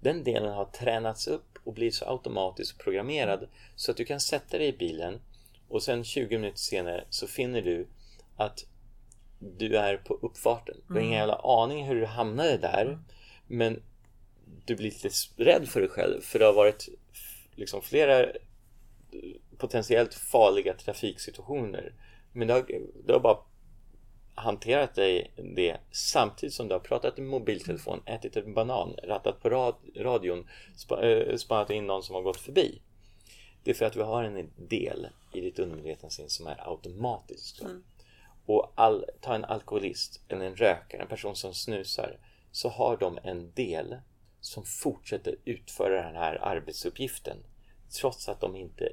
Den 0.00 0.24
delen 0.24 0.52
har 0.52 0.64
tränats 0.64 1.26
upp 1.26 1.58
och 1.64 1.72
blivit 1.74 1.94
så 1.94 2.04
automatiskt 2.04 2.78
programmerad 2.78 3.48
så 3.76 3.90
att 3.90 3.96
du 3.96 4.04
kan 4.04 4.20
sätta 4.20 4.58
dig 4.58 4.68
i 4.68 4.72
bilen 4.72 5.20
och 5.68 5.82
sen 5.82 6.04
20 6.04 6.38
minuter 6.38 6.58
senare 6.58 7.04
så 7.10 7.26
finner 7.26 7.62
du 7.62 7.86
att 8.36 8.66
du 9.38 9.76
är 9.76 9.96
på 9.96 10.14
uppfarten. 10.14 10.76
Du 10.88 10.94
har 10.94 11.00
ingen 11.00 11.18
jävla 11.18 11.40
aning 11.42 11.86
hur 11.86 11.94
du 11.94 12.06
hamnade 12.06 12.56
där 12.56 12.98
men 13.46 13.82
du 14.64 14.76
blir 14.76 14.90
lite 14.90 15.08
rädd 15.36 15.68
för 15.68 15.80
dig 15.80 15.88
själv 15.88 16.20
för 16.20 16.38
det 16.38 16.44
har 16.44 16.52
varit 16.52 16.88
liksom 17.54 17.82
flera 17.82 18.26
potentiellt 19.58 20.14
farliga 20.14 20.74
trafiksituationer. 20.74 21.92
Men 22.32 22.48
du 22.48 22.54
har, 22.54 22.66
du 23.06 23.12
har 23.12 23.20
bara 23.20 23.38
hanterat 24.36 24.94
dig 24.94 25.32
det 25.54 25.76
samtidigt 25.90 26.54
som 26.54 26.68
du 26.68 26.74
har 26.74 26.80
pratat 26.80 27.18
i 27.18 27.22
mobiltelefon, 27.22 28.02
ätit 28.06 28.36
en 28.36 28.54
banan, 28.54 28.94
rattat 29.02 29.42
på 29.42 29.50
rad, 29.50 29.74
radion, 29.96 30.48
spa, 30.76 31.02
eh, 31.02 31.36
spannat 31.36 31.70
in 31.70 31.86
någon 31.86 32.02
som 32.02 32.14
har 32.14 32.22
gått 32.22 32.40
förbi. 32.40 32.82
Det 33.64 33.70
är 33.70 33.74
för 33.74 33.84
att 33.84 33.96
vi 33.96 34.02
har 34.02 34.24
en 34.24 34.50
del 34.56 35.08
i 35.32 35.40
ditt 35.40 35.58
undermedvetna 35.58 36.10
sinne 36.10 36.28
som 36.28 36.46
är 36.46 36.68
automatisk. 36.70 37.62
va? 37.62 37.68
Och 38.46 38.72
all, 38.74 39.04
ta 39.20 39.34
en 39.34 39.44
alkoholist 39.44 40.20
eller 40.28 40.46
en 40.46 40.56
rökare, 40.56 41.02
en 41.02 41.08
person 41.08 41.36
som 41.36 41.54
snusar, 41.54 42.18
så 42.52 42.68
har 42.68 42.96
de 42.96 43.18
en 43.22 43.52
del 43.52 43.96
som 44.40 44.64
fortsätter 44.64 45.36
utföra 45.44 46.02
den 46.02 46.16
här 46.16 46.34
arbetsuppgiften 46.42 47.36
trots 48.00 48.28
att 48.28 48.40
de 48.40 48.56
inte 48.56 48.88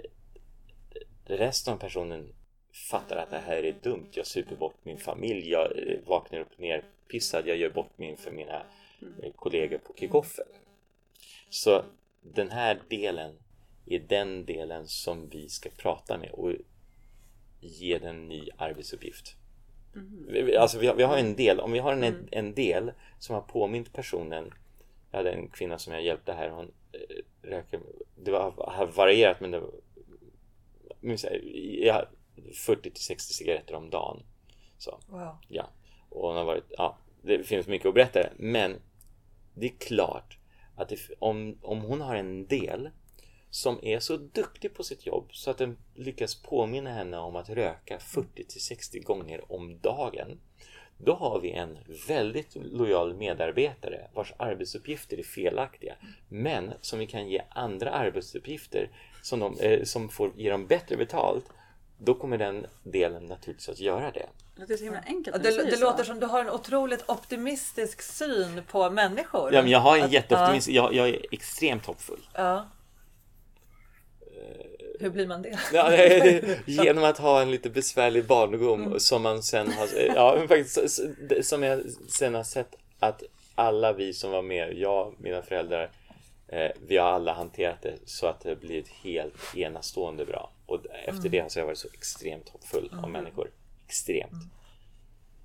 resten 1.26 1.74
av 1.74 1.78
personen 1.78 2.34
fattar 2.74 3.15
att 3.17 3.30
det 3.30 3.38
här 3.39 3.63
är 3.63 3.76
dumt. 3.84 4.07
Jag 4.11 4.28
super 4.28 4.55
bort 4.55 4.76
min 4.84 4.97
familj, 4.97 5.49
jag 5.49 5.71
eh, 5.88 5.99
vaknar 6.05 6.39
upp 6.39 6.57
nerpissad, 6.59 7.47
jag 7.47 7.57
gör 7.57 7.69
bort 7.69 7.97
mig 7.97 8.09
inför 8.09 8.32
mina 8.32 8.63
eh, 9.24 9.32
kollegor 9.36 9.78
på 9.78 9.93
kickoffen. 9.97 10.45
Så 11.49 11.84
den 12.21 12.51
här 12.51 12.80
delen 12.89 13.36
är 13.86 13.99
den 13.99 14.45
delen 14.45 14.88
som 14.88 15.30
vi 15.30 15.49
ska 15.49 15.69
prata 15.78 16.17
med 16.17 16.32
och 16.32 16.51
ge 17.61 17.97
den 17.97 18.09
en 18.15 18.28
ny 18.28 18.49
arbetsuppgift. 18.57 19.36
Vi- 20.28 20.55
Alltså 20.57 20.80
vi 20.80 20.88
har, 20.88 20.95
vi 20.95 21.03
har 21.03 21.17
en 21.17 21.36
del, 21.36 21.59
om 21.59 21.71
vi 21.71 21.80
har 21.80 21.93
en, 21.93 22.28
en 22.32 22.53
del 22.53 22.91
som 23.19 23.36
har 23.36 23.41
påmint 23.41 23.93
personen. 23.93 24.53
Jag 25.11 25.17
hade 25.17 25.32
en 25.32 25.47
kvinna 25.47 25.78
som 25.80 25.93
jag 25.93 26.03
hjälpte 26.03 26.34
här, 26.34 26.49
hon 26.49 26.71
eh, 26.91 27.49
röker, 27.49 27.80
det 28.24 28.32
var, 28.32 28.51
har 28.51 28.86
varierat 28.88 29.39
men 29.41 29.51
det 29.51 29.59
var 29.59 29.71
men 30.99 31.17
så 31.17 31.28
här, 31.28 31.41
ja, 31.86 32.05
40 32.55 32.91
till 32.91 33.03
60 33.03 33.34
cigaretter 33.34 33.75
om 33.75 33.89
dagen. 33.89 34.23
Så. 34.77 34.99
Wow. 35.07 35.38
Ja, 35.47 35.69
och 36.09 36.27
hon 36.27 36.38
har 36.38 36.45
varit, 36.45 36.65
ja, 36.69 36.97
det 37.21 37.43
finns 37.43 37.67
mycket 37.67 37.88
att 37.88 37.93
berätta 37.93 38.19
men 38.38 38.75
det 39.53 39.65
är 39.65 39.73
klart 39.79 40.38
att 40.75 40.89
det, 40.89 40.99
om, 41.19 41.57
om 41.61 41.81
hon 41.81 42.01
har 42.01 42.15
en 42.15 42.47
del 42.47 42.89
som 43.49 43.79
är 43.81 43.99
så 43.99 44.17
duktig 44.17 44.73
på 44.73 44.84
sitt 44.84 45.05
jobb 45.05 45.29
så 45.31 45.51
att 45.51 45.57
den 45.57 45.77
lyckas 45.95 46.36
påminna 46.36 46.89
henne 46.93 47.17
om 47.17 47.36
att 47.36 47.49
röka 47.49 47.99
40 47.99 48.43
till 48.43 48.61
60 48.61 48.99
gånger 48.99 49.51
om 49.51 49.79
dagen 49.79 50.39
då 50.97 51.13
har 51.13 51.39
vi 51.39 51.51
en 51.51 51.77
väldigt 52.07 52.55
lojal 52.55 53.15
medarbetare 53.15 54.07
vars 54.13 54.34
arbetsuppgifter 54.38 55.19
är 55.19 55.23
felaktiga 55.23 55.95
men 56.29 56.73
som 56.81 56.99
vi 56.99 57.07
kan 57.07 57.29
ge 57.29 57.41
andra 57.49 57.91
arbetsuppgifter 57.91 58.89
som, 59.21 59.39
de, 59.39 59.59
eh, 59.59 59.84
som 59.84 60.09
får 60.09 60.31
ge 60.36 60.49
dem 60.49 60.67
bättre 60.67 60.97
betalt 60.97 61.45
då 61.98 62.14
kommer 62.14 62.38
den 62.38 62.66
delen 62.84 63.26
naturligtvis 63.26 63.70
att 63.70 63.80
göra 63.80 64.12
det. 64.12 64.26
Det 64.56 64.62
låter 64.62 64.78
så 64.78 64.84
himla 64.84 65.00
enkelt 65.06 65.36
Ja, 65.44 65.52
det, 65.52 65.64
det 65.72 65.80
låter 65.80 66.04
som 66.04 66.20
du 66.20 66.26
har 66.26 66.41
en 66.41 66.50
otroligt 66.50 67.10
optimistisk 67.10 68.02
syn 68.02 68.62
på 68.72 68.89
människor. 68.89 69.54
Ja, 69.54 69.62
men 69.62 69.72
jag 69.72 69.80
har 69.80 69.98
en 69.98 70.04
Att- 70.04 70.12
jätteoptimism. 70.12 70.72
Jag, 70.72 70.94
jag 70.94 71.10
är 71.10 71.26
extremt 71.32 71.86
hoppfull. 71.86 72.28
Ja. 72.34 72.66
Hur 75.00 75.10
blir 75.10 75.28
man 75.28 75.41
det? 75.41 75.60
Ja, 75.74 75.96
genom 76.66 77.04
att 77.04 77.18
ha 77.18 77.41
en 77.41 77.52
lite 77.52 77.70
besvärlig 77.70 78.26
barndom 78.26 79.00
som 79.00 79.22
man 79.22 79.44
sen 79.44 79.72
har, 79.72 79.88
ja, 80.16 80.36
men 80.39 80.48
faktiskt, 80.48 81.00
som 81.41 81.64
jag 81.64 81.82
sen 82.10 82.36
har 82.36 82.44
sett 82.44 82.76
att 83.00 83.24
alla 83.56 83.94
vi 83.94 84.14
som 84.14 84.32
var 84.32 84.41
med, 84.41 84.78
jag, 84.78 85.14
mina 85.18 85.41
föräldrar, 85.41 85.91
eh, 86.48 86.72
vi 86.88 86.98
har 86.98 87.08
alla 87.12 87.34
hanterat 87.34 87.82
det 87.82 87.94
så 88.06 88.28
att 88.28 88.39
det 88.41 88.56
blivit 88.56 88.88
helt 88.88 89.56
enastående 89.56 90.26
bra. 90.26 90.52
Och 90.74 90.86
efter 91.05 91.30
det 91.30 91.51
så 91.51 91.59
har 91.59 91.61
jag 91.61 91.65
varit 91.67 91.78
så 91.78 91.88
extremt 91.93 92.49
hoppfull 92.49 92.93
om 93.03 93.11
människor. 93.11 93.51
Extremt. 93.86 94.34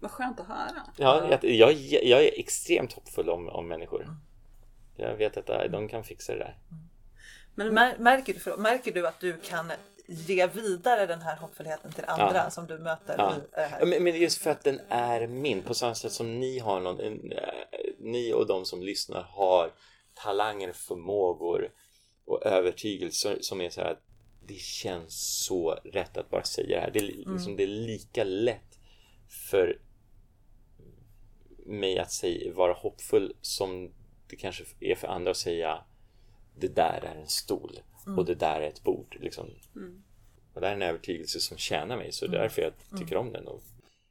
Vad 0.01 0.11
skönt 0.11 0.41
att 0.41 0.47
höra. 0.47 0.83
Ja, 0.97 1.29
jag, 1.31 1.45
jag, 1.45 1.73
jag 2.05 2.25
är 2.25 2.39
extremt 2.39 2.93
hoppfull 2.93 3.29
om, 3.31 3.49
om 3.49 3.69
människor. 3.69 4.07
Jag 4.97 5.17
vet 5.17 5.37
att 5.37 5.49
äh, 5.51 5.63
de 5.71 5.89
kan 5.89 6.05
fixa 6.05 6.33
det 6.33 6.39
där. 6.39 6.59
Men 7.55 7.75
Mär, 7.75 7.99
märker, 7.99 8.35
du, 8.35 8.41
förlåt, 8.41 8.61
märker 8.61 8.93
du 8.93 9.07
att 9.09 9.21
du 9.21 9.37
kan 9.37 9.73
ge 10.07 10.47
vidare 10.47 11.07
den 11.07 11.21
här 11.21 11.37
hoppfullheten 11.37 11.93
till 11.93 12.05
andra 12.07 12.37
Ja. 12.37 12.51
som 12.51 12.67
du 12.67 12.79
möter 12.79 13.15
Ja. 13.19 13.37
i 13.37 13.41
det? 13.41 13.71
Ja, 13.81 13.87
Men, 13.87 14.05
men 14.05 14.17
just 14.21 14.43
för 14.43 14.51
att 14.51 14.65
den 14.65 14.81
är 14.89 15.27
min, 15.27 15.63
på 15.63 15.75
samma 15.75 15.95
sätt 15.95 16.13
som 16.13 16.41
ni 16.41 16.59
har 16.59 16.81
någon, 16.81 17.01
en, 17.01 17.33
eh, 17.33 17.39
ni 17.99 18.33
och 18.33 18.47
de 18.47 18.65
som 18.65 18.83
lyssnar 18.83 19.23
har 19.23 19.71
talanger, 20.15 20.73
förmågor 20.73 21.71
och 22.27 22.47
övertygelser 22.47 23.39
som 23.41 23.61
är 23.61 23.71
så 23.71 23.81
här 23.81 23.91
att 23.91 24.03
det 24.49 24.55
känns 24.61 25.45
så 25.45 25.71
rätt 25.85 26.17
att 26.17 26.31
bara 26.31 26.45
säga 26.45 26.77
det 26.77 26.81
här. 26.81 26.91
Det 26.91 26.99
är, 26.99 27.03
li- 27.03 27.25
liksom, 27.33 27.57
det 27.57 27.63
är 27.63 27.67
lika 27.67 28.25
lätt 28.25 28.79
för 29.51 29.81
mig 31.67 31.99
att 31.99 32.13
säga, 32.13 32.55
vara 32.55 32.73
hoppfull 32.73 33.37
som 33.41 33.93
det 34.29 34.37
kanske 34.37 34.65
är 34.81 34.95
för 34.95 35.09
andra 35.09 35.31
att 35.31 35.37
säga 35.37 35.85
det 36.59 36.69
där 36.77 37.01
är 37.05 37.17
en 37.21 37.29
stol 37.29 37.79
och 38.19 38.25
det 38.25 38.35
där 38.35 38.61
är 38.61 38.69
ett 38.69 38.83
bord. 38.83 39.17
Liksom. 39.21 39.51
Och 40.55 40.61
det 40.61 40.67
här 40.67 40.73
är 40.73 40.77
en 40.77 40.83
övertygelse 40.89 41.41
som 41.41 41.57
tjänar 41.59 41.97
mig 41.97 42.13
så 42.13 42.27
därför 42.27 42.63
jag 42.63 42.73
tycker 42.99 43.17
om 43.17 43.33
den. 43.33 43.47
Och 43.47 43.63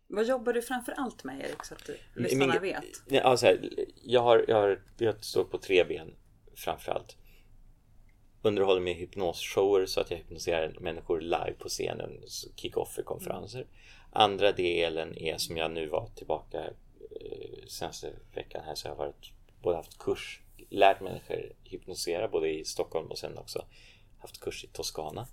vad 0.07 0.25
jobbar 0.27 0.53
du 0.53 0.61
framför 0.61 0.91
allt 0.91 1.23
med 1.23 1.39
Erik 1.45 1.63
så 1.65 1.73
att 1.73 1.89
lyssnarna 2.15 2.53
vet? 2.59 2.83
Ja, 3.07 3.37
så 3.37 3.45
här, 3.45 3.69
jag, 4.03 4.21
har, 4.21 4.45
jag, 4.47 4.55
har, 4.55 4.81
jag 4.97 5.23
står 5.23 5.43
på 5.43 5.57
tre 5.57 5.83
ben 5.83 6.15
framförallt. 6.55 7.17
Underhåller 8.47 8.81
med 8.81 8.95
hypnosshower 8.95 9.85
så 9.85 10.01
att 10.01 10.11
jag 10.11 10.17
hypnotiserar 10.17 10.75
människor 10.79 11.21
live 11.21 11.53
på 11.59 11.69
scenen, 11.69 12.23
så 12.27 12.49
kick-offer, 12.55 13.03
konferenser. 13.03 13.67
Andra 14.11 14.51
delen 14.51 15.17
är 15.17 15.37
som 15.37 15.57
jag 15.57 15.71
nu 15.71 15.87
var 15.87 16.09
tillbaka 16.15 16.63
eh, 17.21 17.65
senaste 17.67 18.13
veckan 18.35 18.63
här 18.65 18.75
så 18.75 18.87
har 18.87 18.95
jag 18.95 18.97
varit, 18.97 19.31
både 19.61 19.75
haft 19.75 19.97
kurs, 19.97 20.41
lärt 20.69 21.01
människor 21.01 21.53
hypnotisera 21.63 22.27
både 22.27 22.49
i 22.49 22.65
Stockholm 22.65 23.07
och 23.07 23.17
sen 23.17 23.37
också 23.37 23.65
haft 24.19 24.39
kurs 24.39 24.63
i 24.63 24.67
Toscana. 24.67 25.27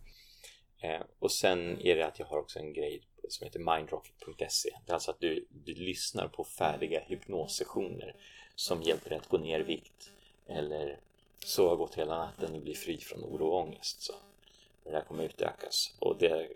Eh, 0.81 1.01
och 1.19 1.33
sen 1.33 1.81
är 1.81 1.97
det 1.97 2.07
att 2.07 2.19
jag 2.19 2.27
har 2.27 2.39
också 2.39 2.59
en 2.59 2.73
grej 2.73 3.03
som 3.29 3.45
heter 3.45 3.77
mindrocket.se. 3.77 4.71
Det 4.87 4.93
är 4.93 4.95
alltså 4.95 5.11
att 5.11 5.21
du, 5.21 5.47
du 5.51 5.75
lyssnar 5.75 6.29
på 6.29 6.45
färdiga 6.45 7.01
hypnossessioner 7.01 8.17
som 8.55 8.83
hjälper 8.83 9.11
dig 9.11 9.19
att 9.19 9.29
gå 9.29 9.39
ner 9.39 9.61
i 9.61 9.63
vikt 9.63 10.11
eller 10.47 11.01
sova 11.45 11.75
gott 11.75 11.95
hela 11.95 12.19
natten 12.19 12.55
och 12.55 12.61
bli 12.61 12.75
fri 12.75 12.99
från 12.99 13.25
oro 13.25 13.47
och 13.47 13.61
ångest. 13.63 14.03
Så 14.03 14.13
det 14.85 14.91
där 14.91 15.01
kommer 15.01 15.25
utökas. 15.25 15.95
Och, 15.99 16.17
det, 16.19 16.49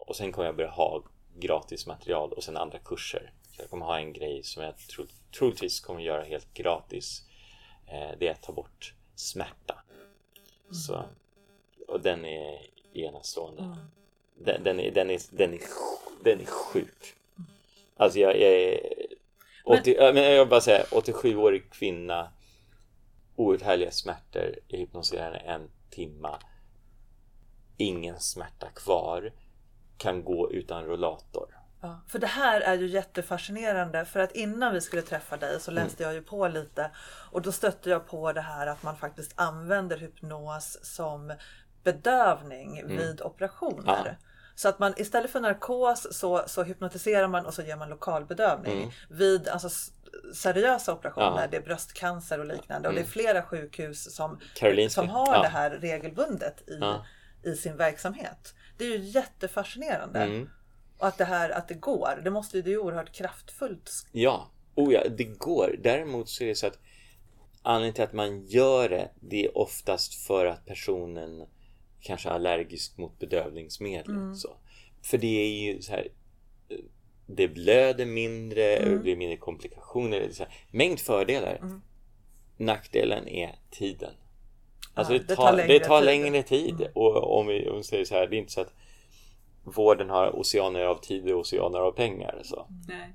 och 0.00 0.16
sen 0.16 0.32
kommer 0.32 0.46
jag 0.46 0.56
börja 0.56 0.70
ha 0.70 1.02
gratis 1.36 1.86
material 1.86 2.32
och 2.32 2.44
sen 2.44 2.56
andra 2.56 2.78
kurser. 2.78 3.32
Så 3.56 3.62
jag 3.62 3.70
kommer 3.70 3.86
ha 3.86 3.98
en 3.98 4.12
grej 4.12 4.42
som 4.42 4.62
jag 4.62 4.78
tro, 4.78 5.06
troligtvis 5.38 5.80
kommer 5.80 6.00
göra 6.00 6.24
helt 6.24 6.54
gratis. 6.54 7.22
Eh, 7.86 8.10
det 8.18 8.28
är 8.28 8.32
att 8.32 8.42
ta 8.42 8.52
bort 8.52 8.94
smärta. 9.14 9.82
Så, 10.70 11.04
och 11.88 12.00
den 12.00 12.24
är 12.24 12.66
enastående. 12.92 13.76
Den, 14.34 14.64
den, 14.64 14.80
är, 14.80 14.90
den, 14.90 15.10
är, 15.10 15.20
den, 15.30 15.54
är, 15.54 15.60
den 16.22 16.40
är 16.40 16.46
sjuk. 16.46 17.14
Alltså 17.96 18.18
jag, 18.18 18.40
jag 18.40 18.50
är... 18.52 18.80
80, 19.64 19.94
ja, 19.98 20.12
men 20.12 20.22
jag 20.32 20.48
bara 20.48 20.60
säga 20.60 20.84
87-årig 20.84 21.70
kvinna 21.70 22.32
outhärdliga 23.38 23.90
smärtor. 23.90 24.54
Jag 24.68 24.78
hypnotiserar 24.78 25.32
henne 25.32 25.38
en 25.38 25.70
timma. 25.90 26.38
Ingen 27.76 28.20
smärta 28.20 28.68
kvar. 28.68 29.32
Kan 29.96 30.24
gå 30.24 30.52
utan 30.52 30.84
rollator. 30.84 31.58
Ja, 31.80 32.00
för 32.08 32.18
det 32.18 32.26
här 32.26 32.60
är 32.60 32.74
ju 32.74 32.86
jättefascinerande 32.86 34.04
för 34.04 34.20
att 34.20 34.32
innan 34.32 34.74
vi 34.74 34.80
skulle 34.80 35.02
träffa 35.02 35.36
dig 35.36 35.60
så 35.60 35.70
läste 35.70 36.02
jag 36.02 36.14
ju 36.14 36.22
på 36.22 36.48
lite 36.48 36.90
och 37.30 37.42
då 37.42 37.52
stötte 37.52 37.90
jag 37.90 38.06
på 38.06 38.32
det 38.32 38.40
här 38.40 38.66
att 38.66 38.82
man 38.82 38.96
faktiskt 38.96 39.32
använder 39.34 39.98
hypnos 39.98 40.78
som 40.82 41.32
bedövning 41.82 42.86
vid 42.86 43.22
operationer. 43.22 44.16
Ja. 44.20 44.28
Så 44.54 44.68
att 44.68 44.78
man 44.78 44.94
istället 44.96 45.30
för 45.30 45.40
narkos 45.40 46.06
så, 46.10 46.42
så 46.46 46.62
hypnotiserar 46.62 47.28
man 47.28 47.46
och 47.46 47.54
så 47.54 47.62
ger 47.62 47.76
man 47.76 47.90
lokalbedövning 47.90 48.92
vid 49.10 49.48
alltså, 49.48 49.92
seriösa 50.34 50.92
operationer. 50.92 51.40
Ja. 51.40 51.46
Det 51.50 51.56
är 51.56 51.60
bröstcancer 51.60 52.38
och 52.38 52.46
liknande 52.46 52.88
och 52.88 52.94
det 52.94 53.00
är 53.00 53.04
flera 53.04 53.42
sjukhus 53.42 54.14
som, 54.14 54.40
Karolinska. 54.54 55.00
som 55.00 55.08
har 55.08 55.42
det 55.42 55.48
här 55.48 55.70
regelbundet 55.70 56.68
i, 56.68 56.80
i 57.48 57.54
sin 57.54 57.76
verksamhet. 57.76 58.54
Det 58.78 58.84
är 58.84 58.88
ju 58.88 58.98
jättefascinerande. 58.98 60.20
Mm. 60.20 60.48
Och 60.98 61.06
att 61.06 61.18
det 61.18 61.24
här 61.24 61.50
att 61.50 61.68
det 61.68 61.74
går, 61.74 62.20
det 62.24 62.30
måste 62.30 62.56
ju, 62.56 62.62
det 62.62 62.72
är 62.72 62.78
oerhört 62.78 63.12
kraftfullt. 63.12 63.90
Ja, 64.12 64.50
oh 64.74 64.92
ja, 64.92 65.02
det 65.16 65.24
går. 65.24 65.76
Däremot 65.82 66.28
så 66.28 66.44
är 66.44 66.48
det 66.48 66.54
så 66.54 66.66
att 66.66 66.78
anledningen 67.62 67.94
till 67.94 68.04
att 68.04 68.12
man 68.12 68.46
gör 68.46 68.88
det, 68.88 69.10
det 69.20 69.44
är 69.44 69.58
oftast 69.58 70.14
för 70.14 70.46
att 70.46 70.66
personen 70.66 71.46
kanske 72.00 72.28
är 72.28 72.32
allergisk 72.32 72.98
mot 72.98 73.18
bedövningsmedel. 73.18 74.34
Så. 74.36 74.56
För 75.02 75.18
det 75.18 75.26
är 75.26 75.48
ju 75.48 75.82
så 75.82 75.92
här, 75.92 76.08
det 77.30 77.48
blöder 77.48 78.06
mindre, 78.06 78.84
det 78.84 78.98
blir 78.98 79.16
mindre 79.16 79.36
komplikationer. 79.36 80.28
Så 80.32 80.42
här, 80.42 80.52
mängd 80.70 81.00
fördelar. 81.00 81.60
Nackdelen 82.56 83.28
är 83.28 83.58
tiden. 83.70 84.12
Alltså 84.94 85.12
Ja, 85.12 85.18
det, 85.18 85.24
det 85.28 85.36
tar, 85.36 85.44
tar 85.44 85.56
det 85.56 85.66
längre 85.66 85.84
tar 85.84 85.98
tid. 86.00 86.06
längre 86.06 86.42
tid. 86.42 86.88
Och 86.94 87.38
om 87.38 87.46
vi, 87.46 87.68
om 87.68 87.76
vi 87.76 87.82
säger 87.82 88.04
så 88.04 88.14
här, 88.14 88.26
det 88.26 88.36
är 88.36 88.38
inte 88.38 88.52
så 88.52 88.60
att 88.60 88.74
vården 89.64 90.10
har 90.10 90.36
oceaner 90.40 90.80
av 90.84 91.00
tid 91.00 91.32
och 91.32 91.40
oceaner 91.40 91.78
av 91.78 91.92
pengar. 91.92 92.40
Så. 92.44 92.66
Nej. 92.88 93.14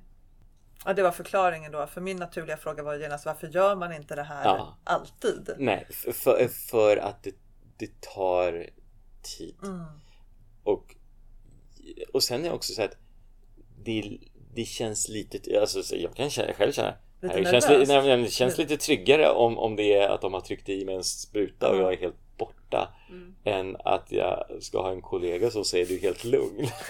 Ja, 0.86 0.94
det 0.94 1.04
var 1.04 1.12
förklaringen 1.12 1.72
då. 1.72 1.88
För 1.88 2.02
min 2.02 2.18
naturliga 2.18 2.58
fråga 2.58 2.84
var 2.84 2.96
genast 2.96 3.26
varför 3.26 3.48
gör 3.48 3.76
man 3.76 3.94
inte 3.94 4.16
det 4.16 4.24
här 4.24 4.46
Ja. 4.46 4.78
alltid? 4.84 5.50
Nej, 5.58 5.88
för, 5.92 6.48
för 6.48 6.98
att 6.98 7.24
det, 7.24 7.36
det 7.78 8.02
tar 8.02 8.70
tid. 9.38 9.56
Och, 10.64 10.96
och 12.14 12.24
sen 12.24 12.40
är 12.46 12.50
det 12.50 12.56
också 12.56 12.74
så 12.74 12.84
att 12.84 12.98
det, 13.86 14.18
det 14.56 14.66
känns 14.66 15.10
lite, 15.10 15.60
alltså 15.62 15.84
så 15.84 15.96
jag 15.96 16.16
kan 16.16 16.30
känna, 16.30 16.54
själv 16.54 16.72
känna, 16.72 16.94
lite 17.22 17.40
det, 17.40 17.52
känns, 17.52 17.70
li- 17.70 17.86
nej, 17.88 18.02
men 18.08 18.24
det 18.24 18.32
känns 18.32 18.58
lite 18.58 18.78
tryggare 18.78 19.30
om, 19.30 19.58
om 19.58 19.76
det 19.76 19.94
är 19.94 20.10
att 20.10 20.22
de 20.22 20.34
har 20.34 20.42
tryckt 20.42 20.70
i 20.70 20.86
mig 20.86 20.96
en 20.96 21.04
spruta 21.04 21.70
och 21.70 21.78
jag 21.78 21.94
är 21.94 21.98
helt 21.98 22.16
borta 22.38 22.90
än 23.46 23.78
att 23.86 24.12
jag 24.12 24.46
ska 24.60 24.82
ha 24.82 24.92
en 24.92 25.02
kollega 25.02 25.52
som 25.52 25.66
säger 25.66 25.86
du 25.86 25.96
är 25.96 26.02
helt 26.02 26.24
lugn. 26.24 26.68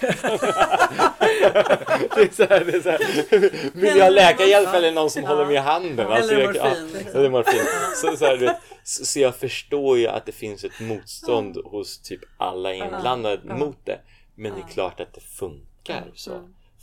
det 2.14 2.22
är 2.22 2.34
så 2.34 2.44
här, 2.44 2.64
det 2.64 2.72
är 2.76 2.80
så 2.80 2.90
här. 2.90 3.70
Vill 3.80 3.96
jag 3.96 4.04
ha 4.04 4.10
läkarhjälp 4.10 4.74
eller 4.74 4.92
någon 4.92 5.10
som 5.10 5.24
håller 5.24 5.46
mig 5.46 5.54
i 5.54 5.58
handen? 5.58 6.06
Alltså, 6.06 6.32
Eller 6.32 6.42
jag, 6.42 6.56
ja, 6.56 6.64
morfin, 6.64 6.92
liksom. 6.94 7.20
eller 7.20 7.30
morfin. 7.30 7.60
Så, 7.94 8.16
så, 8.16 8.24
här, 8.24 8.36
vet, 8.36 8.56
så, 8.84 9.04
så 9.04 9.20
jag 9.20 9.36
förstår 9.36 9.98
ju 9.98 10.06
att 10.06 10.26
det 10.26 10.32
finns 10.32 10.64
ett 10.64 10.80
motstånd 10.80 11.56
hos 11.64 11.98
typ 12.02 12.20
alla 12.36 12.74
inblandade 12.74 13.54
mot 13.54 13.78
det. 13.86 13.98
Men 14.34 14.52
det 14.54 14.60
är 14.60 14.72
klart 14.72 15.00
att 15.00 15.14
det 15.14 15.20
funkar 15.20 16.04
så. 16.14 16.30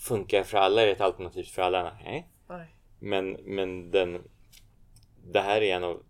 Funkar 0.01 0.43
för 0.43 0.57
alla? 0.57 0.81
Är 0.81 0.87
ett 0.87 1.01
alternativ 1.01 1.43
för 1.43 1.61
alla? 1.61 1.97
Nej. 2.03 2.27
Oj. 2.49 2.75
Men, 2.99 3.31
men 3.31 3.91
den, 3.91 4.21
det 5.31 5.39
här 5.39 5.61
är 5.61 5.75
en 5.75 5.83
av... 5.83 6.03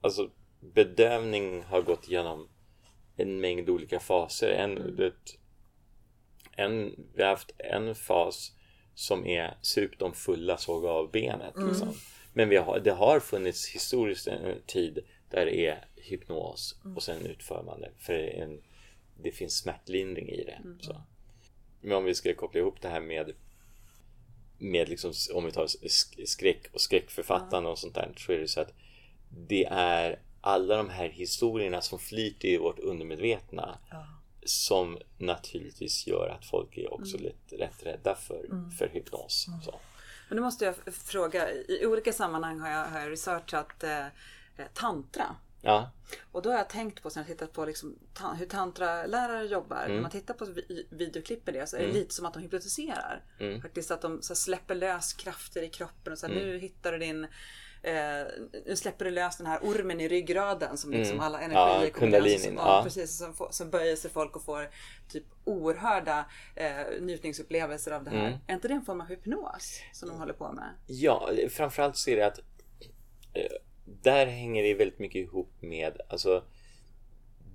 Alltså 0.00 0.30
bedövning 0.60 1.62
har 1.62 1.82
gått 1.82 2.08
igenom 2.08 2.48
en 3.16 3.40
mängd 3.40 3.70
olika 3.70 4.00
faser. 4.00 4.50
En, 4.50 4.96
det, 4.96 5.12
en, 6.56 7.06
vi 7.14 7.22
har 7.22 7.30
haft 7.30 7.54
en 7.58 7.94
fas 7.94 8.52
som 8.94 9.26
är 9.26 9.58
sup 9.62 9.98
de 9.98 10.12
fulla, 10.12 10.56
såg 10.56 10.84
av 10.86 11.10
benet. 11.10 11.54
Liksom. 11.68 11.92
Men 12.32 12.48
vi 12.48 12.56
har, 12.56 12.80
det 12.80 12.92
har 12.92 13.20
funnits 13.20 13.68
historiskt 13.68 14.26
en 14.26 14.62
tid 14.66 14.98
där 15.30 15.46
det 15.46 15.66
är 15.66 15.84
hypnos 15.96 16.80
och 16.96 17.02
sen 17.02 17.26
utför 17.26 17.62
man 17.62 17.80
det. 17.80 17.90
För 17.98 18.14
en, 18.14 18.62
det 19.22 19.32
finns 19.32 19.56
smärtlindring 19.56 20.28
i 20.28 20.44
det. 20.44 20.62
Så. 20.80 21.02
Men 21.80 21.92
om 21.96 22.04
vi 22.04 22.14
ska 22.14 22.34
koppla 22.34 22.60
ihop 22.60 22.80
det 22.80 22.88
här 22.88 23.00
med 23.00 23.32
med 24.58 24.88
liksom, 24.88 25.12
om 25.34 25.44
vi 25.44 25.52
tar 25.52 25.66
sk- 25.66 26.24
skräck 26.26 26.66
och 26.72 26.80
skräckförfattande 26.80 27.68
och 27.70 27.78
sånt 27.78 27.94
där 27.94 28.12
så 28.16 28.32
är 28.32 28.38
det 28.38 28.48
så 28.48 28.60
att 28.60 28.72
det 29.30 29.64
är 29.70 30.18
alla 30.40 30.76
de 30.76 30.88
här 30.88 31.08
historierna 31.08 31.80
som 31.80 31.98
flyter 31.98 32.48
i 32.48 32.56
vårt 32.56 32.78
undermedvetna 32.78 33.78
som 34.44 34.98
naturligtvis 35.18 36.06
gör 36.06 36.28
att 36.28 36.44
folk 36.46 36.76
är 36.78 36.92
också 36.92 37.16
lite 37.16 37.56
rätt 37.64 37.82
rädda 37.86 38.14
för, 38.14 38.70
för 38.78 38.88
hypnos. 38.88 39.46
Så. 39.64 39.74
Men 40.28 40.36
nu 40.36 40.42
måste 40.42 40.64
jag 40.64 40.74
fråga, 40.94 41.50
i 41.52 41.86
olika 41.86 42.12
sammanhang 42.12 42.60
har 42.60 42.70
jag, 42.70 42.84
har 42.86 43.00
jag 43.00 43.10
researchat 43.10 43.84
eh, 43.84 44.06
eh, 44.06 44.66
tantra. 44.74 45.36
Ja, 45.62 45.90
Och 46.32 46.42
då 46.42 46.50
har 46.50 46.56
jag 46.58 46.68
tänkt 46.68 47.02
på, 47.02 47.10
sen 47.10 47.20
jag 47.20 47.26
tittat 47.38 47.52
på 47.52 47.64
liksom, 47.64 47.98
ta, 48.14 48.32
hur 48.32 48.46
tantralärare 48.46 49.46
jobbar. 49.46 49.84
När 49.88 50.00
man 50.00 50.10
tittar 50.10 50.34
på 50.34 50.44
vi, 50.44 50.86
videoklipp 50.90 51.46
med 51.46 51.54
det 51.54 51.66
så 51.66 51.76
är 51.76 51.80
det 51.80 51.92
lite 51.92 52.14
som 52.14 52.26
att 52.26 52.34
de 52.34 52.42
hypnotiserar. 52.42 53.22
Faktiskt 53.62 53.90
att 53.90 54.02
de 54.02 54.22
så 54.22 54.32
här, 54.32 54.36
släpper 54.36 54.74
lös 54.74 55.12
krafter 55.12 55.62
i 55.62 55.68
kroppen 55.68 56.12
och 56.12 56.18
så 56.18 56.26
här, 56.26 56.34
nu 56.34 56.58
hittar 56.58 56.92
du 56.92 56.98
din 56.98 57.26
Eh, 57.82 58.26
nu 58.66 58.76
släpper 58.76 59.04
du 59.04 59.10
lös 59.10 59.36
den 59.36 59.46
här 59.46 59.58
ormen 59.62 60.00
i 60.00 60.08
ryggraden 60.08 60.76
som 60.78 60.90
liksom 60.90 61.20
alla 61.20 61.40
energier 61.40 61.60
Ja, 61.60 61.74
kommer 61.76 61.90
kundalinin, 61.90 62.54
Ja, 62.56 62.80
precis. 62.84 63.22
Får- 63.34 63.48
så 63.50 63.64
böjer 63.64 63.96
sig 63.96 64.10
folk 64.10 64.36
och 64.36 64.42
får 64.44 64.70
typ 65.08 65.24
oerhörda 65.44 66.24
eh, 66.54 66.86
njutningsupplevelser 67.00 67.90
av 67.90 68.04
det 68.04 68.10
här. 68.10 68.40
Är 68.46 68.54
inte 68.54 68.68
det 68.68 68.74
en 68.74 68.84
form 68.84 69.00
av 69.00 69.06
hypnos 69.06 69.80
som 69.92 70.08
de 70.08 70.18
håller 70.18 70.32
på 70.34 70.52
med? 70.52 70.74
Ja, 70.86 71.30
framförallt 71.50 71.96
så 71.96 72.10
är 72.10 72.16
det 72.16 72.26
att 72.26 72.38
eh, 73.32 73.42
där 74.02 74.26
hänger 74.26 74.62
det 74.62 74.74
väldigt 74.74 74.98
mycket 74.98 75.22
ihop 75.22 75.52
med, 75.60 76.00
alltså 76.08 76.44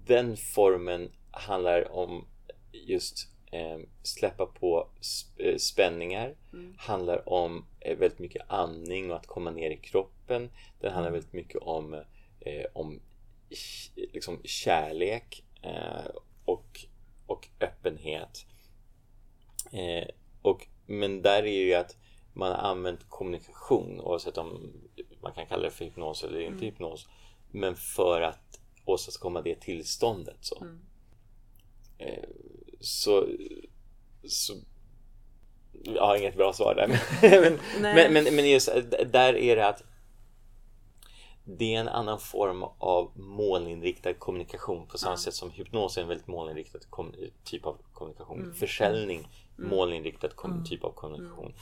den 0.06 0.38
formen 0.38 1.12
handlar 1.32 1.92
om 1.92 2.28
just 2.72 3.28
eh, 3.52 3.80
släppa 4.04 4.46
på 4.46 4.90
eh, 5.38 5.58
spänningar, 5.58 6.36
handlar 6.78 7.30
om 7.30 7.66
eh, 7.80 7.98
väldigt 7.98 8.20
mycket 8.20 8.42
andning 8.48 9.12
och 9.12 9.18
att 9.18 9.28
komma 9.28 9.52
ner 9.52 9.72
i 9.72 9.78
kroppen. 9.78 10.50
Den 10.80 10.94
handlar 10.94 11.12
väldigt 11.12 11.34
mycket 11.34 11.62
om, 11.62 11.94
eh, 12.40 12.66
om 12.74 13.02
liksom 13.96 14.42
kärlek 14.44 15.44
eh, 15.62 16.12
och, 16.46 16.86
och 17.28 17.48
öppenhet. 17.60 18.46
Eh, 19.72 20.08
och, 20.42 20.68
men 20.86 21.22
där 21.22 21.44
är 21.44 21.64
ju 21.64 21.74
att 21.74 21.98
man 22.34 22.52
har 22.52 22.58
använt 22.58 23.10
kommunikation 23.10 24.02
oavsett 24.02 24.38
om 24.38 24.74
man 25.24 25.34
kan 25.34 25.46
kalla 25.46 25.64
det 25.64 25.72
för 25.72 25.86
hypnos 25.86 26.24
eller 26.24 26.40
inte 26.40 26.66
hypnos. 26.66 27.08
Men 27.52 27.76
för 27.76 28.22
att 28.22 28.60
åstadkomma 28.86 29.42
det 29.42 29.56
tillståndet. 29.62 30.38
Så, 30.40 30.68
eh, 31.98 32.24
så, 32.80 33.28
så 34.28 34.54
jag 35.84 36.06
har 36.06 36.18
inget 36.18 36.38
bra 36.38 36.54
svar 36.54 36.76
där. 36.76 36.88
men, 37.22 37.60
men, 37.96 38.14
men, 38.14 38.36
men 38.36 38.50
just 38.50 38.70
där 39.12 39.36
är 39.36 39.56
det 39.56 39.68
att 39.68 39.84
det 41.46 41.76
är 41.76 41.80
en 41.80 41.88
annan 41.88 42.20
form 42.20 42.64
av 42.64 43.12
målinriktad 43.16 44.14
kommunikation 44.14 44.88
på 44.88 44.98
samma 44.98 45.18
sätt 45.18 45.34
som 45.34 45.52
hypnos 45.52 45.98
är 45.98 46.02
en 46.02 46.08
väldigt 46.08 46.28
målinriktad 46.28 46.80
typ 47.44 47.66
av 47.66 47.78
kommunikation. 47.94 48.54
Försäljning, 48.54 49.28
målinriktad 49.58 50.30
kom- 50.30 50.66
typ 50.66 50.84
av 50.84 50.92
kommunikation. 50.92 51.54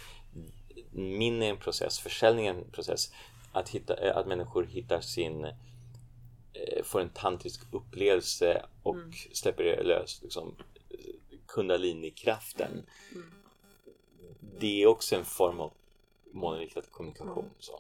Min 0.91 1.41
är 1.41 1.49
en 1.49 1.57
process, 1.57 1.99
försäljning 1.99 2.47
är 2.47 2.53
en 2.53 2.71
process. 2.71 3.11
Att, 3.51 3.69
hitta, 3.69 3.95
eh, 3.95 4.17
att 4.17 4.27
människor 4.27 4.63
hittar 4.63 5.01
sin 5.01 5.45
eh, 5.45 6.83
får 6.83 7.01
en 7.01 7.09
tantrisk 7.09 7.61
upplevelse 7.71 8.65
och 8.83 8.97
släpper 9.33 9.63
det 9.63 9.83
lös 9.83 10.21
liksom, 10.23 10.55
kundalini-kraften. 11.47 12.85
Det 14.59 14.83
är 14.83 14.87
också 14.87 15.15
en 15.15 15.25
form 15.25 15.59
av 15.59 15.73
målinriktad 16.31 16.81
kommunikation. 16.81 17.49
Så. 17.59 17.79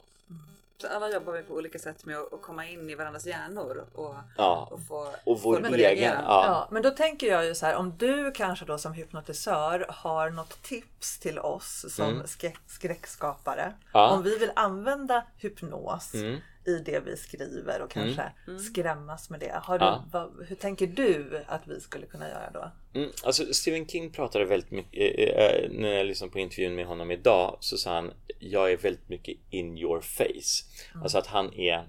Så 0.81 0.87
alla 0.87 1.09
jobbar 1.09 1.33
vi 1.33 1.43
på 1.43 1.53
olika 1.53 1.79
sätt 1.79 2.05
med 2.05 2.17
att, 2.17 2.41
komma 2.41 2.65
in 2.67 2.89
i 2.89 2.95
varandras 2.95 3.25
hjärnor 3.25 3.85
och, 3.93 4.15
Ja. 4.37 4.67
och 4.71 4.79
få 4.87 5.07
Och 5.23 5.39
vår 5.41 5.73
egen, 5.73 6.13
ja. 6.13 6.45
Ja, 6.45 6.67
men 6.71 6.83
då 6.83 6.89
tänker 6.89 7.27
jag 7.27 7.45
ju 7.45 7.55
så 7.55 7.65
här, 7.65 7.75
om 7.75 7.97
du 7.97 8.31
kanske 8.31 8.65
då 8.65 8.77
som 8.77 8.93
hypnotisör 8.93 9.85
har 9.89 10.29
något 10.29 10.61
tips 10.61 11.19
till 11.19 11.39
oss 11.39 11.85
som 11.95 12.23
skräck, 12.25 12.59
skräckskapare. 12.67 13.61
Mm. 13.63 13.73
Ja. 13.93 14.09
Om 14.09 14.23
vi 14.23 14.37
vill 14.37 14.51
använda 14.55 15.23
hypnos 15.37 16.13
Mm. 16.13 16.39
I 16.65 16.79
det 16.85 16.99
vi 16.99 17.17
skriver 17.17 17.81
och 17.81 17.91
kanske 17.91 18.31
skrämmas 18.69 19.29
med 19.29 19.39
det. 19.39 19.59
Har 19.63 19.79
Ja. 19.79 20.03
du, 20.05 20.09
vad, 20.11 20.47
hur 20.47 20.55
tänker 20.55 20.87
du 20.87 21.43
att 21.47 21.67
vi 21.67 21.79
skulle 21.79 22.05
kunna 22.05 22.29
göra 22.29 22.49
då? 22.53 22.71
Mm, 22.99 23.11
alltså 23.23 23.53
Stephen 23.53 23.87
King 23.87 24.11
pratade 24.11 24.45
väldigt 24.45 24.71
mycket, 24.71 25.19
eh, 25.19 25.45
eh, 25.45 25.69
när 25.71 25.89
jag 25.91 26.05
lyssnade 26.05 26.31
på 26.33 26.39
intervjun 26.39 26.75
med 26.75 26.85
honom 26.85 27.11
idag 27.11 27.57
så 27.59 27.77
sa 27.77 27.93
han 27.95 28.13
jag 28.39 28.71
är 28.71 28.77
väldigt 28.77 29.09
mycket 29.09 29.37
in 29.49 29.77
your 29.77 30.01
face. 30.01 30.65
Alltså 31.01 31.17
att 31.17 31.27
han 31.27 31.53
är 31.53 31.87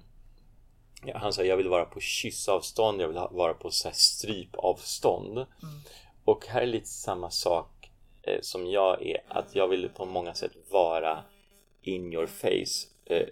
ja, 1.04 1.18
han 1.18 1.32
sa 1.32 1.42
jag 1.44 1.56
vill 1.56 1.68
vara 1.68 1.84
på 1.84 2.00
kyssavstånd, 2.00 3.00
jag 3.00 3.08
vill 3.08 3.16
ha- 3.16 3.30
vara 3.32 3.54
på 3.54 3.70
så 3.70 3.88
här 3.88 3.94
strypavstånd. 3.94 5.46
Och 6.24 6.46
här 6.46 6.62
är 6.62 6.66
lite 6.66 6.88
samma 6.88 7.30
sak 7.30 7.90
eh, 8.22 8.38
som 8.42 8.66
jag 8.66 9.02
är, 9.06 9.18
att 9.28 9.54
jag 9.54 9.68
vill 9.68 9.88
på 9.88 10.04
många 10.04 10.34
sätt 10.34 10.52
vara 10.70 11.24
in 11.82 12.12
your 12.12 12.26
face. 12.26 12.88
Eh, 13.14 13.26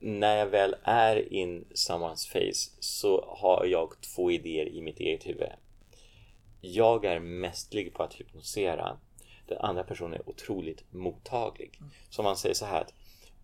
när 0.00 0.36
jag 0.36 0.46
väl 0.46 0.76
är 0.82 1.32
in 1.32 1.64
someone's 1.74 2.28
face 2.28 2.76
så 2.80 3.36
har 3.38 3.64
jag 3.64 4.00
två 4.00 4.30
idéer 4.30 4.68
i 4.68 4.82
mitt 4.82 5.00
eget 5.00 5.26
huvud. 5.26 5.48
Jag 6.60 7.04
är 7.04 7.20
mästerlig 7.20 7.94
på 7.94 8.02
att 8.02 8.14
hypnosera. 8.14 8.98
Den 9.46 9.58
andra 9.58 9.84
personen 9.84 10.14
är 10.14 10.28
otroligt 10.28 10.84
mottaglig. 10.90 11.80
Så 12.10 12.22
man 12.22 12.36
säger 12.36 12.54
så 12.54 12.66
här 12.66 12.80
att 12.80 12.94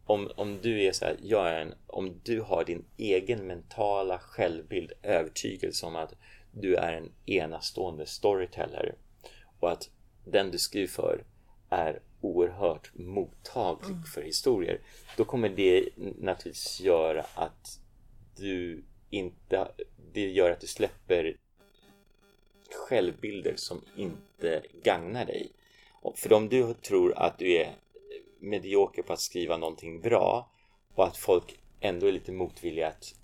om, 0.07 0.31
om 0.37 0.59
du 0.63 0.83
är 0.83 0.93
så 0.93 1.05
här, 1.05 1.17
jag 1.23 1.49
är 1.49 1.61
en, 1.61 1.75
om 1.87 2.21
du 2.25 2.41
har 2.41 2.65
din 2.65 2.85
egen 2.97 3.47
mentala 3.47 4.19
självbild, 4.19 4.93
övertygelse 5.03 5.87
om 5.87 5.97
att 5.97 6.15
du 6.53 6.75
är 6.75 6.93
en 6.93 7.13
enastående 7.27 8.07
storyteller 8.07 8.95
och 9.61 9.73
att 9.73 9.91
den 10.25 10.51
du 10.51 10.59
skriver 10.59 10.89
för 10.89 11.25
är 11.75 12.01
oerhört 12.21 12.91
mottaglig 12.95 14.09
för 14.15 14.23
historier. 14.23 14.81
Då 15.17 15.25
kommer 15.25 15.49
det 15.49 15.89
naturligtvis 15.97 16.81
göra 16.81 17.25
att 17.35 17.81
du 18.37 18.85
inte, 19.11 19.69
det 20.13 20.31
gör 20.31 20.51
att 20.51 20.61
du 20.61 20.67
släpper 20.67 21.37
självbilder 22.89 23.53
som 23.57 23.81
inte 23.97 24.63
gagnar 24.83 25.25
dig. 25.25 25.53
För 26.17 26.33
om 26.33 26.49
du 26.49 26.75
tror 26.75 27.19
att 27.19 27.39
du 27.39 27.53
är 27.53 27.73
medioker 28.39 29.03
på 29.03 29.13
att 29.13 29.21
skriva 29.21 29.57
någonting 29.57 30.01
bra 30.01 30.51
och 30.95 31.07
att 31.07 31.17
folk 31.17 31.59
ändå 31.81 32.07
är 32.07 32.13
lite 32.13 32.33
motvilliga 32.33 32.89
att 32.89 33.15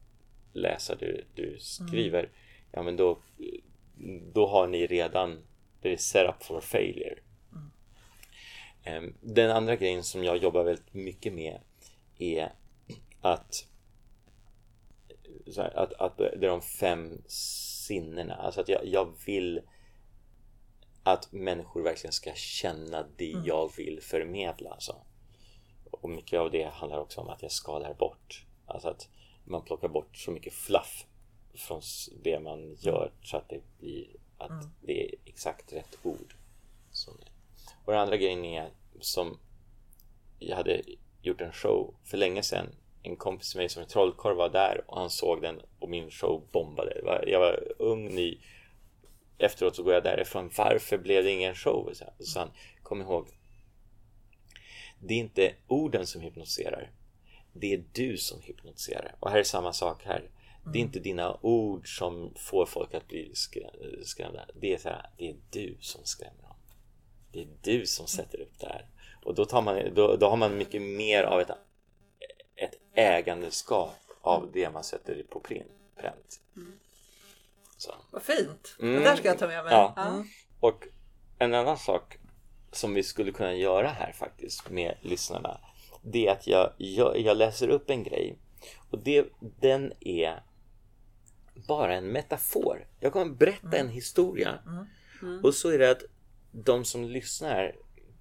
läsa 0.53 0.94
det 0.94 1.24
du 1.34 1.57
skriver, 1.59 2.30
ja 2.72 2.82
men 2.82 2.96
då, 2.96 3.18
då 4.32 4.46
har 4.46 4.66
ni 4.66 4.86
redan, 4.86 5.44
det 5.82 5.92
är 5.92 5.96
set 5.96 6.28
up 6.28 6.42
for 6.42 6.61
failure. 6.61 7.18
Ehm, 8.85 9.14
Den 9.20 9.51
andra 9.51 9.76
grejen 9.76 10.05
som 10.05 10.24
jag 10.24 10.37
jobbar 10.37 10.64
väldigt 10.64 10.95
mycket 10.95 11.33
med 11.33 11.61
är 12.18 12.53
att, 13.20 13.66
här, 15.57 15.78
att, 15.78 15.93
att 15.93 16.18
det 16.18 16.47
är 16.47 16.49
de 16.49 16.62
fem 16.62 17.22
sinnena. 17.26 18.35
Alltså 18.35 18.61
att 18.61 18.68
jag, 18.68 18.87
jag 18.87 19.14
vill 19.26 19.61
att 21.03 21.33
människor 21.33 21.83
verkligen 21.83 22.12
ska 22.12 22.33
känna 22.35 23.07
det 23.16 23.35
jag 23.45 23.76
vill 23.76 24.01
förmedla. 24.03 24.70
Alltså. 24.70 24.97
Och 25.91 26.11
mycket 26.11 26.41
av 26.41 26.51
det 26.51 26.64
handlar 26.64 26.99
också 26.99 27.20
om 27.20 27.28
att 27.28 27.43
jag 27.43 27.53
skalar 27.53 27.95
bort. 27.95 28.47
Alltså 28.66 28.89
att 28.89 29.09
man 29.45 29.64
plockar 29.64 29.89
bort 29.89 30.16
så 30.16 30.31
mycket 30.31 30.53
fluff 30.53 31.07
från 31.55 31.83
det 32.22 32.41
man 32.41 32.74
gör 32.74 33.12
så 33.22 33.37
att 33.37 33.49
det 33.49 33.61
blir 33.78 34.07
att 34.39 34.68
det 34.83 35.05
är 35.05 35.14
exakt 35.24 35.72
rätt 35.72 35.99
ord. 36.03 36.35
Som. 36.93 37.14
Och 37.85 37.93
den 37.93 38.03
andra 38.03 38.16
grejen 38.16 38.45
är 38.45 38.70
som 39.01 39.39
jag 40.39 40.57
hade 40.57 40.83
gjort 41.22 41.41
en 41.41 41.53
show 41.53 41.95
för 42.05 42.16
länge 42.16 42.43
sedan. 42.43 42.66
En 43.03 43.16
kompis 43.16 43.51
till 43.51 43.61
mig 43.61 43.68
som 43.68 43.83
är 43.83 43.87
trollkarl 43.87 44.37
var 44.37 44.49
där 44.49 44.85
och 44.87 44.99
han 44.99 45.11
såg 45.11 45.43
den 45.43 45.61
och 45.78 45.89
min 45.89 46.11
show 46.11 46.49
bombade. 46.53 47.22
Jag 47.26 47.41
var 47.41 47.72
ung, 47.78 48.14
ny. 48.14 48.39
Efteråt 49.39 49.76
så 49.76 49.83
går 49.83 49.95
jag 49.95 50.05
därifrån. 50.05 50.51
Varför 50.57 50.99
blev 50.99 51.24
det 51.24 51.31
ingen 51.31 51.55
show? 51.55 51.93
Så 52.18 52.39
han, 52.39 52.51
kom 52.83 53.01
ihåg. 53.01 53.28
Det 54.99 55.14
är 55.14 55.18
inte 55.18 55.55
orden 55.66 56.07
som 56.07 56.20
hypnotiserar. 56.20 56.91
Det 57.53 57.74
är 57.74 57.85
du 57.93 58.16
som 58.16 58.41
hypnotiserar. 58.41 59.14
Och 59.20 59.31
här 59.31 59.39
är 59.39 59.43
samma 59.43 59.72
sak 59.72 60.05
här. 60.05 60.31
Det 60.72 60.78
är 60.78 60.83
inte 60.83 60.99
dina 60.99 61.39
ord 61.43 61.99
som 61.99 62.35
får 62.37 62.66
folk 62.66 62.95
att 62.95 63.09
bli 63.09 63.33
skrä- 63.35 64.03
skrämda. 64.05 64.47
Det 64.55 64.74
är, 64.74 64.78
så 64.78 64.89
här, 64.89 65.11
det 65.16 65.31
är 65.31 65.37
du 65.51 65.76
som 65.81 66.05
skrämmer. 66.05 66.39
Det 67.33 67.41
är 67.41 67.49
du 67.61 67.87
som 67.87 68.07
sätter 68.07 68.41
upp 68.41 68.59
det 68.59 68.66
här. 68.66 68.87
Och 69.24 69.35
då, 69.35 69.45
tar 69.45 69.62
man, 69.62 69.95
då, 69.95 70.16
då 70.16 70.28
har 70.28 70.37
man 70.37 70.59
mycket 70.59 70.83
mer 70.83 71.24
av 71.24 71.41
ett, 71.41 71.51
ett 72.57 72.74
ägandeskap 72.95 73.97
av 74.20 74.51
det 74.53 74.70
man 74.70 74.85
sätter 74.85 75.22
på 75.22 75.41
print. 75.41 75.70
pränt. 75.97 76.41
Så. 77.76 77.95
Vad 78.11 78.22
fint! 78.22 78.76
Mm. 78.81 78.95
Det 78.95 79.01
där 79.01 79.16
ska 79.16 79.28
jag 79.28 79.39
ta 79.39 79.47
med 79.47 79.64
mig. 79.64 79.72
Ja. 79.72 79.95
Mm. 79.97 80.24
Och 80.61 80.87
en 81.39 81.55
annan 81.55 81.78
sak 81.78 82.18
som 82.72 82.95
vi 82.95 83.03
skulle 83.03 83.33
kunna 83.33 83.55
göra 83.55 83.89
här 83.89 84.12
faktiskt 84.12 84.70
med 84.70 84.95
lyssnarna 85.01 85.61
det 86.03 86.26
är 86.26 86.33
att 86.33 86.47
jag, 86.47 86.72
jag, 86.76 87.18
jag 87.18 87.37
läser 87.37 87.68
upp 87.68 87.91
en 87.91 88.03
grej 88.03 88.39
och 88.91 88.99
det, 88.99 89.26
den 89.61 89.93
är 90.01 90.43
bara 91.68 91.95
en 91.95 92.07
metafor. 92.07 92.87
Jag 93.01 93.12
kommer 93.12 93.35
berätta 93.35 93.76
en 93.76 93.89
historia 93.89 94.59
och 95.43 95.55
så 95.55 95.70
är 95.70 95.78
det 95.78 95.91
att 95.91 96.03
de 96.53 96.84
som 96.84 97.05
lyssnar 97.05 97.76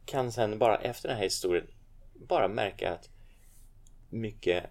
kan 0.05 0.31
sen 0.31 0.59
bara 0.59 0.77
efter 0.77 1.07
den 1.07 1.17
här 1.17 1.23
historien 1.23 1.67
bara 2.13 2.47
märka 2.47 2.93
att 2.93 3.09
mycket 4.09 4.69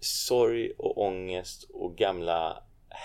sorg 0.00 0.72
och 0.78 0.98
ångest 0.98 1.70
och 1.70 1.96
gamla 1.96 2.62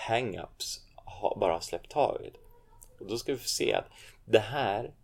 hang-ups 0.08 0.80
har 0.94 1.36
bara 1.40 1.52
har 1.52 1.60
släppt 1.60 1.90
taget. 1.90 2.34
Och 2.98 3.06
då 3.06 3.18
ska 3.18 3.32
vi 3.32 3.38
få 3.38 3.48
se 3.48 3.74
att 3.74 3.86
det 4.24 4.38
här 4.38 4.94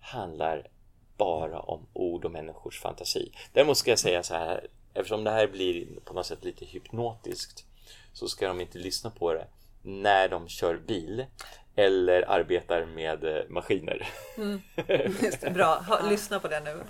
handlar 0.00 0.70
bara 1.16 1.60
om 1.60 1.86
ord 1.92 2.24
och 2.24 2.32
människors 2.32 2.80
fantasi. 2.80 3.32
Däremot 3.52 3.76
ska 3.76 3.90
jag 3.90 3.98
säga 3.98 4.22
så 4.22 4.34
här, 4.34 4.68
eftersom 4.94 5.24
det 5.24 5.30
här 5.30 5.48
blir 5.48 6.00
på 6.04 6.14
något 6.14 6.26
sätt 6.26 6.44
lite 6.44 6.64
hypnotiskt 6.64 7.64
så 8.12 8.28
ska 8.28 8.48
de 8.48 8.60
inte 8.60 8.78
lyssna 8.78 9.10
på 9.10 9.32
det 9.32 9.46
när 9.84 10.28
de 10.28 10.48
kör 10.48 10.76
bil 10.76 11.26
eller 11.76 12.22
arbetar 12.30 12.84
med 12.86 13.24
eh, 13.24 13.42
maskiner. 13.48 14.08
Just 15.22 15.40
det, 15.40 15.50
bra. 15.50 15.74
Ha, 15.88 16.10
lyssna 16.10 16.40
på 16.40 16.48
det 16.48 16.60
nu. 16.60 16.80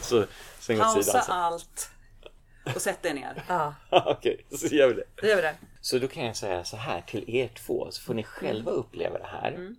så 0.00 0.24
släng 0.58 0.78
åt 0.78 0.84
Pausa 0.84 1.02
sidan 1.02 1.22
sen. 1.22 1.34
allt 1.34 1.90
och 2.74 2.82
sätt 2.82 3.02
dig 3.02 3.14
ner. 3.14 3.42
Ja, 3.48 3.74
Okej, 3.90 4.46
så 4.50 4.66
gör 4.74 4.88
vi 4.88 4.94
det. 4.94 5.04
då 5.22 5.26
gör 5.28 5.36
vi 5.36 5.42
det. 5.42 5.54
Så 5.80 5.98
då 5.98 6.08
kan 6.08 6.24
jag 6.24 6.36
säga 6.36 6.64
så 6.64 6.76
här 6.76 7.00
till 7.00 7.24
er 7.36 7.48
två 7.48 7.90
så 7.90 8.02
får 8.02 8.14
ni 8.14 8.22
själva 8.22 8.70
uppleva 8.70 9.18
det 9.18 9.26
här. 9.26 9.74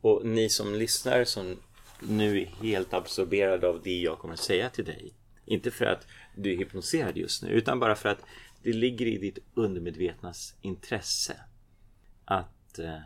Och 0.00 0.26
ni 0.26 0.48
som 0.48 0.74
lyssnar 0.74 1.24
som 1.24 1.56
nu 2.00 2.40
är 2.40 2.46
helt 2.46 2.94
absorberade 2.94 3.68
av 3.68 3.82
det 3.82 3.98
jag 3.98 4.18
kommer 4.18 4.34
att 4.34 4.40
säga 4.40 4.70
till 4.70 4.84
dig. 4.84 5.14
Inte 5.44 5.70
för 5.70 5.84
att 5.84 6.06
du 6.36 6.52
är 6.52 6.56
hypnotiserad 6.56 7.16
just 7.16 7.42
nu 7.42 7.48
utan 7.50 7.80
bara 7.80 7.94
för 7.94 8.08
att 8.08 8.18
det 8.62 8.72
ligger 8.72 9.06
i 9.06 9.18
ditt 9.18 9.38
undermedvetnas 9.54 10.54
intresse 10.60 11.36
att 12.28 12.78
eh, 12.78 12.98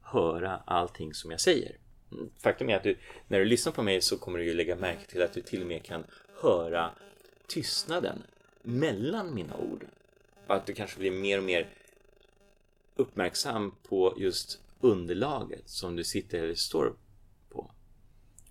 höra 0.00 0.56
allting 0.56 1.14
som 1.14 1.30
jag 1.30 1.40
säger. 1.40 1.76
Faktum 2.42 2.70
är 2.70 2.76
att 2.76 2.82
du, 2.82 2.98
när 3.28 3.38
du 3.38 3.44
lyssnar 3.44 3.72
på 3.72 3.82
mig 3.82 4.00
så 4.00 4.18
kommer 4.18 4.38
du 4.38 4.44
ju 4.44 4.54
lägga 4.54 4.76
märke 4.76 5.06
till 5.06 5.22
att 5.22 5.32
du 5.32 5.40
till 5.40 5.60
och 5.60 5.66
med 5.66 5.84
kan 5.84 6.04
höra 6.42 6.90
tystnaden 7.48 8.22
mellan 8.62 9.34
mina 9.34 9.56
ord. 9.56 9.86
Och 10.46 10.54
att 10.54 10.66
du 10.66 10.74
kanske 10.74 10.98
blir 10.98 11.10
mer 11.10 11.38
och 11.38 11.44
mer 11.44 11.68
uppmärksam 12.96 13.74
på 13.88 14.14
just 14.16 14.60
underlaget 14.80 15.68
som 15.68 15.96
du 15.96 16.04
sitter 16.04 16.38
eller 16.38 16.54
står 16.54 16.96
på. 17.48 17.70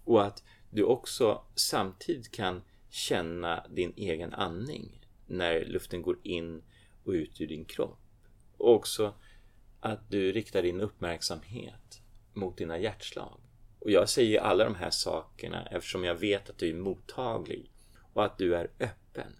Och 0.03 0.25
att 0.25 0.43
du 0.69 0.83
också 0.83 1.43
samtidigt 1.55 2.31
kan 2.31 2.61
känna 2.89 3.65
din 3.69 3.93
egen 3.95 4.33
andning 4.33 5.07
när 5.27 5.65
luften 5.65 6.01
går 6.01 6.17
in 6.23 6.63
och 7.03 7.11
ut 7.11 7.41
ur 7.41 7.47
din 7.47 7.65
kropp. 7.65 7.99
Och 8.57 8.73
också 8.73 9.13
att 9.83 10.09
du 10.09 10.31
riktar 10.31 10.61
din 10.61 10.81
uppmärksamhet 10.81 12.01
mot 12.33 12.57
dina 12.57 12.77
hjärtslag. 12.77 13.39
Och 13.79 13.91
jag 13.91 14.09
säger 14.09 14.41
alla 14.41 14.63
de 14.63 14.75
här 14.75 14.89
sakerna 14.89 15.65
eftersom 15.65 16.03
jag 16.03 16.15
vet 16.15 16.49
att 16.49 16.57
du 16.57 16.69
är 16.69 16.73
mottaglig 16.73 17.71
och 18.13 18.25
att 18.25 18.37
du 18.37 18.55
är 18.55 18.71
öppen. 18.79 19.35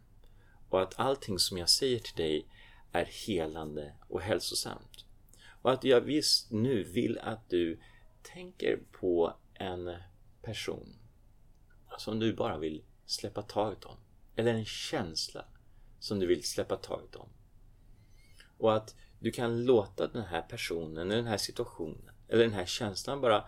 Och 0.69 0.81
att 0.81 0.99
allting 0.99 1.39
som 1.39 1.57
jag 1.57 1.69
säger 1.69 1.99
till 1.99 2.15
dig 2.15 2.47
är 2.91 3.05
helande 3.05 3.93
och 4.07 4.21
hälsosamt. 4.21 5.05
Och 5.61 5.71
att 5.71 5.83
jag 5.83 6.01
visst 6.01 6.51
nu 6.51 6.83
vill 6.83 7.19
att 7.19 7.49
du 7.49 7.79
tänker 8.21 8.79
på 8.91 9.33
en 9.53 9.95
person 10.41 10.95
som 11.97 12.19
du 12.19 12.33
bara 12.33 12.57
vill 12.57 12.83
släppa 13.05 13.41
taget 13.41 13.83
om. 13.83 13.97
Eller 14.35 14.53
en 14.53 14.65
känsla 14.65 15.45
som 15.99 16.19
du 16.19 16.27
vill 16.27 16.43
släppa 16.43 16.75
taget 16.75 17.15
om. 17.15 17.29
Och 18.57 18.75
att 18.75 18.95
du 19.24 19.32
kan 19.32 19.65
låta 19.65 20.07
den 20.07 20.24
här 20.24 20.41
personen, 20.41 21.09
den 21.09 21.28
här 21.28 21.38
situationen, 21.38 22.09
eller 22.28 22.43
den 22.43 22.53
här 22.53 22.65
känslan 22.65 23.21
bara 23.21 23.45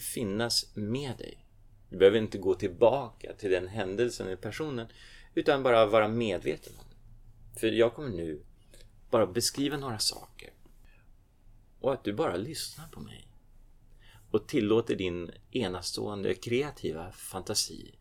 finnas 0.00 0.76
med 0.76 1.16
dig. 1.18 1.46
Du 1.90 1.96
behöver 1.96 2.18
inte 2.18 2.38
gå 2.38 2.54
tillbaka 2.54 3.32
till 3.32 3.50
den 3.50 3.68
händelsen 3.68 4.26
eller 4.26 4.36
personen, 4.36 4.86
utan 5.34 5.62
bara 5.62 5.86
vara 5.86 6.08
medveten 6.08 6.72
om 6.78 6.84
det. 6.90 7.60
För 7.60 7.66
jag 7.66 7.94
kommer 7.94 8.08
nu 8.08 8.42
bara 9.10 9.26
beskriva 9.26 9.76
några 9.76 9.98
saker. 9.98 10.50
Och 11.80 11.92
att 11.92 12.04
du 12.04 12.12
bara 12.12 12.36
lyssnar 12.36 12.88
på 12.88 13.00
mig. 13.00 13.28
Och 14.30 14.48
tillåter 14.48 14.96
din 14.96 15.30
enastående 15.50 16.34
kreativa 16.34 17.12
fantasi 17.12 17.94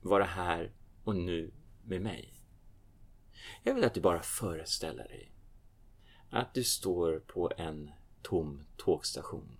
vara 0.00 0.24
här 0.24 0.72
och 1.04 1.16
nu 1.16 1.50
med 1.84 2.02
mig. 2.02 2.42
Jag 3.62 3.74
vill 3.74 3.84
att 3.84 3.94
du 3.94 4.00
bara 4.00 4.22
föreställer 4.22 5.08
dig 5.08 5.29
att 6.30 6.54
du 6.54 6.64
står 6.64 7.18
på 7.18 7.52
en 7.56 7.90
tom 8.22 8.62
tågstation. 8.76 9.58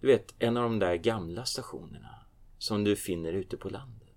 Du 0.00 0.06
vet, 0.06 0.34
en 0.38 0.56
av 0.56 0.62
de 0.62 0.78
där 0.78 0.96
gamla 0.96 1.44
stationerna 1.44 2.26
som 2.58 2.84
du 2.84 2.96
finner 2.96 3.32
ute 3.32 3.56
på 3.56 3.68
landet. 3.68 4.08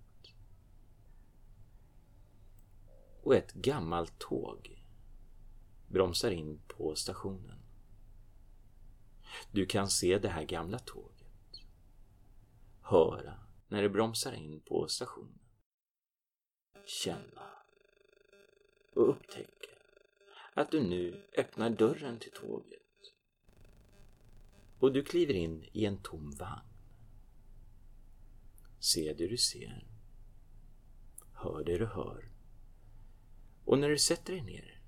Och 3.23 3.35
ett 3.35 3.53
gammalt 3.53 4.19
tåg 4.19 4.83
bromsar 5.87 6.31
in 6.31 6.61
på 6.67 6.95
stationen. 6.95 7.59
Du 9.51 9.65
kan 9.65 9.89
se 9.89 10.19
det 10.19 10.29
här 10.29 10.43
gamla 10.43 10.79
tåget. 10.79 11.61
Höra 12.81 13.33
när 13.67 13.81
det 13.81 13.89
bromsar 13.89 14.33
in 14.33 14.61
på 14.61 14.87
stationen. 14.87 15.39
Känna 16.85 17.49
och 18.95 19.09
upptäcka 19.09 19.76
att 20.57 20.71
du 20.71 20.83
nu 20.83 21.27
öppnar 21.37 21.69
dörren 21.69 22.19
till 22.19 22.31
tåget. 22.31 22.81
Och 24.79 24.93
du 24.93 25.03
kliver 25.03 25.33
in 25.33 25.63
i 25.73 25.85
en 25.85 25.97
tom 25.97 26.31
vagn. 26.31 26.67
Se 28.79 29.13
det 29.13 29.27
du 29.27 29.37
ser. 29.37 29.87
Hör 31.33 31.63
det 31.63 31.77
du 31.77 31.85
hör. 31.85 32.31
Och 33.65 33.79
när 33.79 33.89
du 33.89 33.97
sätter 33.97 34.33
dig 34.33 34.41
ner 34.41 34.81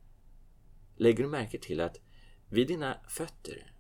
lägger 0.95 1.23
du 1.23 1.29
märke 1.29 1.59
till 1.59 1.81
att 1.81 1.97
vid 2.47 2.67
dina 2.67 3.01
fötter 3.09 3.73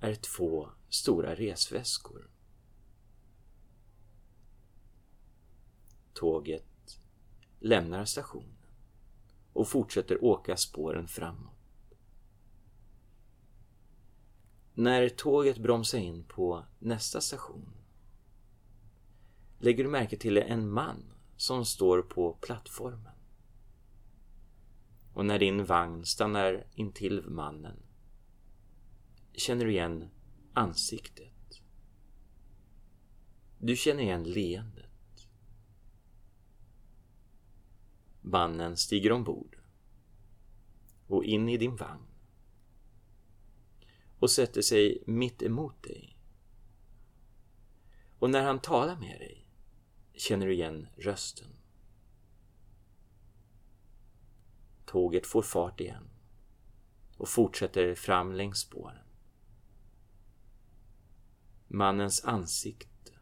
är 0.00 0.14
två 0.14 0.70
stora 0.88 1.34
resväskor. 1.34 2.30
Tåget 6.12 7.00
lämnar 7.60 8.04
stationen 8.04 8.53
och 9.54 9.68
fortsätter 9.68 10.24
åka 10.24 10.56
spåren 10.56 11.08
framåt. 11.08 11.50
När 14.74 15.08
tåget 15.08 15.58
bromsar 15.58 15.98
in 15.98 16.24
på 16.24 16.64
nästa 16.78 17.20
station 17.20 17.70
lägger 19.58 19.84
du 19.84 19.90
märke 19.90 20.16
till 20.16 20.36
en 20.36 20.70
man 20.70 21.12
som 21.36 21.64
står 21.64 22.02
på 22.02 22.32
plattformen. 22.40 23.12
Och 25.12 25.26
när 25.26 25.38
din 25.38 25.64
vagn 25.64 26.04
stannar 26.04 26.66
intill 26.74 27.22
mannen 27.26 27.82
känner 29.32 29.64
du 29.64 29.70
igen 29.70 30.08
ansiktet. 30.52 31.60
Du 33.58 33.76
känner 33.76 34.02
igen 34.02 34.22
leendet. 34.22 34.83
Mannen 38.26 38.76
stiger 38.76 39.12
ombord 39.12 39.58
och 41.06 41.24
in 41.24 41.48
i 41.48 41.56
din 41.56 41.76
vagn 41.76 42.06
och 44.18 44.30
sätter 44.30 44.62
sig 44.62 45.02
mitt 45.06 45.42
emot 45.42 45.82
dig. 45.82 46.18
Och 48.18 48.30
när 48.30 48.42
han 48.42 48.60
talar 48.60 48.96
med 48.96 49.20
dig 49.20 49.48
känner 50.14 50.46
du 50.46 50.54
igen 50.54 50.86
rösten. 50.96 51.48
Tåget 54.86 55.26
får 55.26 55.42
fart 55.42 55.80
igen 55.80 56.08
och 57.16 57.28
fortsätter 57.28 57.94
fram 57.94 58.32
längs 58.32 58.58
spåren. 58.58 59.06
Mannens 61.68 62.24
ansikte, 62.24 63.12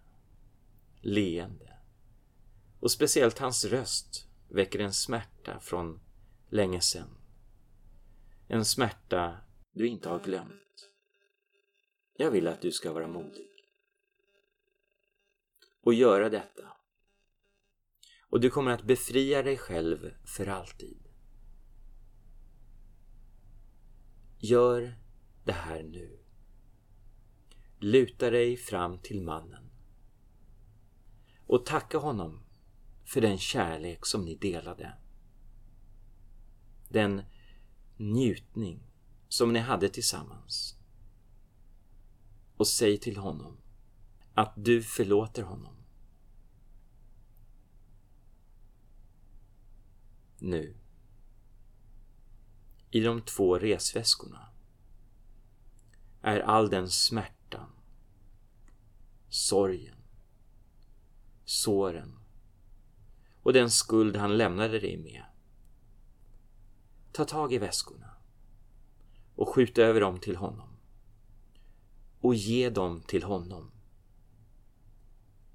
leende 1.00 1.78
och 2.80 2.90
speciellt 2.90 3.38
hans 3.38 3.64
röst 3.64 4.28
väcker 4.52 4.78
en 4.78 4.92
smärta 4.92 5.60
från 5.60 6.00
länge 6.48 6.80
sedan. 6.80 7.18
En 8.48 8.64
smärta 8.64 9.36
du 9.72 9.88
inte 9.88 10.08
har 10.08 10.20
glömt. 10.20 10.90
Jag 12.16 12.30
vill 12.30 12.48
att 12.48 12.60
du 12.60 12.72
ska 12.72 12.92
vara 12.92 13.08
modig. 13.08 13.48
Och 15.80 15.94
göra 15.94 16.28
detta. 16.28 16.68
Och 18.28 18.40
du 18.40 18.50
kommer 18.50 18.70
att 18.70 18.82
befria 18.82 19.42
dig 19.42 19.56
själv 19.56 20.14
för 20.24 20.46
alltid. 20.46 21.08
Gör 24.38 24.94
det 25.44 25.52
här 25.52 25.82
nu. 25.82 26.18
Luta 27.78 28.30
dig 28.30 28.56
fram 28.56 28.98
till 28.98 29.22
mannen. 29.22 29.70
Och 31.46 31.66
tacka 31.66 31.98
honom 31.98 32.42
för 33.12 33.20
den 33.20 33.38
kärlek 33.38 34.06
som 34.06 34.24
ni 34.24 34.34
delade. 34.34 34.94
Den 36.88 37.22
njutning 37.96 38.82
som 39.28 39.52
ni 39.52 39.58
hade 39.58 39.88
tillsammans. 39.88 40.76
Och 42.56 42.66
säg 42.66 42.98
till 42.98 43.16
honom 43.16 43.56
att 44.34 44.52
du 44.56 44.82
förlåter 44.82 45.42
honom. 45.42 45.74
Nu. 50.38 50.76
I 52.90 53.00
de 53.00 53.22
två 53.22 53.58
resväskorna 53.58 54.48
är 56.22 56.40
all 56.40 56.70
den 56.70 56.90
smärtan, 56.90 57.70
sorgen, 59.28 59.98
såren 61.44 62.21
och 63.42 63.52
den 63.52 63.70
skuld 63.70 64.16
han 64.16 64.36
lämnade 64.36 64.78
dig 64.78 64.96
med. 64.96 65.24
Ta 67.12 67.24
tag 67.24 67.52
i 67.52 67.58
väskorna 67.58 68.10
och 69.36 69.48
skjut 69.48 69.78
över 69.78 70.00
dem 70.00 70.18
till 70.18 70.36
honom 70.36 70.68
och 72.20 72.34
ge 72.34 72.70
dem 72.70 73.02
till 73.02 73.22
honom. 73.22 73.70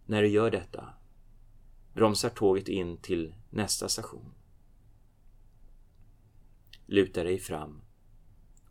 När 0.05 0.21
du 0.21 0.27
gör 0.27 0.51
detta 0.51 0.93
bromsar 1.93 2.29
tåget 2.29 2.67
in 2.67 2.97
till 2.97 3.35
nästa 3.49 3.89
station. 3.89 4.33
Luta 6.85 7.23
dig 7.23 7.39
fram 7.39 7.81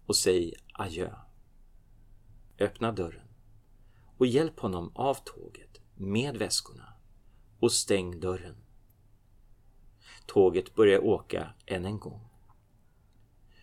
och 0.06 0.16
säg 0.16 0.54
adjö. 0.72 1.14
Öppna 2.58 2.92
dörren 2.92 3.28
och 4.16 4.26
hjälp 4.26 4.60
honom 4.60 4.92
av 4.94 5.14
tåget 5.24 5.80
med 5.94 6.36
väskorna 6.36 6.92
och 7.60 7.72
stäng 7.72 8.20
dörren. 8.20 8.65
Tåget 10.26 10.74
börjar 10.74 11.04
åka 11.04 11.54
än 11.66 11.84
en 11.84 11.98
gång. 11.98 12.28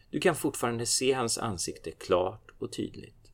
Du 0.09 0.19
kan 0.19 0.35
fortfarande 0.35 0.85
se 0.85 1.13
hans 1.13 1.37
ansikte 1.37 1.91
klart 1.91 2.51
och 2.59 2.71
tydligt. 2.71 3.31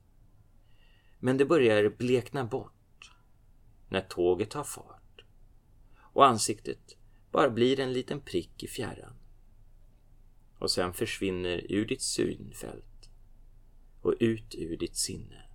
Men 1.19 1.37
det 1.37 1.45
börjar 1.45 1.89
blekna 1.89 2.45
bort 2.45 3.11
när 3.89 4.01
tåget 4.01 4.49
tar 4.49 4.63
fart 4.63 5.23
och 6.19 6.25
ansiktet 6.25 6.97
bara 7.31 7.49
blir 7.49 7.79
en 7.79 7.93
liten 7.93 8.21
prick 8.21 8.63
i 8.63 8.67
fjärran. 8.67 9.13
Och 10.59 10.71
sen 10.71 10.93
försvinner 10.93 11.71
ur 11.71 11.85
ditt 11.85 12.01
synfält 12.01 13.09
och 14.01 14.15
ut 14.19 14.55
ur 14.55 14.77
ditt 14.77 14.97
sinne 14.97 15.49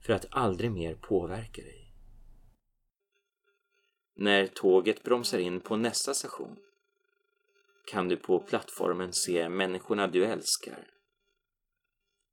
för 0.00 0.12
att 0.12 0.26
aldrig 0.30 0.70
mer 0.70 0.94
påverka 0.94 1.62
dig. 1.62 1.92
När 4.14 4.46
tåget 4.46 5.02
bromsar 5.02 5.38
in 5.38 5.60
på 5.60 5.76
nästa 5.76 6.14
station 6.14 6.56
kan 7.86 8.08
du 8.08 8.16
på 8.16 8.38
plattformen 8.38 9.12
se 9.12 9.48
människorna 9.48 10.06
du 10.06 10.24
älskar. 10.24 10.90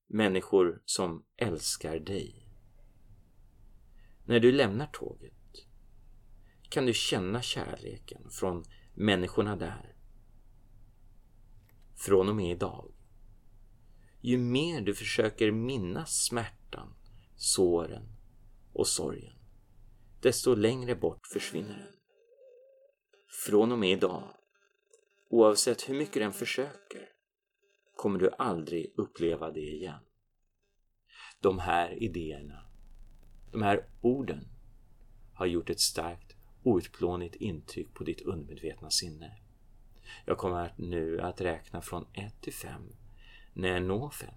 Människor 0.08 0.82
som 0.86 1.26
älskar 1.38 2.00
dig. 2.00 2.50
När 4.26 4.40
du 4.40 4.52
lämnar 4.52 4.88
tåget 4.88 5.34
kan 6.70 6.86
du 6.86 6.94
känna 6.94 7.42
kärleken 7.42 8.30
från 8.30 8.64
människorna 8.94 9.56
där. 9.56 9.96
Från 11.96 12.30
och 12.30 12.36
med 12.36 12.52
idag. 12.52 12.94
Ju 14.22 14.38
mer 14.38 14.82
du 14.82 14.96
försöker 14.96 15.52
minnas 15.52 16.26
smärtan, 16.26 16.96
såren 17.36 18.16
och 18.74 18.88
sorgen, 18.88 19.38
desto 20.22 20.56
längre 20.56 20.96
bort 20.96 21.28
försvinner 21.34 21.78
den. 21.78 21.96
Från 23.46 23.72
och 23.72 23.80
med 23.80 23.92
idag, 23.92 24.36
oavsett 25.34 25.90
hur 25.90 25.96
mycket 25.96 26.22
den 26.22 26.34
försöker, 26.34 27.10
kommer 27.96 28.20
du 28.20 28.30
aldrig 28.38 28.94
uppleva 28.98 29.52
det 29.52 29.60
igen. 29.60 30.00
De 31.42 31.60
här 31.60 32.04
idéerna 32.04 32.64
de 33.52 33.62
här 33.62 33.86
orden 34.02 34.48
har 35.34 35.46
gjort 35.46 35.70
ett 35.70 35.80
starkt 35.80 36.36
outplånligt 36.64 37.36
intryck 37.36 37.94
på 37.94 38.04
ditt 38.04 38.22
undermedvetna 38.22 38.90
sinne. 38.90 39.38
Jag 40.26 40.38
kommer 40.38 40.74
nu 40.78 41.22
att 41.22 41.42
räkna 41.42 41.82
från 41.82 42.06
1 42.14 42.42
till 42.42 42.54
5. 42.54 42.82
När 43.54 43.70
jag 43.70 43.84
når 43.84 44.10
5 44.10 44.30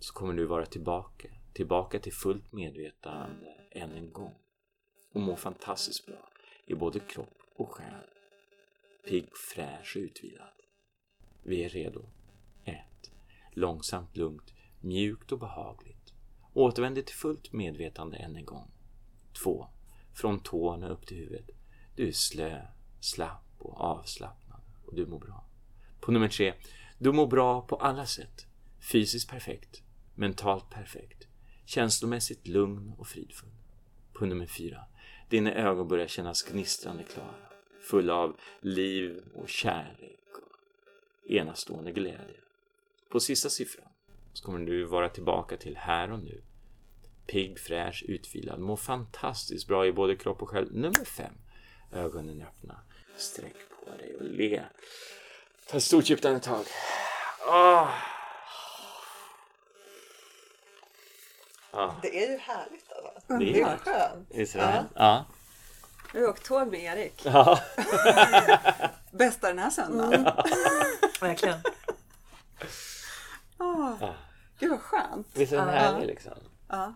så 0.00 0.14
kommer 0.14 0.34
du 0.34 0.46
vara 0.46 0.66
tillbaka, 0.66 1.28
tillbaka 1.52 1.98
till 1.98 2.12
fullt 2.12 2.52
medvetande 2.52 3.46
än 3.70 3.92
en 3.92 4.12
gång 4.12 4.34
och 5.14 5.20
må 5.20 5.36
fantastiskt 5.36 6.06
bra 6.06 6.28
i 6.66 6.74
både 6.74 7.00
kropp 7.00 7.38
och 7.56 7.70
själ. 7.70 8.17
Pigg, 9.08 9.36
fräsch 9.36 9.96
och 9.96 10.00
utvilad. 10.00 10.62
Vi 11.42 11.64
är 11.64 11.68
redo. 11.68 12.08
1. 12.64 12.76
Långsamt, 13.52 14.16
lugnt, 14.16 14.54
mjukt 14.80 15.32
och 15.32 15.38
behagligt. 15.38 16.12
Återvänder 16.52 17.02
till 17.02 17.14
fullt 17.14 17.52
medvetande 17.52 18.16
än 18.16 18.36
en 18.36 18.44
gång. 18.44 18.70
2. 19.42 19.66
Från 20.14 20.40
tårna 20.40 20.88
upp 20.88 21.06
till 21.06 21.16
huvudet. 21.16 21.50
Du 21.96 22.08
är 22.08 22.12
slö, 22.12 22.62
slapp 23.00 23.54
och 23.58 23.80
avslappnad 23.80 24.60
och 24.86 24.94
du 24.94 25.06
mår 25.06 25.18
bra. 25.18 25.44
På 26.00 26.12
nummer 26.12 26.28
3. 26.28 26.54
Du 26.98 27.12
mår 27.12 27.26
bra 27.26 27.62
på 27.62 27.76
alla 27.76 28.06
sätt. 28.06 28.46
Fysiskt 28.92 29.30
perfekt, 29.30 29.82
mentalt 30.14 30.70
perfekt, 30.70 31.28
känslomässigt 31.64 32.48
lugn 32.48 32.92
och 32.98 33.06
fridfull. 33.06 33.54
På 34.12 34.26
nummer 34.26 34.46
4. 34.46 34.84
Dina 35.28 35.52
ögon 35.52 35.88
börjar 35.88 36.06
kännas 36.06 36.42
gnistrande 36.42 37.02
klara, 37.02 37.47
fulla 37.90 38.14
av 38.14 38.36
liv 38.60 39.22
och 39.34 39.48
kärlek 39.48 40.20
och 40.32 41.30
enastående 41.30 41.92
glädje. 41.92 42.40
På 43.08 43.20
sista 43.20 43.48
siffran 43.48 43.88
så 44.32 44.44
kommer 44.44 44.66
du 44.66 44.84
vara 44.84 45.08
tillbaka 45.08 45.56
till 45.56 45.76
här 45.76 46.12
och 46.12 46.18
nu. 46.18 46.42
Pigg, 47.26 47.58
fräsch, 47.58 48.04
utvilad, 48.08 48.60
mår 48.60 48.76
fantastiskt 48.76 49.66
bra 49.68 49.86
i 49.86 49.92
både 49.92 50.16
kropp 50.16 50.42
och 50.42 50.48
själ. 50.48 50.72
Nummer 50.72 51.04
fem. 51.04 51.34
Ögonen 51.92 52.42
öppna. 52.42 52.80
Sträck 53.16 53.56
på 53.84 53.90
dig 53.96 54.16
och 54.16 54.24
le. 54.24 54.62
Ta 55.66 55.76
ett 55.76 55.82
stort 55.82 56.10
djupt 56.10 56.24
andetag. 56.24 56.64
Oh. 57.46 57.88
Ah. 61.70 61.94
Det 62.02 62.24
är 62.24 62.30
ju 62.30 62.38
härligt 62.38 62.92
alltså. 62.92 63.38
Det 63.38 63.60
är, 63.60 63.78
det 64.28 64.40
är 64.40 64.46
skönt. 64.46 64.90
Ja. 64.94 65.24
Ja. 66.12 66.18
Vi 66.18 66.20
har 66.20 66.28
åkt 66.28 66.44
tåg 66.44 66.68
med 66.68 66.80
Erik. 66.80 67.22
Ja. 67.24 67.60
Bästa 69.10 69.48
den 69.48 69.58
här 69.58 69.70
söndagen. 69.70 70.20
Mm. 70.20 70.34
Verkligen. 71.20 71.60
Oh, 73.58 74.02
ah. 74.02 74.14
Gud 74.58 74.70
vad 74.70 74.80
skönt. 74.80 75.26
Visst 75.34 75.52
är 75.52 75.56
den 75.56 75.68
härlig 75.68 76.06
liksom? 76.06 76.32
Ja. 76.68 76.94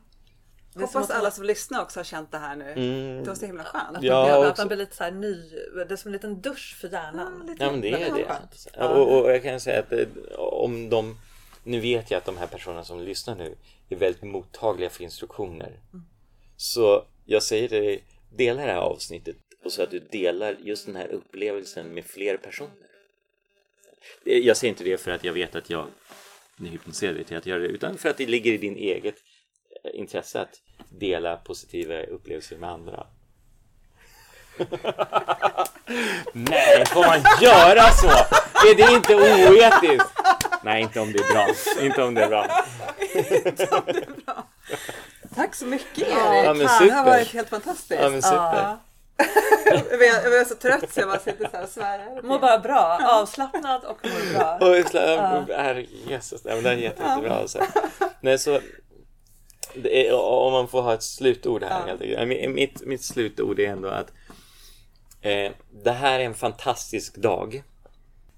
Hoppas 0.74 1.10
alla 1.10 1.30
som 1.30 1.44
lyssnar 1.44 1.82
också 1.82 1.98
har 1.98 2.04
känt 2.04 2.32
det 2.32 2.38
här 2.38 2.56
nu. 2.56 2.72
Mm. 2.72 3.22
Det 3.22 3.28
var 3.28 3.34
så 3.34 3.46
himla 3.46 3.64
skönt. 3.64 3.98
Ja, 4.00 4.48
att 4.48 4.58
man 4.58 4.68
blir 4.68 4.78
lite 4.78 4.96
så 4.96 5.10
ny, 5.10 5.50
det 5.88 5.92
är 5.94 5.96
som 5.96 6.08
en 6.08 6.12
liten 6.12 6.40
dusch 6.40 6.76
för 6.80 6.88
hjärnan. 6.88 7.44
Ja, 7.58 7.64
ja 7.66 7.70
men 7.70 7.80
det 7.80 8.02
är 8.02 8.14
det. 8.14 8.40
Ja. 8.74 8.88
Och, 8.88 9.20
och, 9.20 9.30
jag 9.30 9.42
kan 9.42 9.60
säga 9.60 9.80
att 9.80 9.90
det, 9.90 10.08
om 10.38 10.90
de 10.90 11.18
nu 11.64 11.80
vet 11.80 12.10
jag 12.10 12.18
att 12.18 12.24
de 12.24 12.36
här 12.36 12.46
personerna 12.46 12.84
som 12.84 13.00
lyssnar 13.00 13.34
nu 13.34 13.56
är 13.88 13.96
väldigt 13.96 14.22
mottagliga 14.22 14.90
för 14.90 15.04
instruktioner. 15.04 15.80
Så 16.56 17.04
jag 17.24 17.42
säger 17.42 17.68
dig, 17.68 18.04
dela 18.36 18.62
det 18.62 18.72
här 18.72 18.78
avsnittet 18.78 19.36
och 19.64 19.72
så 19.72 19.82
att 19.82 19.90
du 19.90 19.98
delar 19.98 20.56
just 20.60 20.86
den 20.86 20.96
här 20.96 21.08
upplevelsen 21.08 21.94
med 21.94 22.04
fler 22.04 22.36
personer. 22.36 22.72
Jag 24.24 24.56
säger 24.56 24.72
inte 24.72 24.84
det 24.84 25.00
för 25.00 25.10
att 25.10 25.24
jag 25.24 25.32
vet 25.32 25.54
att 25.54 25.70
jag 25.70 25.86
är 26.60 26.64
hypnotiserad 26.64 27.26
till 27.26 27.36
att 27.36 27.46
göra 27.46 27.58
det 27.58 27.68
utan 27.68 27.98
för 27.98 28.08
att 28.08 28.16
det 28.16 28.26
ligger 28.26 28.52
i 28.52 28.58
din 28.58 28.76
eget 28.76 29.14
eh, 29.84 30.00
intresse 30.00 30.40
att 30.40 30.60
dela 31.00 31.36
positiva 31.36 32.02
upplevelser 32.02 32.56
med 32.56 32.70
andra. 32.70 33.06
Nej, 36.32 36.86
får 36.86 37.06
man 37.06 37.20
göra 37.40 37.90
så? 37.90 38.08
Är 38.68 38.74
det 38.76 38.92
inte 38.94 39.14
oetiskt? 39.14 40.12
Nej, 40.64 40.82
inte 40.82 41.00
om 41.00 41.12
det 41.12 41.18
är 41.18 41.32
bra. 41.32 41.48
Inte 41.84 42.02
om 42.02 42.14
det 42.14 42.22
är 42.22 42.28
bra. 42.28 42.46
Tack 45.34 45.54
så 45.54 45.66
mycket 45.66 45.98
Erik! 45.98 46.12
Ja, 46.46 46.54
men 46.54 46.58
Det 46.58 46.68
super. 46.68 46.90
har 46.94 47.04
varit 47.04 47.28
helt 47.32 47.48
fantastiskt. 47.48 48.00
Ja, 48.02 48.08
men 48.10 48.22
super. 48.22 48.76
Jag 49.90 49.98
blev 50.24 50.44
så 50.44 50.54
trött 50.54 50.92
så 50.92 51.00
jag 51.00 51.08
bara 51.08 51.18
sitter 51.18 51.48
så 51.50 51.56
här 51.56 51.62
och 51.62 51.68
svär. 51.68 52.22
Mår 52.22 52.38
bara 52.38 52.58
bra, 52.58 52.98
avslappnad 53.04 53.84
och 53.84 53.98
mår 54.04 54.34
bra. 54.38 54.58
Och 54.68 55.50
är 55.50 55.86
Jesus, 56.08 56.44
nej, 56.44 56.54
men 56.54 56.64
det 56.64 56.70
är 56.70 56.74
jätte, 56.74 57.02
jättebra. 57.02 57.34
Alltså. 57.34 57.62
Nej, 58.20 58.38
så, 58.38 58.60
det 59.74 60.08
är, 60.08 60.14
om 60.14 60.52
man 60.52 60.68
får 60.68 60.82
ha 60.82 60.94
ett 60.94 61.02
slutord 61.02 61.62
här 61.62 61.86
helt 61.86 62.02
enkelt. 62.02 62.20
Mi- 62.20 62.48
Mitt, 62.48 62.86
mitt 62.86 63.04
slutord 63.04 63.60
är 63.60 63.68
ändå 63.68 63.88
att 63.88 64.12
eh, 65.20 65.52
det 65.84 65.92
här 65.92 66.20
är 66.20 66.24
en 66.24 66.34
fantastisk 66.34 67.16
dag 67.16 67.62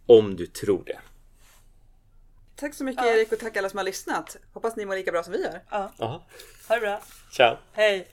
om 0.06 0.36
du 0.36 0.46
tror 0.46 0.82
det. 0.86 0.98
Tack 2.56 2.74
så 2.74 2.84
mycket 2.84 3.04
ja. 3.04 3.10
Erik 3.10 3.32
och 3.32 3.38
tack 3.38 3.56
alla 3.56 3.68
som 3.68 3.76
har 3.76 3.84
lyssnat. 3.84 4.36
Hoppas 4.52 4.76
ni 4.76 4.86
mår 4.86 4.94
lika 4.94 5.12
bra 5.12 5.22
som 5.22 5.32
vi 5.32 5.42
gör. 5.42 5.60
Ja. 5.70 5.92
Aha. 5.98 6.26
Ha 6.68 6.74
det 6.74 6.80
bra. 6.80 7.00
Ciao. 7.32 7.56
Hej. 7.72 8.08